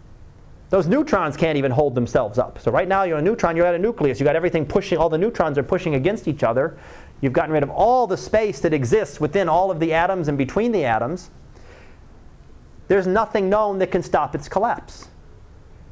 those 0.69 0.87
neutrons 0.87 1.37
can't 1.37 1.57
even 1.57 1.71
hold 1.71 1.95
themselves 1.95 2.37
up. 2.37 2.59
So 2.59 2.71
right 2.71 2.87
now 2.87 3.03
you're 3.03 3.19
a 3.19 3.21
neutron, 3.21 3.55
you're 3.55 3.65
at 3.65 3.75
a 3.75 3.79
nucleus. 3.79 4.19
You've 4.19 4.25
got 4.25 4.35
everything 4.35 4.65
pushing, 4.65 4.97
all 4.97 5.09
the 5.09 5.17
neutrons 5.17 5.57
are 5.57 5.63
pushing 5.63 5.95
against 5.95 6.27
each 6.27 6.43
other. 6.43 6.77
You've 7.21 7.33
gotten 7.33 7.51
rid 7.51 7.63
of 7.63 7.69
all 7.69 8.05
the 8.05 8.17
space 8.17 8.59
that 8.59 8.73
exists 8.73 9.19
within 9.19 9.47
all 9.47 9.71
of 9.71 9.79
the 9.79 9.93
atoms 9.93 10.27
and 10.27 10.37
between 10.37 10.71
the 10.71 10.83
atoms. 10.83 11.29
there's 12.89 13.07
nothing 13.07 13.49
known 13.49 13.79
that 13.79 13.91
can 13.91 14.01
stop 14.01 14.33
its 14.33 14.47
collapse. 14.47 15.09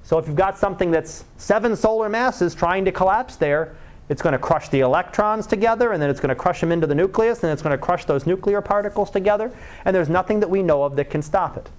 So 0.03 0.17
if 0.17 0.27
you've 0.27 0.35
got 0.35 0.57
something 0.57 0.91
that's 0.91 1.25
seven 1.37 1.75
solar 1.75 2.07
masses 2.07 2.53
trying 2.55 2.85
to 2.85 2.91
collapse 2.91 3.35
there, 3.35 3.75
it's 4.07 4.21
going 4.21 4.33
to 4.33 4.39
crush 4.39 4.69
the 4.69 4.81
electrons 4.81 5.47
together, 5.47 5.91
and 5.91 6.01
then 6.01 6.09
it's 6.09 6.19
going 6.19 6.29
to 6.29 6.35
crush 6.35 6.61
them 6.61 6.71
into 6.71 6.85
the 6.85 6.93
nucleus, 6.93 7.43
and 7.43 7.51
it's 7.51 7.61
going 7.61 7.75
to 7.75 7.83
crush 7.83 8.05
those 8.05 8.27
nuclear 8.27 8.61
particles 8.61 9.09
together, 9.09 9.51
and 9.83 9.95
there's 9.95 10.09
nothing 10.09 10.39
that 10.41 10.49
we 10.49 10.61
know 10.61 10.83
of 10.83 10.95
that 10.95 11.09
can 11.09 11.21
stop 11.21 11.57
it. 11.57 11.69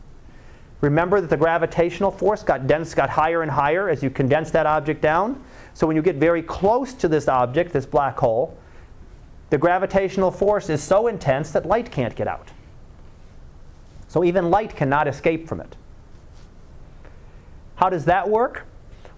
Remember 0.80 1.20
that 1.20 1.30
the 1.30 1.36
gravitational 1.36 2.10
force 2.10 2.42
got 2.42 2.66
dense, 2.66 2.94
got 2.94 3.10
higher 3.10 3.42
and 3.42 3.50
higher 3.50 3.88
as 3.88 4.02
you 4.02 4.10
condense 4.10 4.50
that 4.50 4.66
object 4.66 5.00
down. 5.00 5.42
So 5.74 5.86
when 5.86 5.96
you 5.96 6.02
get 6.02 6.16
very 6.16 6.42
close 6.42 6.92
to 6.94 7.08
this 7.08 7.28
object, 7.28 7.72
this 7.72 7.86
black 7.86 8.18
hole, 8.18 8.56
the 9.50 9.58
gravitational 9.58 10.30
force 10.30 10.68
is 10.68 10.82
so 10.82 11.06
intense 11.06 11.50
that 11.52 11.66
light 11.66 11.90
can't 11.90 12.14
get 12.14 12.28
out. 12.28 12.50
So 14.08 14.24
even 14.24 14.50
light 14.50 14.76
cannot 14.76 15.08
escape 15.08 15.48
from 15.48 15.60
it. 15.60 15.76
How 17.76 17.90
does 17.90 18.04
that 18.06 18.28
work? 18.28 18.64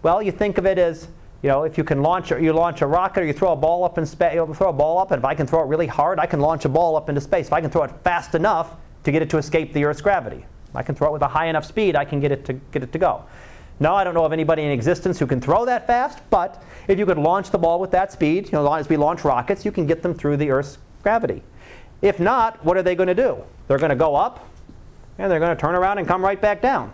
Well, 0.03 0.23
you 0.23 0.33
think 0.33 0.59
of 0.59 0.67
it 0.67 0.79
as 0.79 1.09
you 1.43 1.49
know, 1.49 1.63
if 1.63 1.79
you 1.79 1.85
can 1.85 2.03
launch, 2.03 2.31
you 2.31 2.53
launch 2.53 2.83
a 2.83 2.87
rocket 2.87 3.21
or 3.21 3.27
you 3.27 3.33
throw 3.33 3.53
a 3.53 3.57
ball 3.57 3.85
up 3.85 3.97
in 3.97 4.05
space, 4.05 4.35
you 4.35 4.55
throw 4.55 4.71
a 4.71 4.73
ball 4.73 4.99
up, 4.99 5.13
and 5.13 5.21
if 5.21 5.25
I 5.25 5.35
can 5.35 5.47
throw 5.47 5.63
it 5.63 5.67
really 5.67 5.87
hard, 5.87 6.19
I 6.19 6.27
can 6.27 6.41
launch 6.41 6.65
a 6.65 6.69
ball 6.69 6.97
up 6.97 7.09
into 7.09 7.21
space. 7.21 7.47
If 7.47 7.53
I 7.53 7.61
can 7.61 7.71
throw 7.71 7.85
it 7.85 7.93
fast 8.03 8.35
enough 8.35 8.75
to 9.05 9.13
get 9.13 9.23
it 9.23 9.31
to 9.31 9.39
escape 9.39 9.73
the 9.73 9.85
Earth's 9.85 10.01
gravity, 10.01 10.45
I 10.75 10.83
can 10.83 10.95
throw 10.95 11.09
it 11.09 11.13
with 11.13 11.23
a 11.23 11.29
high 11.29 11.47
enough 11.47 11.65
speed, 11.65 11.97
I 11.97 12.05
can 12.05 12.21
get 12.21 12.33
it 12.33 12.45
to 12.47 12.53
get 12.53 12.83
it 12.83 12.93
to 12.93 12.99
go. 12.99 13.25
Now, 13.81 13.95
I 13.95 14.03
don't 14.03 14.15
know 14.15 14.25
of 14.25 14.33
anybody 14.33 14.63
in 14.63 14.71
existence 14.71 15.19
who 15.19 15.27
can 15.27 15.41
throw 15.41 15.65
that 15.65 15.87
fast, 15.87 16.19
but 16.31 16.63
if 16.89 16.99
you 16.99 17.07
could 17.07 17.19
launch 17.19 17.51
the 17.51 17.59
ball 17.59 17.79
with 17.79 17.93
that 17.93 18.11
speed, 18.11 18.47
you 18.47 18.53
know, 18.53 18.73
as 18.73 18.89
we 18.89 18.97
launch 18.97 19.25
rockets, 19.25 19.65
you 19.65 19.71
can 19.71 19.87
get 19.87 20.03
them 20.03 20.15
through 20.15 20.37
the 20.37 20.51
Earth's 20.51 20.79
gravity. 21.03 21.43
If 22.03 22.19
not, 22.19 22.65
what 22.65 22.77
are 22.77 22.83
they 22.83 22.97
going 22.97 23.07
to 23.07 23.15
do? 23.15 23.39
They're 23.69 23.79
going 23.79 23.91
to 23.91 23.97
go 23.97 24.17
up, 24.17 24.49
and 25.17 25.31
they're 25.31 25.39
going 25.39 25.57
to 25.57 25.61
turn 25.61 25.77
around 25.77 25.99
and 25.99 26.09
come 26.09 26.25
right 26.25 26.41
back 26.41 26.61
down. 26.61 26.93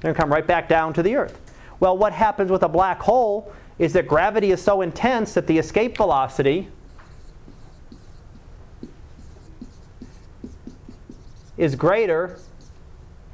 They're 0.00 0.12
going 0.12 0.14
to 0.14 0.20
come 0.20 0.32
right 0.32 0.46
back 0.46 0.68
down 0.68 0.92
to 0.94 1.02
the 1.02 1.16
Earth. 1.16 1.40
Well, 1.80 1.96
what 1.96 2.12
happens 2.12 2.50
with 2.50 2.62
a 2.62 2.68
black 2.68 3.00
hole 3.00 3.52
is 3.78 3.94
that 3.94 4.06
gravity 4.06 4.50
is 4.50 4.62
so 4.62 4.82
intense 4.82 5.32
that 5.34 5.46
the 5.46 5.58
escape 5.58 5.96
velocity 5.96 6.68
is 11.62 11.76
greater. 11.76 12.38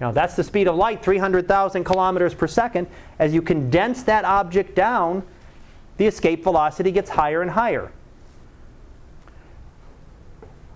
Now 0.00 0.12
that's 0.12 0.36
the 0.36 0.44
speed 0.44 0.68
of 0.68 0.76
light, 0.76 1.02
300,000 1.02 1.82
kilometers 1.82 2.34
per 2.34 2.46
second. 2.46 2.86
As 3.18 3.32
you 3.32 3.42
condense 3.42 4.02
that 4.04 4.24
object 4.24 4.74
down, 4.74 5.24
the 5.96 6.06
escape 6.06 6.44
velocity 6.44 6.92
gets 6.92 7.10
higher 7.10 7.42
and 7.42 7.50
higher. 7.50 7.90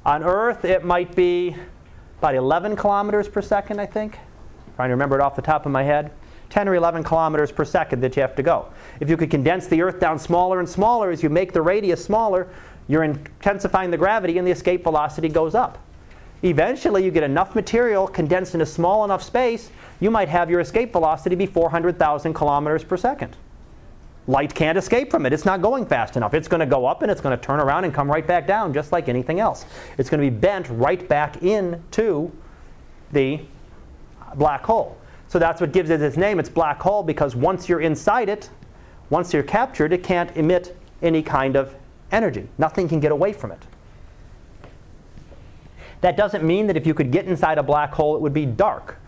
On 0.05 0.25
Earth, 0.25 0.65
it 0.65 0.85
might 0.85 1.15
be 1.15 1.55
about 2.19 2.35
11 2.35 2.75
kilometers 2.75 3.29
per 3.29 3.43
second, 3.43 3.81
I 3.81 3.87
think. 3.87 4.17
I'm 4.17 4.75
trying 4.75 4.89
to 4.89 4.95
remember 4.95 5.17
it 5.17 5.23
off 5.23 5.37
the 5.37 5.43
top 5.43 5.67
of 5.67 5.71
my 5.71 5.85
head. 5.85 6.11
10 6.51 6.69
or 6.69 6.75
11 6.75 7.05
kilometers 7.05 7.53
per 7.53 7.65
second 7.65 8.01
that 8.01 8.17
you 8.17 8.23
have 8.23 8.35
to 8.35 8.43
go. 8.43 8.67
If 8.99 9.09
you 9.09 9.17
could 9.17 9.31
condense 9.31 9.69
the 9.69 9.81
Earth 9.83 10.01
down 10.01 10.19
smaller 10.19 10.59
and 10.59 10.69
smaller 10.69 11.11
as 11.11 11.23
you 11.23 11.31
make 11.31 11.53
the 11.53 11.63
radius 11.63 12.05
smaller, 12.05 12.49
you're 12.89 13.05
intensifying 13.05 13.91
the 13.91 13.97
gravity 13.97 14.39
and 14.39 14.47
the 14.47 14.51
escape 14.51 14.83
velocity 14.83 15.29
goes 15.29 15.55
up. 15.55 15.79
Eventually, 16.45 17.05
you 17.05 17.11
get 17.11 17.23
enough 17.23 17.55
material 17.55 18.09
condensed 18.09 18.55
in 18.55 18.61
a 18.61 18.67
small 18.67 19.05
enough 19.05 19.23
space, 19.23 19.71
you 20.01 20.11
might 20.11 20.29
have 20.29 20.51
your 20.51 20.61
escape 20.61 20.93
velocity 20.93 21.37
be 21.37 21.47
400,000 21.47 22.35
kilometers 22.35 22.83
per 22.83 22.97
second. 22.97 23.37
Light 24.27 24.55
can't 24.55 24.79
escape 24.79 25.11
from 25.11 25.27
it. 25.27 25.33
It's 25.33 25.45
not 25.45 25.63
going 25.63 25.87
fast 25.87 26.17
enough. 26.17 26.35
It's 26.35 26.49
going 26.49 26.61
to 26.61 26.67
go 26.67 26.87
up 26.87 27.03
and 27.03 27.11
it's 27.11 27.21
going 27.21 27.37
to 27.37 27.45
turn 27.45 27.61
around 27.61 27.85
and 27.85 27.93
come 27.93 28.11
right 28.11 28.27
back 28.27 28.47
down 28.47 28.73
just 28.73 28.93
like 28.93 29.09
anything 29.09 29.41
else. 29.41 29.67
It's 29.99 30.09
going 30.09 30.23
to 30.23 30.31
be 30.31 30.37
bent 30.37 30.69
right 30.69 31.09
back 31.09 31.43
into 31.43 32.31
the 33.13 33.41
black 34.37 34.65
hole. 34.65 34.97
So 35.29 35.39
that's 35.39 35.61
what 35.61 35.73
gives 35.73 35.91
it 35.91 36.01
its 36.01 36.17
name. 36.17 36.39
It's 36.39 36.49
black 36.49 36.81
hole 36.81 37.03
because 37.03 37.35
once 37.35 37.69
you're 37.69 37.81
inside 37.81 38.29
it, 38.29 38.51
once 39.11 39.33
you're 39.33 39.43
captured, 39.43 39.93
it 39.93 40.05
can't 40.05 40.35
emit 40.37 40.77
any 41.03 41.23
kind 41.23 41.57
of 41.57 41.75
energy. 42.13 42.49
Nothing 42.59 42.89
can 42.89 43.01
get 43.01 43.13
away 43.13 43.33
from 43.33 43.51
it. 43.51 43.63
That 46.03 46.17
doesn't 46.17 46.45
mean 46.45 46.67
that 46.67 46.77
if 46.77 46.87
you 46.87 46.95
could 46.95 47.11
get 47.11 47.27
inside 47.27 47.59
a 47.59 47.63
black 47.63 47.93
hole, 47.93 48.15
it 48.17 48.21
would 48.21 48.35
be 48.35 48.45
dark. 48.45 48.99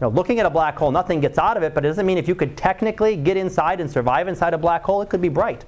You 0.00 0.06
know, 0.06 0.08
looking 0.08 0.40
at 0.40 0.46
a 0.46 0.50
black 0.50 0.76
hole, 0.76 0.90
nothing 0.90 1.20
gets 1.20 1.38
out 1.38 1.56
of 1.56 1.62
it, 1.62 1.74
but 1.74 1.84
it 1.84 1.88
doesn't 1.88 2.06
mean 2.06 2.18
if 2.18 2.26
you 2.26 2.34
could 2.34 2.56
technically 2.56 3.16
get 3.16 3.36
inside 3.36 3.80
and 3.80 3.90
survive 3.90 4.26
inside 4.28 4.54
a 4.54 4.58
black 4.58 4.82
hole, 4.82 5.02
it 5.02 5.10
could 5.10 5.20
be 5.20 5.28
bright. 5.28 5.64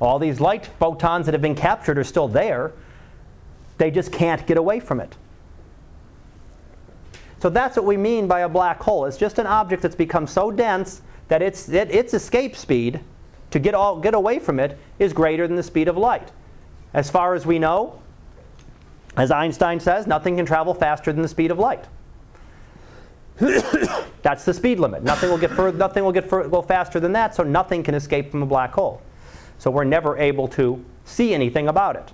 All 0.00 0.18
these 0.18 0.40
light 0.40 0.66
photons 0.78 1.26
that 1.26 1.32
have 1.32 1.42
been 1.42 1.54
captured 1.54 1.98
are 1.98 2.04
still 2.04 2.28
there. 2.28 2.72
They 3.78 3.90
just 3.90 4.10
can't 4.10 4.46
get 4.46 4.56
away 4.56 4.80
from 4.80 5.00
it. 5.00 5.16
So 7.40 7.50
that's 7.50 7.76
what 7.76 7.84
we 7.84 7.98
mean 7.98 8.26
by 8.26 8.40
a 8.40 8.48
black 8.48 8.80
hole. 8.80 9.04
It's 9.04 9.18
just 9.18 9.38
an 9.38 9.46
object 9.46 9.82
that's 9.82 9.94
become 9.94 10.26
so 10.26 10.50
dense 10.50 11.02
that 11.28 11.42
its, 11.42 11.68
it, 11.68 11.90
its 11.90 12.14
escape 12.14 12.56
speed 12.56 13.00
to 13.50 13.58
get, 13.58 13.74
all, 13.74 14.00
get 14.00 14.14
away 14.14 14.38
from 14.38 14.58
it 14.58 14.78
is 14.98 15.12
greater 15.12 15.46
than 15.46 15.56
the 15.56 15.62
speed 15.62 15.88
of 15.88 15.96
light. 15.98 16.32
As 16.94 17.10
far 17.10 17.34
as 17.34 17.44
we 17.44 17.58
know, 17.58 18.00
as 19.16 19.30
Einstein 19.30 19.80
says, 19.80 20.06
nothing 20.06 20.36
can 20.36 20.46
travel 20.46 20.74
faster 20.74 21.12
than 21.12 21.22
the 21.22 21.28
speed 21.28 21.50
of 21.50 21.58
light. 21.58 21.84
That's 24.22 24.44
the 24.44 24.54
speed 24.54 24.78
limit. 24.78 25.02
Nothing 25.02 25.30
will 25.30 25.38
get 25.38 25.56
nothing 25.76 26.04
will 26.04 26.12
get 26.12 26.28
fur- 26.28 26.48
go 26.48 26.62
faster 26.62 27.00
than 27.00 27.12
that, 27.12 27.34
so 27.34 27.42
nothing 27.42 27.82
can 27.82 27.94
escape 27.94 28.30
from 28.30 28.42
a 28.42 28.46
black 28.46 28.72
hole. 28.72 29.02
So 29.58 29.70
we're 29.70 29.84
never 29.84 30.18
able 30.18 30.48
to 30.48 30.84
see 31.04 31.34
anything 31.34 31.68
about 31.68 31.96
it. 31.96 32.12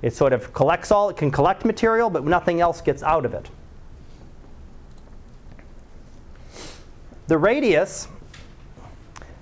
It 0.00 0.12
sort 0.12 0.32
of 0.32 0.52
collects 0.52 0.90
all, 0.90 1.10
it 1.10 1.16
can 1.16 1.30
collect 1.30 1.64
material, 1.64 2.10
but 2.10 2.24
nothing 2.24 2.60
else 2.60 2.80
gets 2.80 3.02
out 3.02 3.24
of 3.24 3.34
it. 3.34 3.48
The 7.28 7.38
radius 7.38 8.08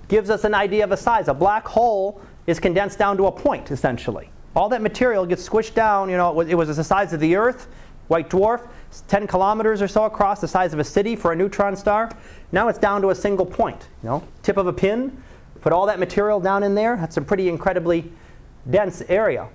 gives 0.07 0.29
us 0.29 0.43
an 0.43 0.53
idea 0.53 0.83
of 0.83 0.91
a 0.91 0.97
size. 0.97 1.27
A 1.27 1.33
black 1.33 1.67
hole 1.67 2.21
is 2.47 2.59
condensed 2.59 2.99
down 2.99 3.17
to 3.17 3.25
a 3.25 3.31
point, 3.31 3.71
essentially. 3.71 4.29
All 4.55 4.69
that 4.69 4.81
material 4.81 5.25
gets 5.25 5.47
squished 5.47 5.73
down, 5.73 6.09
you 6.09 6.17
know, 6.17 6.29
it 6.41 6.55
was, 6.55 6.69
it 6.69 6.75
the 6.75 6.83
size 6.83 7.13
of 7.13 7.19
the 7.19 7.35
Earth, 7.35 7.67
white 8.07 8.29
dwarf, 8.29 8.67
10 9.07 9.27
kilometers 9.27 9.81
or 9.81 9.87
so 9.87 10.03
across, 10.03 10.41
the 10.41 10.47
size 10.47 10.73
of 10.73 10.79
a 10.79 10.83
city 10.83 11.15
for 11.15 11.31
a 11.31 11.35
neutron 11.35 11.75
star. 11.75 12.11
Now 12.51 12.67
it's 12.67 12.79
down 12.79 13.01
to 13.03 13.11
a 13.11 13.15
single 13.15 13.45
point, 13.45 13.87
you 14.03 14.09
know, 14.09 14.27
tip 14.43 14.57
of 14.57 14.67
a 14.67 14.73
pin. 14.73 15.23
Put 15.61 15.71
all 15.71 15.85
that 15.85 15.99
material 15.99 16.39
down 16.39 16.63
in 16.63 16.75
there. 16.75 16.97
That's 16.97 17.17
a 17.17 17.21
pretty 17.21 17.47
incredibly 17.47 18.11
dense 18.69 19.01
area. 19.07 19.47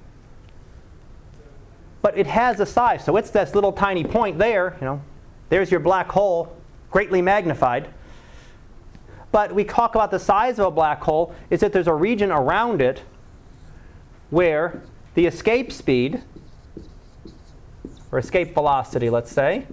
But 2.01 2.17
it 2.17 2.27
has 2.27 2.61
a 2.61 2.67
size, 2.67 3.05
so 3.05 3.17
it's 3.17 3.31
this 3.31 3.55
little 3.55 3.73
tiny 3.73 4.05
point 4.05 4.39
there, 4.39 4.77
you 4.81 4.87
know. 4.87 5.03
There's 5.49 5.71
your 5.71 5.81
black 5.81 6.09
hole, 6.11 6.57
greatly 6.91 7.21
magnified. 7.21 7.89
But 9.33 9.53
we 9.53 9.65
talk 9.65 9.95
about 9.95 10.11
the 10.11 10.19
size 10.19 10.59
of 10.59 10.67
a 10.67 10.71
black 10.71 11.03
hole 11.03 11.35
is 11.51 11.61
that 11.61 11.73
there's 11.73 11.89
a 11.89 11.95
region 11.95 12.31
around 12.31 12.81
it 12.81 13.03
where 14.31 14.83
the 15.15 15.27
escape 15.27 15.73
speed, 15.73 16.23
or 18.13 18.19
escape 18.19 18.55
velocity, 18.55 19.11
let's 19.11 19.31
say, 19.31 19.67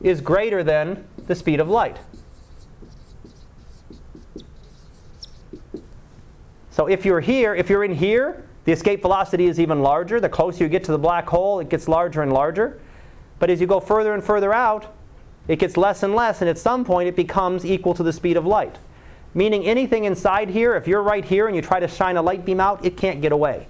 is 0.00 0.20
greater 0.20 0.62
than 0.62 1.04
the 1.26 1.34
speed 1.34 1.60
of 1.60 1.68
light. 1.68 1.98
So 6.70 6.86
if 6.86 7.04
you're 7.04 7.20
here, 7.20 7.54
if 7.54 7.68
you're 7.68 7.84
in 7.84 7.94
here, 7.94 8.44
the 8.64 8.72
escape 8.72 9.02
velocity 9.02 9.46
is 9.46 9.58
even 9.58 9.80
larger. 9.80 10.20
The 10.20 10.28
closer 10.28 10.62
you 10.62 10.68
get 10.68 10.84
to 10.84 10.92
the 10.92 10.98
black 10.98 11.26
hole, 11.26 11.58
it 11.58 11.68
gets 11.68 11.88
larger 11.88 12.22
and 12.22 12.32
larger. 12.32 12.80
But 13.38 13.50
as 13.50 13.60
you 13.60 13.66
go 13.66 13.80
further 13.80 14.14
and 14.14 14.22
further 14.22 14.52
out, 14.52 14.94
it 15.48 15.58
gets 15.58 15.76
less 15.76 16.02
and 16.02 16.14
less, 16.14 16.40
and 16.40 16.48
at 16.48 16.58
some 16.58 16.84
point 16.84 17.08
it 17.08 17.16
becomes 17.16 17.64
equal 17.64 17.94
to 17.94 18.02
the 18.02 18.12
speed 18.12 18.36
of 18.36 18.46
light. 18.46 18.76
Meaning 19.34 19.64
anything 19.64 20.04
inside 20.04 20.48
here, 20.48 20.74
if 20.74 20.88
you're 20.88 21.02
right 21.02 21.24
here 21.24 21.46
and 21.46 21.54
you 21.54 21.62
try 21.62 21.80
to 21.80 21.88
shine 21.88 22.16
a 22.16 22.22
light 22.22 22.44
beam 22.44 22.60
out, 22.60 22.84
it 22.84 22.96
can't 22.96 23.20
get 23.20 23.32
away. 23.32 23.68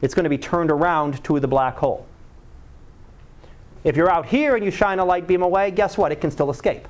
It's 0.00 0.14
going 0.14 0.24
to 0.24 0.30
be 0.30 0.38
turned 0.38 0.70
around 0.70 1.22
to 1.24 1.40
the 1.40 1.48
black 1.48 1.76
hole. 1.76 2.06
If 3.82 3.96
you're 3.96 4.10
out 4.10 4.26
here 4.26 4.56
and 4.56 4.64
you 4.64 4.70
shine 4.70 4.98
a 4.98 5.04
light 5.04 5.26
beam 5.26 5.42
away, 5.42 5.70
guess 5.70 5.98
what? 5.98 6.12
It 6.12 6.20
can 6.20 6.30
still 6.30 6.50
escape. 6.50 6.86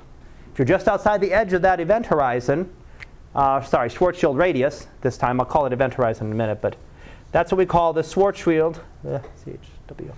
If 0.51 0.59
you're 0.59 0.65
just 0.65 0.87
outside 0.87 1.21
the 1.21 1.33
edge 1.33 1.53
of 1.53 1.61
that 1.61 1.79
event 1.79 2.05
horizon, 2.05 2.71
uh, 3.33 3.61
sorry, 3.61 3.89
Schwarzschild 3.89 4.37
radius, 4.37 4.87
this 5.01 5.17
time 5.17 5.39
I'll 5.39 5.45
call 5.45 5.65
it 5.65 5.73
event 5.73 5.93
horizon 5.93 6.27
in 6.27 6.33
a 6.33 6.35
minute, 6.35 6.61
but 6.61 6.75
that's 7.31 7.51
what 7.51 7.57
we 7.57 7.65
call 7.65 7.93
the 7.93 8.01
Schwarzschild, 8.01 8.79
uh, 9.07 9.19
CHW. 9.45 10.13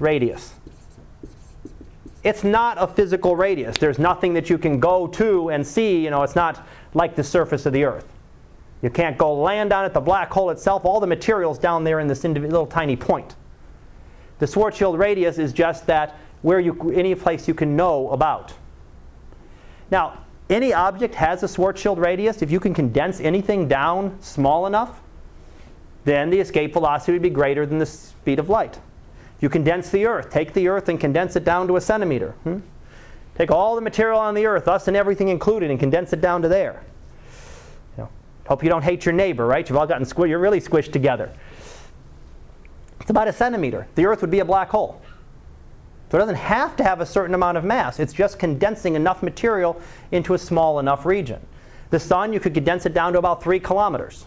radius. 0.00 0.54
It's 2.22 2.44
not 2.44 2.76
a 2.78 2.86
physical 2.86 3.34
radius. 3.34 3.78
There's 3.78 3.98
nothing 3.98 4.34
that 4.34 4.50
you 4.50 4.58
can 4.58 4.78
go 4.78 5.06
to 5.08 5.50
and 5.50 5.66
see. 5.66 6.04
You 6.04 6.10
know, 6.10 6.22
it's 6.22 6.36
not 6.36 6.66
like 6.92 7.16
the 7.16 7.24
surface 7.24 7.64
of 7.66 7.72
the 7.72 7.84
Earth. 7.84 8.06
You 8.82 8.90
can't 8.90 9.16
go 9.16 9.34
land 9.34 9.72
on 9.72 9.84
it. 9.84 9.94
The 9.94 10.00
black 10.00 10.30
hole 10.30 10.50
itself, 10.50 10.84
all 10.84 11.00
the 11.00 11.06
material's 11.06 11.58
down 11.58 11.84
there 11.84 12.00
in 12.00 12.08
this 12.08 12.24
little 12.24 12.66
tiny 12.66 12.96
point. 12.96 13.36
The 14.38 14.46
Schwarzschild 14.46 14.98
radius 14.98 15.38
is 15.38 15.52
just 15.52 15.86
that 15.86 16.16
where 16.42 16.60
you, 16.60 16.90
any 16.92 17.14
place 17.14 17.46
you 17.46 17.54
can 17.54 17.76
know 17.76 18.10
about. 18.10 18.52
Now, 19.90 20.24
any 20.48 20.72
object 20.72 21.14
has 21.14 21.42
a 21.42 21.46
Schwarzschild 21.46 21.98
radius. 21.98 22.42
If 22.42 22.50
you 22.50 22.60
can 22.60 22.74
condense 22.74 23.20
anything 23.20 23.68
down 23.68 24.16
small 24.20 24.66
enough, 24.66 25.00
then 26.04 26.30
the 26.30 26.40
escape 26.40 26.72
velocity 26.72 27.12
would 27.12 27.22
be 27.22 27.30
greater 27.30 27.66
than 27.66 27.78
the 27.78 27.86
speed 27.86 28.38
of 28.38 28.48
light. 28.48 28.78
You 29.40 29.48
condense 29.48 29.90
the 29.90 30.06
Earth. 30.06 30.30
Take 30.30 30.52
the 30.52 30.68
Earth 30.68 30.88
and 30.88 31.00
condense 31.00 31.34
it 31.34 31.44
down 31.44 31.66
to 31.68 31.76
a 31.76 31.80
centimeter. 31.80 32.32
Hmm? 32.44 32.58
Take 33.36 33.50
all 33.50 33.74
the 33.74 33.80
material 33.80 34.18
on 34.18 34.34
the 34.34 34.44
Earth, 34.46 34.68
us 34.68 34.86
and 34.86 34.96
everything 34.96 35.28
included, 35.28 35.70
and 35.70 35.80
condense 35.80 36.12
it 36.12 36.20
down 36.20 36.42
to 36.42 36.48
there. 36.48 36.82
You 37.96 38.04
know, 38.04 38.08
hope 38.46 38.62
you 38.62 38.68
don't 38.68 38.82
hate 38.82 39.06
your 39.06 39.14
neighbor, 39.14 39.46
right? 39.46 39.66
You've 39.66 39.78
all 39.78 39.86
gotten 39.86 40.06
squished. 40.06 40.28
You're 40.28 40.38
really 40.38 40.60
squished 40.60 40.92
together. 40.92 41.32
It's 43.00 43.08
about 43.08 43.28
a 43.28 43.32
centimeter. 43.32 43.88
The 43.94 44.04
Earth 44.04 44.20
would 44.20 44.30
be 44.30 44.40
a 44.40 44.44
black 44.44 44.68
hole. 44.68 45.00
So 46.10 46.18
it 46.18 46.20
doesn't 46.20 46.34
have 46.34 46.76
to 46.76 46.84
have 46.84 47.00
a 47.00 47.06
certain 47.06 47.34
amount 47.34 47.56
of 47.56 47.64
mass. 47.64 47.98
It's 47.98 48.12
just 48.12 48.38
condensing 48.38 48.94
enough 48.94 49.22
material 49.22 49.80
into 50.10 50.34
a 50.34 50.38
small 50.38 50.80
enough 50.80 51.06
region. 51.06 51.40
The 51.90 52.00
sun, 52.00 52.32
you 52.32 52.40
could 52.40 52.52
condense 52.52 52.84
it 52.84 52.92
down 52.92 53.14
to 53.14 53.18
about 53.18 53.42
three 53.42 53.60
kilometers. 53.60 54.26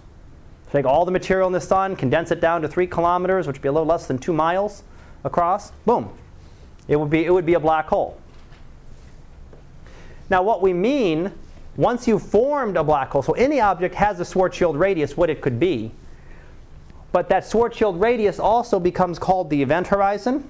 Take 0.72 0.86
all 0.86 1.06
the 1.06 1.12
material 1.12 1.46
in 1.46 1.54
the 1.54 1.62
sun, 1.62 1.96
condense 1.96 2.32
it 2.32 2.42
down 2.42 2.64
to 2.64 2.68
three 2.68 2.88
kilometers, 2.88 3.46
which 3.46 3.58
would 3.58 3.62
be 3.62 3.68
a 3.68 3.72
little 3.72 3.88
less 3.88 4.08
than 4.08 4.18
two 4.18 4.34
miles 4.34 4.82
across. 5.24 5.72
Boom. 5.86 6.12
It 6.88 6.98
would 6.98 7.10
be, 7.10 7.26
it 7.26 7.32
would 7.32 7.46
be 7.46 7.54
a 7.54 7.60
black 7.60 7.88
hole. 7.88 8.20
Now, 10.30 10.44
what 10.44 10.62
we 10.62 10.74
mean, 10.74 11.32
once 11.76 12.08
you've 12.08 12.24
formed 12.24 12.78
a 12.78 12.84
black 12.84 13.10
hole, 13.12 13.22
so 13.22 13.34
any 13.34 13.60
object 13.60 13.96
has 13.96 14.20
a 14.20 14.24
Schwarzschild 14.24 14.78
radius, 14.80 15.16
what 15.16 15.30
it 15.30 15.42
could 15.42 15.60
be. 15.60 15.92
But 17.12 17.30
that 17.30 17.44
Schwarzschild 17.44 18.02
radius 18.02 18.40
also 18.40 18.80
becomes 18.80 19.20
called 19.20 19.50
the 19.50 19.62
event 19.62 19.88
horizon 19.88 20.50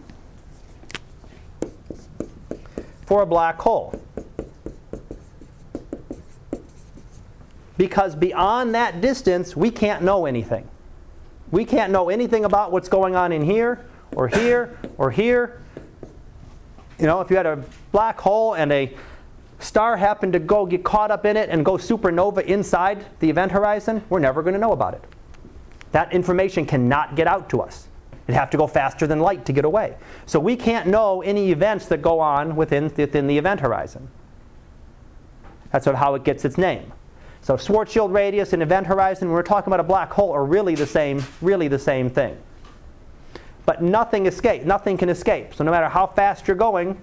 for 3.06 3.22
a 3.22 3.26
black 3.26 3.60
hole. 3.60 4.00
Because 7.78 8.16
beyond 8.16 8.76
that 8.76 9.02
distance, 9.02 9.56
we 9.56 9.70
can't 9.70 10.04
know 10.04 10.26
anything. 10.26 10.68
We 11.52 11.66
can't 11.66 11.92
know 11.92 12.10
anything 12.10 12.46
about 12.46 12.72
what's 12.72 12.88
going 12.88 13.16
on 13.16 13.32
in 13.32 13.44
here, 13.44 13.86
or 14.16 14.28
here, 14.28 14.78
or 14.98 15.12
here. 15.12 15.62
You 17.00 17.08
know, 17.08 17.22
if 17.22 17.30
you 17.30 17.36
had 17.36 17.46
a 17.46 17.64
black 17.92 18.20
hole 18.20 18.54
and 18.54 18.72
a 18.72 18.96
star 19.60 19.98
happened 19.98 20.34
to 20.34 20.40
go 20.40 20.66
get 20.66 20.84
caught 20.84 21.12
up 21.12 21.26
in 21.26 21.38
it 21.38 21.50
and 21.50 21.66
go 21.66 21.74
supernova 21.74 22.44
inside 22.46 23.06
the 23.20 23.30
event 23.30 23.52
horizon, 23.52 24.04
we're 24.10 24.20
never 24.20 24.42
going 24.42 24.54
to 24.54 24.60
know 24.60 24.72
about 24.72 24.94
it. 24.94 25.04
That 25.92 26.14
information 26.14 26.66
cannot 26.66 27.16
get 27.16 27.28
out 27.28 27.50
to 27.50 27.62
us. 27.62 27.88
It'd 28.28 28.36
have 28.36 28.50
to 28.52 28.58
go 28.58 28.68
faster 28.68 29.06
than 29.06 29.20
light 29.20 29.46
to 29.46 29.54
get 29.54 29.66
away. 29.66 29.96
So 30.26 30.40
we 30.40 30.56
can't 30.56 30.88
know 30.88 31.22
any 31.22 31.52
events 31.52 31.88
that 31.88 32.02
go 32.02 32.20
on 32.20 32.56
within, 32.56 32.92
within 32.96 33.28
the 33.28 33.38
event 33.38 33.60
horizon. 33.60 34.08
That's 35.72 35.86
how 35.86 36.16
it 36.16 36.24
gets 36.24 36.46
its 36.46 36.58
name. 36.58 36.94
So 37.42 37.56
Schwarzschild 37.56 38.14
radius 38.14 38.54
and 38.54 38.64
event 38.64 38.88
horizon, 38.88 39.28
when 39.28 39.36
we're 39.36 39.44
talking 39.44 39.68
about 39.68 39.82
a 39.82 39.88
black 39.88 40.12
hole, 40.12 40.32
are 40.32 40.46
really 40.46 40.76
the 40.76 40.86
same, 40.88 41.22
really 41.42 41.68
the 41.68 41.80
same 41.80 42.10
thing. 42.10 42.38
But 43.66 43.82
nothing 43.82 44.26
escape, 44.26 44.64
nothing 44.64 44.98
can 44.98 45.10
escape. 45.10 45.54
So 45.54 45.64
no 45.64 45.72
matter 45.72 45.88
how 45.88 46.08
fast 46.08 46.48
you're 46.48 46.58
going, 46.58 47.00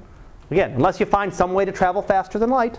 again, 0.51 0.73
unless 0.73 1.01
you 1.01 1.07
find 1.07 1.33
some 1.33 1.53
way 1.53 1.65
to 1.65 1.73
travel 1.73 2.03
faster 2.03 2.39
than 2.39 2.51
light, 2.51 2.79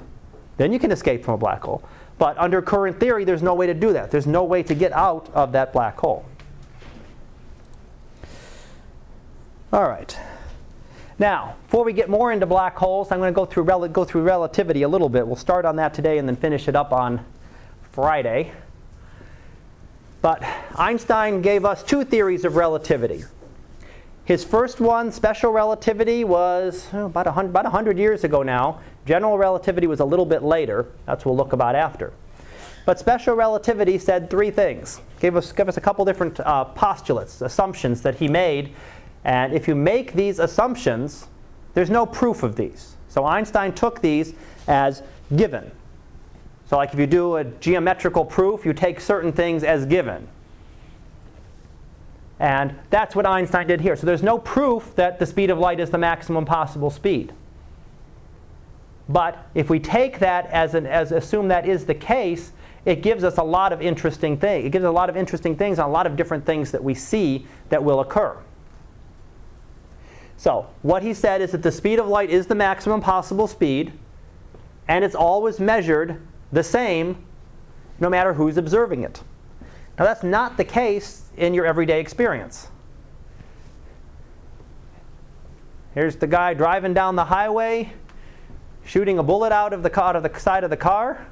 then 0.57 0.71
you 0.71 0.79
can 0.79 0.91
escape 0.91 1.23
from 1.23 1.36
a 1.36 1.38
black 1.38 1.63
hole. 1.63 1.84
But 2.17 2.38
under 2.38 2.61
current 2.61 2.99
theory, 2.99 3.25
there's 3.25 3.41
no 3.41 3.55
way 3.55 3.65
to 3.65 3.73
do 3.73 3.93
that. 3.93 4.11
There's 4.11 4.27
no 4.27 4.43
way 4.43 4.61
to 4.63 4.75
get 4.75 4.91
out 4.91 5.29
of 5.34 5.53
that 5.53 5.73
black 5.73 5.97
hole. 5.97 6.25
All 9.73 9.89
right. 9.89 10.15
Now, 11.17 11.55
before 11.65 11.84
we 11.84 11.93
get 11.93 12.09
more 12.09 12.32
into 12.32 12.45
black 12.45 12.75
holes, 12.75 13.11
I'm 13.11 13.19
going 13.19 13.34
to 13.34 13.36
go 13.36 13.45
through, 13.45 13.65
go 13.89 14.05
through 14.05 14.23
relativity 14.23 14.84
a 14.84 14.88
little 14.88 15.09
bit. 15.09 15.25
We'll 15.25 15.36
start 15.36 15.65
on 15.65 15.77
that 15.77 15.93
today 15.93 16.17
and 16.17 16.27
then 16.27 16.36
finish 16.36 16.67
it 16.67 16.75
up 16.75 16.91
on 16.91 17.25
Friday. 17.91 18.51
But 20.21 20.43
Einstein 20.75 21.41
gave 21.41 21.65
us 21.65 21.84
two 21.84 22.03
theories 22.03 22.45
of 22.45 22.55
relativity. 22.55 23.23
His 24.32 24.45
first 24.45 24.79
one, 24.79 25.11
special 25.11 25.51
relativity, 25.51 26.23
was 26.23 26.88
oh, 26.93 27.07
about, 27.07 27.25
100, 27.25 27.49
about 27.49 27.65
100 27.65 27.97
years 27.97 28.23
ago 28.23 28.43
now. 28.43 28.79
General 29.05 29.38
relativity 29.38 29.88
was 29.88 29.99
a 29.99 30.05
little 30.05 30.25
bit 30.25 30.41
later. 30.41 30.88
That's 31.05 31.25
what 31.25 31.32
we'll 31.32 31.43
look 31.43 31.51
about 31.51 31.75
after. 31.75 32.13
But 32.86 32.97
special 32.97 33.36
relativity 33.36 33.97
said 33.97 34.29
three 34.29 34.49
things. 34.49 35.01
Gave 35.19 35.36
us, 35.36 35.51
gave 35.51 35.67
us 35.67 35.75
a 35.75 35.82
couple 35.82 36.05
different 36.05 36.39
uh, 36.39 36.63
postulates, 36.63 37.41
assumptions 37.41 38.01
that 38.03 38.15
he 38.15 38.29
made. 38.29 38.73
And 39.25 39.51
if 39.51 39.67
you 39.67 39.75
make 39.75 40.13
these 40.13 40.39
assumptions, 40.39 41.27
there's 41.73 41.89
no 41.89 42.05
proof 42.05 42.41
of 42.41 42.55
these. 42.55 42.95
So 43.09 43.25
Einstein 43.25 43.73
took 43.73 43.99
these 43.99 44.34
as 44.65 45.03
given. 45.36 45.69
So 46.69 46.77
like 46.77 46.93
if 46.93 46.99
you 46.99 47.05
do 47.05 47.36
a 47.36 47.43
geometrical 47.43 48.23
proof, 48.23 48.65
you 48.65 48.71
take 48.71 49.01
certain 49.01 49.34
things 49.34 49.65
as 49.65 49.86
given. 49.86 50.25
And 52.41 52.73
that's 52.89 53.15
what 53.15 53.27
Einstein 53.27 53.67
did 53.67 53.81
here. 53.81 53.95
So 53.95 54.07
there's 54.07 54.23
no 54.23 54.39
proof 54.39 54.95
that 54.95 55.19
the 55.19 55.27
speed 55.27 55.51
of 55.51 55.59
light 55.59 55.79
is 55.79 55.91
the 55.91 55.99
maximum 55.99 56.43
possible 56.43 56.89
speed. 56.89 57.31
But 59.07 59.45
if 59.53 59.69
we 59.69 59.79
take 59.79 60.17
that 60.19 60.47
as, 60.47 60.73
an, 60.73 60.87
as 60.87 61.11
assume 61.11 61.49
that 61.49 61.67
is 61.67 61.85
the 61.85 61.93
case, 61.93 62.51
it 62.83 63.03
gives 63.03 63.23
us 63.23 63.37
a 63.37 63.43
lot 63.43 63.71
of 63.71 63.79
interesting 63.79 64.37
things. 64.37 64.65
It 64.65 64.71
gives 64.71 64.85
a 64.85 64.89
lot 64.89 65.07
of 65.07 65.15
interesting 65.15 65.55
things 65.55 65.77
on 65.77 65.87
a 65.87 65.91
lot 65.91 66.07
of 66.07 66.15
different 66.15 66.43
things 66.43 66.71
that 66.71 66.83
we 66.83 66.95
see 66.95 67.45
that 67.69 67.83
will 67.83 67.99
occur. 67.99 68.35
So 70.35 70.65
what 70.81 71.03
he 71.03 71.13
said 71.13 71.41
is 71.41 71.51
that 71.51 71.61
the 71.61 71.71
speed 71.71 71.99
of 71.99 72.07
light 72.07 72.31
is 72.31 72.47
the 72.47 72.55
maximum 72.55 73.01
possible 73.01 73.45
speed, 73.45 73.93
and 74.87 75.05
it's 75.05 75.13
always 75.13 75.59
measured 75.59 76.19
the 76.51 76.63
same 76.63 77.23
no 77.99 78.09
matter 78.09 78.33
who's 78.33 78.57
observing 78.57 79.03
it. 79.03 79.21
Now, 79.99 80.05
that's 80.05 80.23
not 80.23 80.57
the 80.57 80.63
case 80.63 81.20
in 81.38 81.53
your 81.53 81.65
everyday 81.65 81.99
experience. 81.99 82.67
Here's 85.93 86.15
the 86.15 86.27
guy 86.27 86.53
driving 86.53 86.93
down 86.93 87.15
the 87.15 87.25
highway, 87.25 87.91
shooting 88.86 89.19
a 89.19 89.23
bullet 89.23 89.51
out 89.51 89.73
of 89.73 89.84
the, 89.84 90.01
out 90.01 90.15
of 90.15 90.23
the 90.23 90.39
side 90.39 90.63
of 90.63 90.69
the 90.69 90.77
car. 90.77 91.25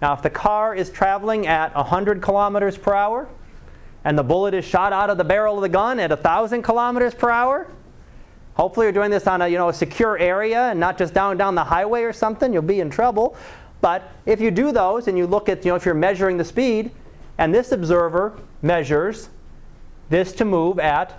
Now, 0.00 0.14
if 0.14 0.22
the 0.22 0.30
car 0.30 0.74
is 0.74 0.88
traveling 0.88 1.46
at 1.46 1.74
100 1.74 2.22
kilometers 2.22 2.78
per 2.78 2.94
hour, 2.94 3.28
and 4.04 4.16
the 4.16 4.22
bullet 4.22 4.54
is 4.54 4.64
shot 4.64 4.94
out 4.94 5.10
of 5.10 5.18
the 5.18 5.24
barrel 5.24 5.56
of 5.56 5.62
the 5.62 5.68
gun 5.68 6.00
at 6.00 6.08
1,000 6.10 6.62
kilometers 6.62 7.14
per 7.14 7.28
hour, 7.28 7.66
hopefully 8.54 8.86
you're 8.86 8.92
doing 8.92 9.10
this 9.10 9.26
on 9.26 9.42
a, 9.42 9.48
you 9.48 9.58
know, 9.58 9.68
a 9.68 9.74
secure 9.74 10.16
area 10.16 10.70
and 10.70 10.80
not 10.80 10.96
just 10.96 11.12
down, 11.12 11.36
down 11.36 11.54
the 11.54 11.64
highway 11.64 12.02
or 12.02 12.12
something, 12.12 12.52
you'll 12.52 12.62
be 12.62 12.80
in 12.80 12.88
trouble. 12.88 13.36
But 13.82 14.10
if 14.24 14.40
you 14.40 14.50
do 14.50 14.72
those 14.72 15.08
and 15.08 15.18
you 15.18 15.26
look 15.26 15.50
at, 15.50 15.64
you 15.64 15.72
know, 15.72 15.76
if 15.76 15.84
you're 15.84 15.94
measuring 15.94 16.38
the 16.38 16.44
speed, 16.44 16.90
and 17.40 17.54
this 17.54 17.72
observer 17.72 18.38
measures 18.60 19.30
this 20.10 20.32
to 20.34 20.44
move 20.44 20.78
at 20.78 21.18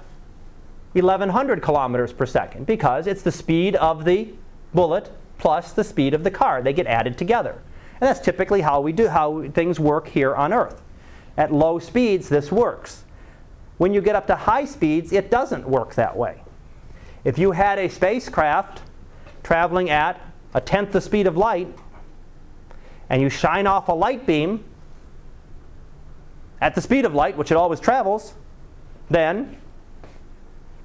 1100 0.93 1.63
kilometers 1.63 2.13
per 2.13 2.27
second 2.27 2.67
because 2.67 3.07
it's 3.07 3.23
the 3.23 3.31
speed 3.31 3.75
of 3.77 4.05
the 4.05 4.31
bullet 4.71 5.09
plus 5.39 5.73
the 5.73 5.83
speed 5.83 6.13
of 6.13 6.23
the 6.23 6.29
car. 6.29 6.61
They 6.61 6.73
get 6.73 6.85
added 6.85 7.17
together. 7.17 7.53
And 7.53 8.07
that's 8.07 8.19
typically 8.19 8.61
how 8.61 8.81
we 8.81 8.91
do 8.91 9.07
how 9.07 9.49
things 9.49 9.79
work 9.79 10.07
here 10.07 10.35
on 10.35 10.53
Earth. 10.53 10.83
At 11.37 11.51
low 11.51 11.79
speeds 11.79 12.29
this 12.29 12.51
works. 12.51 13.03
When 13.79 13.91
you 13.91 13.99
get 13.99 14.15
up 14.15 14.27
to 14.27 14.35
high 14.35 14.65
speeds, 14.65 15.11
it 15.11 15.31
doesn't 15.31 15.67
work 15.67 15.95
that 15.95 16.15
way. 16.15 16.43
If 17.23 17.39
you 17.39 17.53
had 17.53 17.79
a 17.79 17.89
spacecraft 17.89 18.83
traveling 19.41 19.89
at 19.89 20.21
a 20.53 20.61
tenth 20.61 20.91
the 20.91 21.01
speed 21.01 21.25
of 21.25 21.35
light, 21.35 21.67
and 23.09 23.23
you 23.23 23.29
shine 23.29 23.65
off 23.65 23.89
a 23.89 23.93
light 23.93 24.27
beam 24.27 24.63
at 26.61 26.75
the 26.75 26.81
speed 26.81 27.05
of 27.05 27.13
light, 27.13 27.35
which 27.35 27.51
it 27.51 27.57
always 27.57 27.79
travels, 27.79 28.35
then 29.09 29.57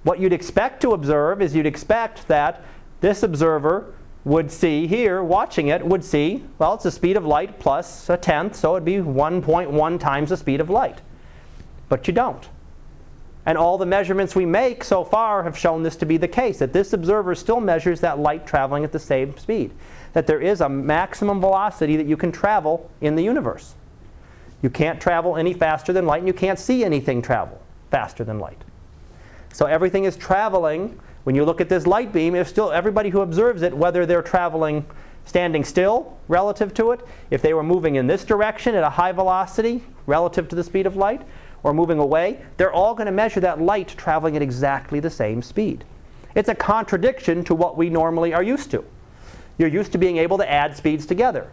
what 0.03 0.19
you'd 0.19 0.33
expect 0.33 0.81
to 0.83 0.93
observe 0.93 1.43
is 1.43 1.55
you'd 1.55 1.67
expect 1.67 2.27
that 2.29 2.65
this 3.01 3.23
observer 3.23 3.95
would 4.25 4.51
see 4.51 4.87
here, 4.87 5.23
watching 5.23 5.69
it, 5.69 5.87
would 5.87 6.03
see, 6.03 6.45
well, 6.59 6.75
it's 6.75 6.83
the 6.83 6.91
speed 6.91 7.17
of 7.17 7.25
light 7.25 7.61
plus 7.61 8.11
a 8.11 8.17
tenth, 8.17 8.57
so 8.57 8.75
it'd 8.75 8.85
be 8.85 8.97
1.1 8.97 10.01
times 10.01 10.31
the 10.31 10.37
speed 10.37 10.61
of 10.61 10.69
light. 10.69 11.01
But 11.89 12.09
you 12.09 12.13
don't. 12.13 12.49
And 13.45 13.57
all 13.57 13.79
the 13.79 13.87
measurements 13.87 14.35
we 14.35 14.45
make 14.45 14.83
so 14.83 15.05
far 15.05 15.45
have 15.45 15.57
shown 15.57 15.85
this 15.85 15.95
to 15.97 16.07
be 16.07 16.17
the 16.17 16.27
case, 16.27 16.59
that 16.59 16.73
this 16.73 16.93
observer 16.93 17.37
still 17.37 17.61
measures 17.61 18.01
that 18.01 18.19
light 18.19 18.45
traveling 18.47 18.83
at 18.83 18.91
the 18.91 18.99
same 18.99 19.37
speed 19.37 19.71
that 20.17 20.27
there 20.27 20.41
is 20.41 20.63
a 20.63 20.69
maximum 20.69 21.43
velocity 21.43 21.95
that 21.95 22.07
you 22.07 22.17
can 22.17 22.33
travel 22.33 22.91
in 23.03 23.17
the 23.17 23.23
universe. 23.23 23.75
You 24.63 24.71
can't 24.71 25.01
travel 25.01 25.37
any 25.37 25.53
faster 25.53 25.93
than 25.93 26.07
light, 26.07 26.19
and 26.19 26.29
you 26.29 26.35
can't 26.35 26.59
see 26.59 26.85
anything 26.85 27.23
travel 27.23 27.61
faster 27.91 28.25
than 28.25 28.39
light. 28.39 28.63
So 29.53 29.67
everything 29.67 30.05
is 30.05 30.17
traveling. 30.17 30.99
When 31.25 31.35
you 31.35 31.45
look 31.45 31.61
at 31.61 31.69
this 31.69 31.87
light 31.87 32.13
beam, 32.13 32.35
if 32.35 32.49
still 32.49 32.71
everybody 32.71 33.11
who 33.11 33.21
observes 33.21 33.63
it, 33.63 33.77
whether 33.77 34.07
they're 34.07 34.23
traveling 34.23 34.87
standing 35.25 35.65
still 35.65 36.17
relative 36.29 36.73
to 36.75 36.93
it, 36.93 37.01
if 37.31 37.43
they 37.43 37.53
were 37.53 37.63
moving 37.63 37.97
in 37.97 38.07
this 38.07 38.25
direction 38.25 38.75
at 38.75 38.85
a 38.85 38.91
high 38.91 39.13
velocity 39.13 39.83
relative 40.07 40.49
to 40.49 40.55
the 40.55 40.63
speed 40.63 40.87
of 40.87 40.97
light, 40.97 41.23
or 41.63 41.75
moving 41.75 41.99
away, 41.99 42.41
they're 42.57 42.73
all 42.73 42.95
going 42.95 43.07
to 43.07 43.13
measure 43.13 43.41
that 43.41 43.61
light 43.61 43.89
traveling 43.89 44.37
at 44.37 44.43
exactly 44.43 45.01
the 45.01 45.11
same 45.11 45.43
speed. 45.43 45.85
It's 46.37 46.49
a 46.49 46.55
contradiction 46.55 47.43
to 47.45 47.55
what 47.57 47.77
we 47.77 47.91
normally 47.91 48.33
are 48.33 48.43
used 48.43 48.71
to. 48.71 48.85
You're 49.59 49.69
used 49.69 49.91
to 49.93 49.99
being 49.99 50.19
able 50.19 50.39
to 50.39 50.49
add 50.49 50.77
speeds 50.77 51.07
together. 51.07 51.51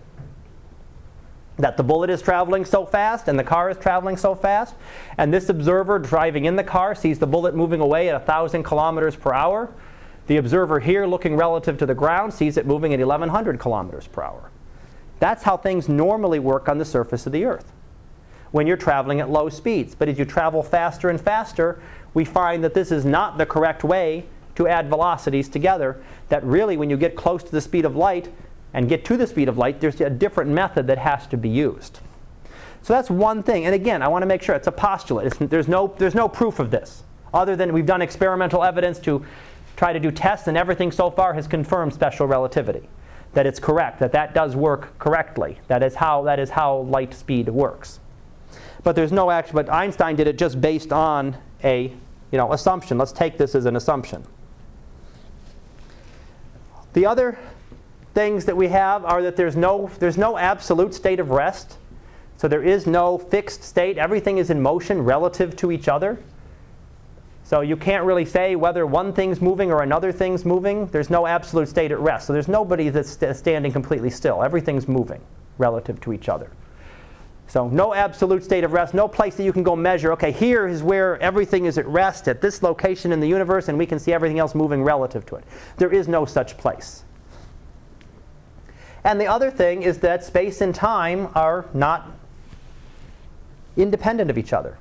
That 1.58 1.78
the 1.78 1.84
bullet 1.84 2.10
is 2.10 2.22
traveling 2.22 2.66
so 2.66 2.86
fast 2.86 3.28
and 3.28 3.38
the 3.38 3.44
car 3.44 3.70
is 3.70 3.78
traveling 3.78 4.18
so 4.18 4.34
fast. 4.34 4.76
And 5.18 5.34
this 5.34 5.50
observer 5.50 6.00
driving 6.00 6.46
in 6.46 6.56
the 6.56 6.64
car 6.64 6.96
sees 6.96 7.20
the 7.20 7.28
bullet 7.28 7.56
moving 7.56 7.80
away 7.80 8.10
at 8.10 8.16
1,000 8.16 8.64
kilometers 8.64 9.16
per 9.16 9.34
hour. 9.34 9.72
The 10.28 10.38
observer 10.38 10.80
here 10.80 11.06
looking 11.06 11.36
relative 11.36 11.78
to 11.80 11.86
the 11.86 11.94
ground 11.94 12.34
sees 12.34 12.58
it 12.58 12.66
moving 12.66 12.94
at 12.94 13.00
1,100 13.00 13.60
kilometers 13.60 14.08
per 14.08 14.24
hour. 14.24 14.50
That's 15.20 15.44
how 15.44 15.58
things 15.58 15.88
normally 15.88 16.40
work 16.40 16.68
on 16.68 16.80
the 16.80 16.86
surface 16.86 17.26
of 17.26 17.32
the 17.32 17.46
Earth 17.46 17.72
when 18.52 18.68
you're 18.68 18.78
traveling 18.78 19.20
at 19.20 19.30
low 19.30 19.50
speeds. 19.50 19.96
But 19.96 20.10
as 20.10 20.18
you 20.18 20.26
travel 20.26 20.64
faster 20.64 21.10
and 21.10 21.20
faster, 21.20 21.82
we 22.14 22.26
find 22.26 22.64
that 22.64 22.74
this 22.74 22.92
is 22.92 23.04
not 23.04 23.38
the 23.38 23.46
correct 23.46 23.84
way 23.84 24.26
to 24.56 24.68
add 24.68 24.90
velocities 24.90 25.50
together. 25.50 26.02
That 26.30 26.44
really, 26.44 26.78
when 26.78 26.90
you 26.90 26.98
get 26.98 27.16
close 27.16 27.44
to 27.44 27.52
the 27.52 27.62
speed 27.62 27.86
of 27.86 27.96
light, 27.96 28.32
and 28.74 28.90
get 28.90 29.06
to 29.06 29.18
the 29.18 29.28
speed 29.28 29.50
of 29.50 29.58
light, 29.58 29.80
there's 29.80 30.00
a 30.02 30.10
different 30.10 30.50
method 30.50 30.88
that 30.88 30.98
has 30.98 31.28
to 31.28 31.38
be 31.38 31.50
used. 31.50 32.00
So 32.82 32.94
that's 32.94 33.10
one 33.10 33.44
thing. 33.44 33.66
And 33.66 33.74
again, 33.74 34.02
I 34.02 34.08
want 34.08 34.24
to 34.24 34.26
make 34.26 34.42
sure 34.42 34.56
it's 34.56 34.68
a 34.68 34.72
postulate. 34.72 35.28
It's, 35.28 35.38
there's, 35.38 35.68
no, 35.68 35.94
there's 35.98 36.16
no 36.16 36.28
proof 36.28 36.60
of 36.60 36.72
this, 36.72 37.04
other 37.34 37.56
than 37.56 37.72
we've 37.72 37.86
done 37.86 38.02
experimental 38.02 38.64
evidence 38.64 39.00
to 39.00 39.26
try 39.76 39.94
to 39.94 40.00
do 40.00 40.12
tests, 40.12 40.48
and 40.48 40.58
everything 40.58 40.92
so 40.92 41.10
far 41.10 41.34
has 41.34 41.48
confirmed 41.48 41.94
special 41.94 42.28
relativity. 42.28 42.88
That 43.34 43.48
it's 43.48 43.60
correct, 43.60 44.00
that 44.00 44.12
that 44.12 44.36
does 44.36 44.56
work 44.56 44.98
correctly. 45.00 45.60
That 45.68 45.82
is 45.82 45.96
how, 45.96 46.24
that 46.24 46.40
is 46.40 46.52
how 46.52 46.80
light 46.80 47.14
speed 47.14 47.50
works. 47.50 48.00
But 48.84 48.96
there's 48.96 49.12
no 49.12 49.32
action, 49.32 49.56
but 49.56 49.72
Einstein 49.72 50.16
did 50.16 50.28
it 50.28 50.38
just 50.38 50.60
based 50.60 50.92
on 50.92 51.38
a 51.64 51.94
you 52.32 52.38
know, 52.38 52.52
assumption. 52.52 52.98
Let's 52.98 53.12
take 53.12 53.38
this 53.38 53.56
as 53.56 53.66
an 53.66 53.76
assumption. 53.76 54.26
The 56.94 57.06
other 57.06 57.40
things 58.14 58.46
that 58.46 58.56
we 58.56 58.68
have 58.68 59.06
are 59.06 59.22
that 59.24 59.36
there's 59.36 59.56
no, 59.56 59.90
there's 60.00 60.18
no 60.18 60.38
absolute 60.38 60.94
state 60.94 61.20
of 61.20 61.30
rest. 61.30 61.78
So 62.38 62.48
there 62.48 62.64
is 62.64 62.86
no 62.86 63.18
fixed 63.18 63.64
state. 63.64 63.98
Everything 63.98 64.38
is 64.38 64.50
in 64.50 64.62
motion 64.62 65.02
relative 65.04 65.56
to 65.58 65.72
each 65.72 65.88
other. 65.88 66.20
So 67.46 67.62
you 67.62 67.76
can't 67.76 68.06
really 68.06 68.26
say 68.26 68.56
whether 68.56 68.86
one 68.86 69.14
thing's 69.14 69.42
moving 69.42 69.72
or 69.72 69.82
another 69.82 70.12
thing's 70.12 70.46
moving. 70.46 70.88
There's 70.88 71.10
no 71.10 71.28
absolute 71.28 71.68
state 71.68 71.92
at 71.92 72.00
rest. 72.00 72.28
So 72.28 72.34
there's 72.34 72.48
nobody 72.48 72.90
that's 72.90 73.12
st- 73.12 73.36
standing 73.36 73.72
completely 73.72 74.10
still. 74.10 74.44
Everything's 74.44 74.88
moving 74.88 75.22
relative 75.58 76.00
to 76.02 76.14
each 76.14 76.30
other. 76.30 76.50
So 77.48 77.68
no 77.68 77.94
absolute 77.94 78.44
state 78.44 78.64
of 78.64 78.72
rest, 78.72 78.94
no 78.94 79.08
place 79.08 79.36
that 79.36 79.44
you 79.44 79.54
can 79.54 79.64
go 79.64 79.76
measure, 79.76 80.14
okay, 80.14 80.32
here 80.32 80.68
is 80.68 80.82
where 80.82 81.20
everything 81.20 81.66
is 81.66 81.78
at 81.78 81.86
rest 81.86 82.28
at 82.28 82.42
this 82.42 82.64
location 82.64 83.12
in 83.12 83.20
the 83.20 83.28
universe 83.28 83.68
and 83.68 83.78
we 83.78 83.86
can 83.86 84.00
see 84.00 84.14
everything 84.14 84.40
else 84.40 84.56
moving 84.56 84.82
relative 84.82 85.26
to 85.28 85.36
it. 85.36 85.44
There 85.78 85.94
is 85.94 86.08
no 86.08 86.26
such 86.26 86.58
place. 86.58 87.04
And 89.04 89.20
the 89.20 89.28
other 89.28 89.52
thing 89.52 89.84
is 89.84 90.00
that 90.00 90.24
space 90.24 90.62
and 90.62 90.74
time 90.74 91.30
are 91.36 91.66
not 91.74 92.10
independent 93.76 94.30
of 94.30 94.38
each 94.38 94.54
other. 94.54 94.78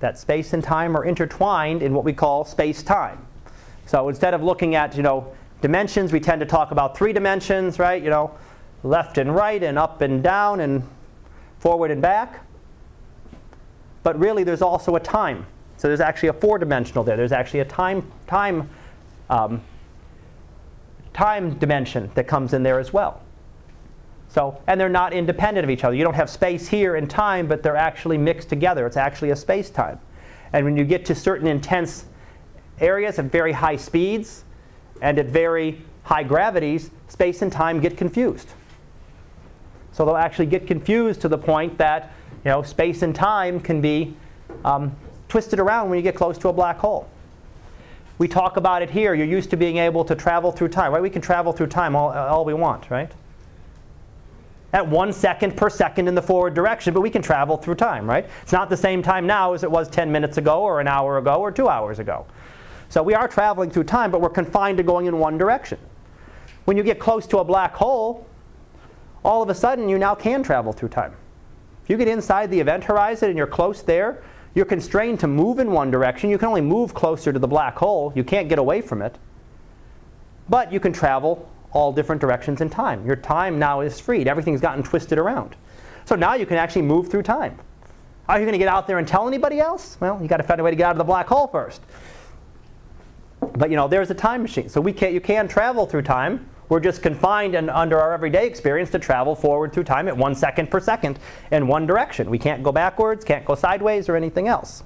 That 0.00 0.18
space 0.18 0.52
and 0.52 0.62
time 0.62 0.96
are 0.96 1.04
intertwined 1.04 1.82
in 1.82 1.94
what 1.94 2.04
we 2.04 2.12
call 2.12 2.44
space-time. 2.44 3.26
So 3.86 4.08
instead 4.08 4.34
of 4.34 4.42
looking 4.42 4.74
at, 4.74 4.96
you 4.96 5.02
know, 5.02 5.32
dimensions, 5.62 6.12
we 6.12 6.20
tend 6.20 6.40
to 6.40 6.46
talk 6.46 6.70
about 6.70 6.96
three 6.96 7.12
dimensions, 7.12 7.78
right? 7.78 8.02
You 8.02 8.10
know, 8.10 8.36
left 8.82 9.16
and 9.16 9.34
right 9.34 9.62
and 9.62 9.78
up 9.78 10.02
and 10.02 10.22
down 10.22 10.60
and 10.60 10.82
forward 11.58 11.90
and 11.90 12.02
back. 12.02 12.44
But 14.02 14.18
really, 14.18 14.44
there's 14.44 14.60
also 14.60 14.96
a 14.96 15.00
time. 15.00 15.46
So 15.78 15.88
there's 15.88 16.00
actually 16.00 16.28
a 16.28 16.34
four-dimensional 16.34 17.04
there. 17.04 17.16
There's 17.16 17.32
actually 17.32 17.60
a 17.60 17.64
time, 17.64 18.10
time 18.26 18.68
um, 19.30 19.62
time 21.14 21.54
dimension 21.54 22.10
that 22.14 22.28
comes 22.28 22.52
in 22.52 22.62
there 22.62 22.78
as 22.78 22.92
well. 22.92 23.22
So, 24.28 24.60
and 24.66 24.80
they're 24.80 24.88
not 24.88 25.12
independent 25.12 25.64
of 25.64 25.70
each 25.70 25.84
other. 25.84 25.94
You 25.94 26.02
don't 26.02 26.14
have 26.14 26.28
space 26.28 26.66
here 26.66 26.96
and 26.96 27.08
time, 27.08 27.46
but 27.46 27.62
they're 27.62 27.76
actually 27.76 28.18
mixed 28.18 28.48
together. 28.48 28.84
It's 28.84 28.96
actually 28.96 29.30
a 29.30 29.36
space-time. 29.36 30.00
And 30.52 30.64
when 30.64 30.76
you 30.76 30.84
get 30.84 31.04
to 31.06 31.14
certain 31.14 31.46
intense 31.46 32.06
areas 32.80 33.18
at 33.18 33.26
very 33.26 33.52
high 33.52 33.76
speeds 33.76 34.44
and 35.00 35.18
at 35.18 35.26
very 35.26 35.82
high 36.02 36.24
gravities, 36.24 36.90
space 37.06 37.42
and 37.42 37.52
time 37.52 37.80
get 37.80 37.96
confused. 37.96 38.48
So 39.92 40.04
they'll 40.04 40.16
actually 40.16 40.46
get 40.46 40.66
confused 40.66 41.20
to 41.20 41.28
the 41.28 41.38
point 41.38 41.78
that 41.78 42.12
you 42.44 42.50
know, 42.50 42.62
space 42.62 43.02
and 43.02 43.14
time 43.14 43.60
can 43.60 43.80
be 43.80 44.16
um, 44.64 44.94
twisted 45.28 45.60
around 45.60 45.90
when 45.90 45.98
you 45.98 46.02
get 46.02 46.16
close 46.16 46.36
to 46.38 46.48
a 46.48 46.52
black 46.52 46.78
hole. 46.78 47.08
We 48.18 48.28
talk 48.28 48.56
about 48.56 48.82
it 48.82 48.90
here. 48.90 49.14
You're 49.14 49.26
used 49.26 49.50
to 49.50 49.56
being 49.56 49.78
able 49.78 50.04
to 50.04 50.14
travel 50.14 50.52
through 50.52 50.68
time, 50.68 50.92
right? 50.92 51.02
We 51.02 51.10
can 51.10 51.22
travel 51.22 51.52
through 51.52 51.66
time 51.68 51.96
all, 51.96 52.10
uh, 52.10 52.26
all 52.26 52.44
we 52.44 52.54
want, 52.54 52.90
right? 52.90 53.10
At 54.72 54.86
one 54.86 55.12
second 55.12 55.56
per 55.56 55.68
second 55.68 56.08
in 56.08 56.14
the 56.14 56.22
forward 56.22 56.54
direction, 56.54 56.94
but 56.94 57.00
we 57.00 57.10
can 57.10 57.22
travel 57.22 57.56
through 57.56 57.76
time, 57.76 58.08
right? 58.08 58.28
It's 58.42 58.52
not 58.52 58.70
the 58.70 58.76
same 58.76 59.02
time 59.02 59.26
now 59.26 59.52
as 59.52 59.64
it 59.64 59.70
was 59.70 59.88
10 59.88 60.10
minutes 60.10 60.36
ago 60.36 60.62
or 60.62 60.80
an 60.80 60.88
hour 60.88 61.18
ago 61.18 61.36
or 61.36 61.50
two 61.50 61.68
hours 61.68 61.98
ago. 61.98 62.26
So 62.88 63.02
we 63.02 63.14
are 63.14 63.26
traveling 63.26 63.70
through 63.70 63.84
time, 63.84 64.10
but 64.10 64.20
we're 64.20 64.30
confined 64.30 64.78
to 64.78 64.84
going 64.84 65.06
in 65.06 65.18
one 65.18 65.38
direction. 65.38 65.78
When 66.64 66.76
you 66.76 66.82
get 66.82 66.98
close 66.98 67.26
to 67.28 67.38
a 67.38 67.44
black 67.44 67.74
hole, 67.74 68.26
all 69.24 69.42
of 69.42 69.48
a 69.48 69.54
sudden 69.54 69.88
you 69.88 69.98
now 69.98 70.14
can 70.14 70.42
travel 70.42 70.72
through 70.72 70.90
time. 70.90 71.14
If 71.82 71.90
you 71.90 71.96
get 71.96 72.08
inside 72.08 72.50
the 72.50 72.60
event 72.60 72.84
horizon 72.84 73.28
and 73.28 73.36
you're 73.36 73.46
close 73.46 73.82
there, 73.82 74.22
you're 74.54 74.64
constrained 74.64 75.20
to 75.20 75.26
move 75.26 75.58
in 75.58 75.72
one 75.72 75.90
direction. 75.90 76.30
You 76.30 76.38
can 76.38 76.48
only 76.48 76.60
move 76.60 76.94
closer 76.94 77.32
to 77.32 77.38
the 77.38 77.48
black 77.48 77.76
hole. 77.76 78.12
You 78.14 78.22
can't 78.22 78.48
get 78.48 78.58
away 78.58 78.80
from 78.80 79.02
it. 79.02 79.16
But 80.48 80.72
you 80.72 80.78
can 80.78 80.92
travel 80.92 81.50
all 81.72 81.92
different 81.92 82.20
directions 82.20 82.60
in 82.60 82.70
time. 82.70 83.04
Your 83.04 83.16
time 83.16 83.58
now 83.58 83.80
is 83.80 83.98
freed. 83.98 84.28
Everything's 84.28 84.60
gotten 84.60 84.84
twisted 84.84 85.18
around. 85.18 85.56
So 86.04 86.14
now 86.14 86.34
you 86.34 86.46
can 86.46 86.56
actually 86.56 86.82
move 86.82 87.10
through 87.10 87.22
time. 87.22 87.58
Are 88.28 88.38
you 88.38 88.44
going 88.44 88.52
to 88.52 88.58
get 88.58 88.68
out 88.68 88.86
there 88.86 88.98
and 88.98 89.08
tell 89.08 89.26
anybody 89.26 89.58
else? 89.58 89.96
Well, 90.00 90.20
you 90.22 90.28
got 90.28 90.36
to 90.38 90.44
find 90.44 90.60
a 90.60 90.64
way 90.64 90.70
to 90.70 90.76
get 90.76 90.86
out 90.86 90.92
of 90.92 90.98
the 90.98 91.04
black 91.04 91.26
hole 91.26 91.48
first. 91.48 91.82
But 93.56 93.70
you 93.70 93.76
know, 93.76 93.88
there's 93.88 94.10
a 94.10 94.14
time 94.14 94.42
machine. 94.42 94.68
So 94.68 94.80
we 94.80 94.92
can, 94.92 95.12
you 95.12 95.20
can 95.20 95.48
travel 95.48 95.86
through 95.86 96.02
time. 96.02 96.48
We're 96.68 96.80
just 96.80 97.02
confined 97.02 97.54
and 97.54 97.68
under 97.68 98.00
our 98.00 98.12
everyday 98.12 98.46
experience 98.46 98.90
to 98.90 98.98
travel 98.98 99.34
forward 99.34 99.72
through 99.72 99.84
time 99.84 100.08
at 100.08 100.16
one 100.16 100.34
second 100.34 100.70
per 100.70 100.80
second 100.80 101.18
in 101.50 101.66
one 101.66 101.86
direction. 101.86 102.30
We 102.30 102.38
can't 102.38 102.62
go 102.62 102.72
backwards, 102.72 103.24
can't 103.24 103.44
go 103.44 103.54
sideways, 103.54 104.08
or 104.08 104.16
anything 104.16 104.48
else. 104.48 104.82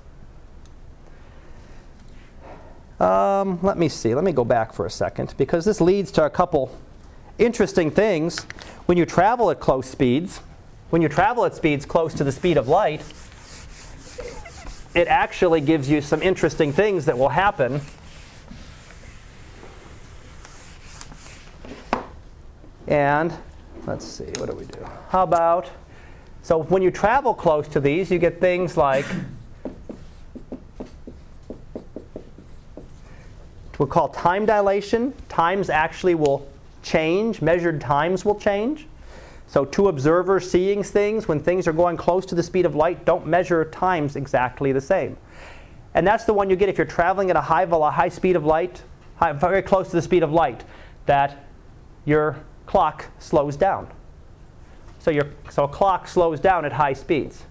Um, 2.98 3.60
let 3.62 3.78
me 3.78 3.88
see. 3.88 4.14
Let 4.14 4.24
me 4.24 4.32
go 4.32 4.44
back 4.44 4.72
for 4.72 4.84
a 4.84 4.90
second 4.90 5.34
because 5.38 5.64
this 5.64 5.80
leads 5.80 6.10
to 6.12 6.24
a 6.24 6.30
couple 6.30 6.76
interesting 7.38 7.92
things. 7.92 8.42
When 8.86 8.98
you 8.98 9.06
travel 9.06 9.50
at 9.50 9.60
close 9.60 9.88
speeds, 9.88 10.40
when 10.90 11.00
you 11.00 11.08
travel 11.08 11.44
at 11.44 11.54
speeds 11.54 11.86
close 11.86 12.12
to 12.14 12.24
the 12.24 12.32
speed 12.32 12.56
of 12.56 12.66
light, 12.66 13.04
it 14.94 15.06
actually 15.06 15.60
gives 15.60 15.88
you 15.88 16.00
some 16.00 16.22
interesting 16.22 16.72
things 16.72 17.04
that 17.04 17.16
will 17.16 17.28
happen 17.28 17.80
And 22.88 23.34
let's 23.86 24.06
see, 24.06 24.24
what 24.38 24.50
do 24.50 24.56
we 24.56 24.64
do? 24.64 24.84
How 25.10 25.22
about, 25.22 25.70
so 26.42 26.62
when 26.62 26.80
you 26.80 26.90
travel 26.90 27.34
close 27.34 27.68
to 27.68 27.80
these, 27.80 28.10
you 28.10 28.18
get 28.18 28.40
things 28.40 28.78
like, 28.78 29.04
we'll 33.78 33.88
call 33.88 34.08
time 34.08 34.46
dilation. 34.46 35.12
Times 35.28 35.68
actually 35.68 36.14
will 36.14 36.48
change, 36.82 37.42
measured 37.42 37.78
times 37.78 38.24
will 38.24 38.34
change. 38.34 38.86
So 39.48 39.66
two 39.66 39.88
observers 39.88 40.50
seeing 40.50 40.82
things, 40.82 41.28
when 41.28 41.40
things 41.40 41.68
are 41.68 41.74
going 41.74 41.98
close 41.98 42.24
to 42.26 42.34
the 42.34 42.42
speed 42.42 42.64
of 42.64 42.74
light, 42.74 43.04
don't 43.04 43.26
measure 43.26 43.66
times 43.66 44.16
exactly 44.16 44.72
the 44.72 44.80
same. 44.80 45.18
And 45.92 46.06
that's 46.06 46.24
the 46.24 46.32
one 46.32 46.48
you 46.48 46.56
get 46.56 46.70
if 46.70 46.78
you're 46.78 46.86
traveling 46.86 47.28
at 47.28 47.36
a 47.36 47.40
high, 47.42 47.64
a 47.64 47.90
high 47.90 48.08
speed 48.08 48.36
of 48.36 48.46
light, 48.46 48.82
high, 49.16 49.32
very 49.32 49.62
close 49.62 49.90
to 49.90 49.96
the 49.96 50.02
speed 50.02 50.22
of 50.22 50.32
light, 50.32 50.64
that 51.06 51.46
your 52.06 52.36
clock 52.68 53.06
slows 53.18 53.56
down. 53.56 53.88
So, 54.98 55.10
your, 55.10 55.28
so 55.50 55.64
a 55.64 55.68
clock 55.68 56.06
slows 56.06 56.38
down 56.38 56.66
at 56.66 56.72
high 56.72 56.92
speeds. 56.92 57.44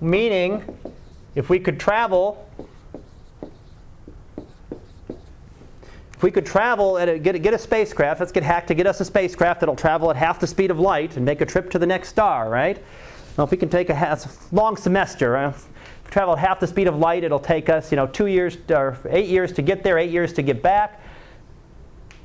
Meaning, 0.00 0.64
if 1.34 1.50
we 1.50 1.60
could 1.60 1.78
travel, 1.78 2.48
if 6.14 6.22
we 6.22 6.30
could 6.30 6.46
travel 6.46 6.96
and 6.96 7.22
get, 7.22 7.40
get 7.42 7.52
a 7.52 7.58
spacecraft, 7.58 8.18
let's 8.18 8.32
get 8.32 8.42
hacked 8.42 8.68
to 8.68 8.74
get 8.74 8.86
us 8.86 8.98
a 9.00 9.04
spacecraft 9.04 9.60
that'll 9.60 9.76
travel 9.76 10.10
at 10.10 10.16
half 10.16 10.40
the 10.40 10.46
speed 10.46 10.70
of 10.70 10.80
light 10.80 11.18
and 11.18 11.26
make 11.26 11.42
a 11.42 11.46
trip 11.46 11.70
to 11.70 11.78
the 11.78 11.86
next 11.86 12.08
star, 12.08 12.48
right? 12.48 12.82
Well, 13.36 13.44
if 13.44 13.50
we 13.50 13.58
can 13.58 13.68
take 13.68 13.90
a, 13.90 13.94
a 13.94 14.18
long 14.54 14.76
semester, 14.78 15.36
uh, 15.36 15.52
travel 16.12 16.36
half 16.36 16.60
the 16.60 16.66
speed 16.66 16.86
of 16.86 16.96
light, 16.98 17.24
it'll 17.24 17.40
take 17.40 17.68
us, 17.68 17.90
you 17.90 17.96
know, 17.96 18.06
two 18.06 18.26
years 18.26 18.58
or 18.68 18.98
eight 19.08 19.28
years 19.28 19.50
to 19.52 19.62
get 19.62 19.82
there, 19.82 19.98
eight 19.98 20.10
years 20.10 20.32
to 20.34 20.42
get 20.42 20.62
back. 20.62 21.00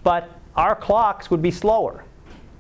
But 0.04 0.30
our 0.56 0.76
clocks 0.76 1.32
would 1.32 1.42
be 1.42 1.52
slower. 1.52 2.04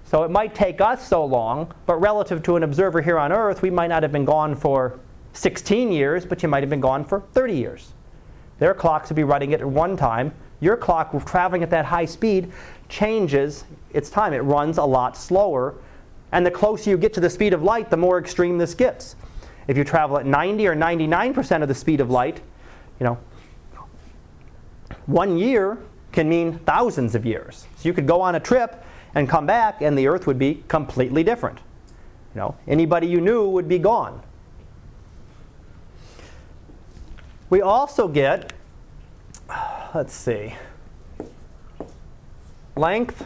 So 0.05 0.23
it 0.23 0.32
might 0.32 0.55
take 0.55 0.80
us 0.80 1.05
so 1.05 1.25
long, 1.25 1.73
but 1.86 1.95
relative 1.97 2.41
to 2.43 2.55
an 2.55 2.63
observer 2.63 3.01
here 3.01 3.19
on 3.19 3.34
Earth, 3.34 3.61
we 3.61 3.69
might 3.69 3.88
not 3.88 4.03
have 4.03 4.11
been 4.13 4.23
gone 4.23 4.55
for 4.55 4.99
16 5.34 5.91
years, 5.91 6.25
but 6.25 6.41
you 6.41 6.47
might 6.47 6.63
have 6.63 6.69
been 6.69 6.80
gone 6.80 7.03
for 7.03 7.19
30 7.34 7.53
years. 7.53 7.91
Their 8.59 8.73
clocks 8.73 9.09
would 9.09 9.17
be 9.17 9.25
running 9.25 9.53
at 9.53 9.63
one 9.63 9.97
time 9.97 10.34
your 10.59 10.75
clock 10.75 11.13
traveling 11.25 11.61
at 11.61 11.69
that 11.69 11.86
high 11.86 12.05
speed 12.05 12.51
changes 12.89 13.65
its 13.93 14.09
time. 14.09 14.34
It 14.34 14.39
runs 14.39 14.78
a 14.78 14.84
lot 14.84 15.15
slower. 15.15 15.75
And 16.32 16.45
the 16.45 16.51
closer 16.51 16.89
you 16.89 16.97
get 16.97 17.13
to 17.13 17.19
the 17.19 17.30
speed 17.30 17.53
of 17.53 17.63
light, 17.63 17.89
the 17.89 17.97
more 17.97 18.17
extreme 18.17 18.57
this 18.57 18.73
gets. 18.73 19.15
If 19.68 19.78
you 19.78 19.84
travel 19.84 20.18
at 20.18 20.26
90 20.26 20.68
or 20.68 20.76
99% 20.76 21.61
of 21.61 21.68
the 21.68 21.76
speed 21.76 21.99
of 21.99 22.09
light, 22.09 22.41
you 22.99 23.05
know, 23.05 23.18
one 25.05 25.38
year 25.38 25.78
can 26.11 26.30
mean 26.30 26.59
thousands 26.59 27.15
of 27.15 27.26
years. 27.26 27.68
So 27.78 27.88
you 27.89 27.93
could 27.93 28.07
go 28.07 28.22
on 28.22 28.36
a 28.36 28.39
trip 28.39 28.84
and 29.15 29.28
come 29.28 29.45
back 29.45 29.82
and 29.82 29.97
the 29.97 30.07
earth 30.07 30.28
would 30.28 30.39
be 30.39 30.63
completely 30.68 31.24
different. 31.24 31.59
You 32.34 32.41
know, 32.41 32.55
anybody 32.68 33.07
you 33.07 33.22
knew 33.22 33.47
would 33.49 33.68
be 33.68 33.80
gone. 33.80 34.22
We 37.49 37.61
also 37.61 38.07
get, 38.07 38.53
let's 39.95 40.13
see, 40.13 40.55
length. 42.76 43.26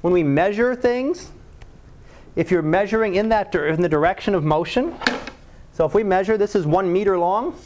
When 0.00 0.12
we 0.12 0.22
measure 0.22 0.76
things, 0.76 1.32
if 2.36 2.50
you're 2.50 2.62
measuring 2.62 3.14
in 3.14 3.28
that 3.28 3.54
in 3.54 3.80
the 3.80 3.88
direction 3.88 4.34
of 4.34 4.44
motion, 4.44 4.94
so 5.72 5.84
if 5.84 5.94
we 5.94 6.02
measure 6.02 6.36
this 6.36 6.54
is 6.54 6.66
one 6.66 6.92
meter 6.92 7.18
long, 7.18 7.58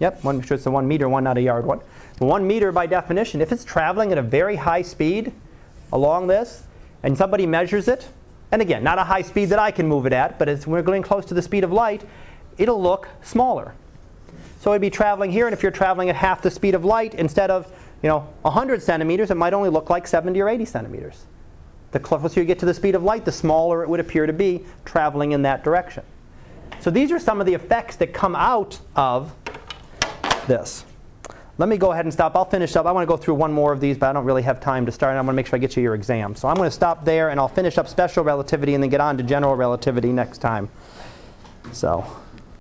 yep, 0.00 0.22
one, 0.24 0.40
sure 0.42 0.56
it's 0.56 0.66
a 0.66 0.70
one 0.70 0.86
meter 0.86 1.08
one, 1.08 1.24
not 1.24 1.38
a 1.38 1.42
yard 1.42 1.64
one. 1.64 1.80
One 2.18 2.46
meter 2.46 2.72
by 2.72 2.86
definition, 2.86 3.40
if 3.40 3.52
it's 3.52 3.64
traveling 3.64 4.10
at 4.10 4.18
a 4.18 4.22
very 4.22 4.56
high 4.56 4.82
speed 4.82 5.32
along 5.92 6.26
this, 6.26 6.64
and 7.02 7.16
somebody 7.16 7.46
measures 7.46 7.86
it, 7.86 8.08
and 8.50 8.60
again, 8.62 8.82
not 8.82 8.98
a 8.98 9.04
high 9.04 9.22
speed 9.22 9.46
that 9.46 9.58
I 9.58 9.70
can 9.70 9.86
move 9.86 10.06
it 10.06 10.12
at, 10.12 10.38
but 10.38 10.48
as 10.48 10.66
we're 10.66 10.82
going 10.82 11.02
close 11.02 11.24
to 11.26 11.34
the 11.34 11.42
speed 11.42 11.64
of 11.64 11.72
light, 11.72 12.02
it'll 12.56 12.82
look 12.82 13.08
smaller. 13.22 13.74
So 14.60 14.72
it'd 14.72 14.80
be 14.80 14.90
traveling 14.90 15.30
here, 15.30 15.46
and 15.46 15.54
if 15.54 15.62
you're 15.62 15.70
traveling 15.70 16.08
at 16.08 16.16
half 16.16 16.42
the 16.42 16.50
speed 16.50 16.74
of 16.74 16.84
light, 16.84 17.14
instead 17.14 17.50
of 17.50 17.72
you 18.02 18.08
know 18.08 18.28
100 18.42 18.82
centimeters, 18.82 19.30
it 19.30 19.36
might 19.36 19.52
only 19.52 19.68
look 19.68 19.90
like 19.90 20.06
70 20.06 20.40
or 20.40 20.48
80 20.48 20.64
centimeters. 20.64 21.26
The 21.90 22.00
closer 22.00 22.40
you 22.40 22.46
get 22.46 22.58
to 22.58 22.66
the 22.66 22.74
speed 22.74 22.94
of 22.94 23.02
light, 23.02 23.24
the 23.24 23.32
smaller 23.32 23.82
it 23.82 23.88
would 23.88 24.00
appear 24.00 24.26
to 24.26 24.32
be 24.32 24.64
traveling 24.84 25.32
in 25.32 25.42
that 25.42 25.64
direction. 25.64 26.04
So 26.80 26.90
these 26.90 27.10
are 27.10 27.18
some 27.18 27.40
of 27.40 27.46
the 27.46 27.54
effects 27.54 27.96
that 27.96 28.12
come 28.12 28.36
out 28.36 28.80
of 28.94 29.34
this. 30.46 30.84
Let 31.56 31.68
me 31.68 31.76
go 31.76 31.90
ahead 31.90 32.04
and 32.04 32.12
stop. 32.12 32.36
I'll 32.36 32.44
finish 32.44 32.76
up. 32.76 32.86
I 32.86 32.92
want 32.92 33.02
to 33.02 33.08
go 33.08 33.16
through 33.16 33.34
one 33.34 33.52
more 33.52 33.72
of 33.72 33.80
these, 33.80 33.98
but 33.98 34.10
I 34.10 34.12
don't 34.12 34.24
really 34.24 34.42
have 34.42 34.60
time 34.60 34.86
to 34.86 34.92
start. 34.92 35.16
I 35.16 35.16
want 35.16 35.28
to 35.28 35.32
make 35.32 35.46
sure 35.46 35.56
I 35.56 35.60
get 35.60 35.76
you 35.76 35.82
your 35.82 35.94
exam. 35.94 36.36
So 36.36 36.46
I'm 36.46 36.54
going 36.54 36.68
to 36.68 36.74
stop 36.74 37.04
there, 37.04 37.30
and 37.30 37.40
I'll 37.40 37.48
finish 37.48 37.78
up 37.78 37.88
special 37.88 38.22
relativity 38.22 38.74
and 38.74 38.82
then 38.82 38.90
get 38.90 39.00
on 39.00 39.16
to 39.16 39.24
general 39.24 39.56
relativity 39.56 40.12
next 40.12 40.38
time. 40.38 40.68
So. 41.72 42.06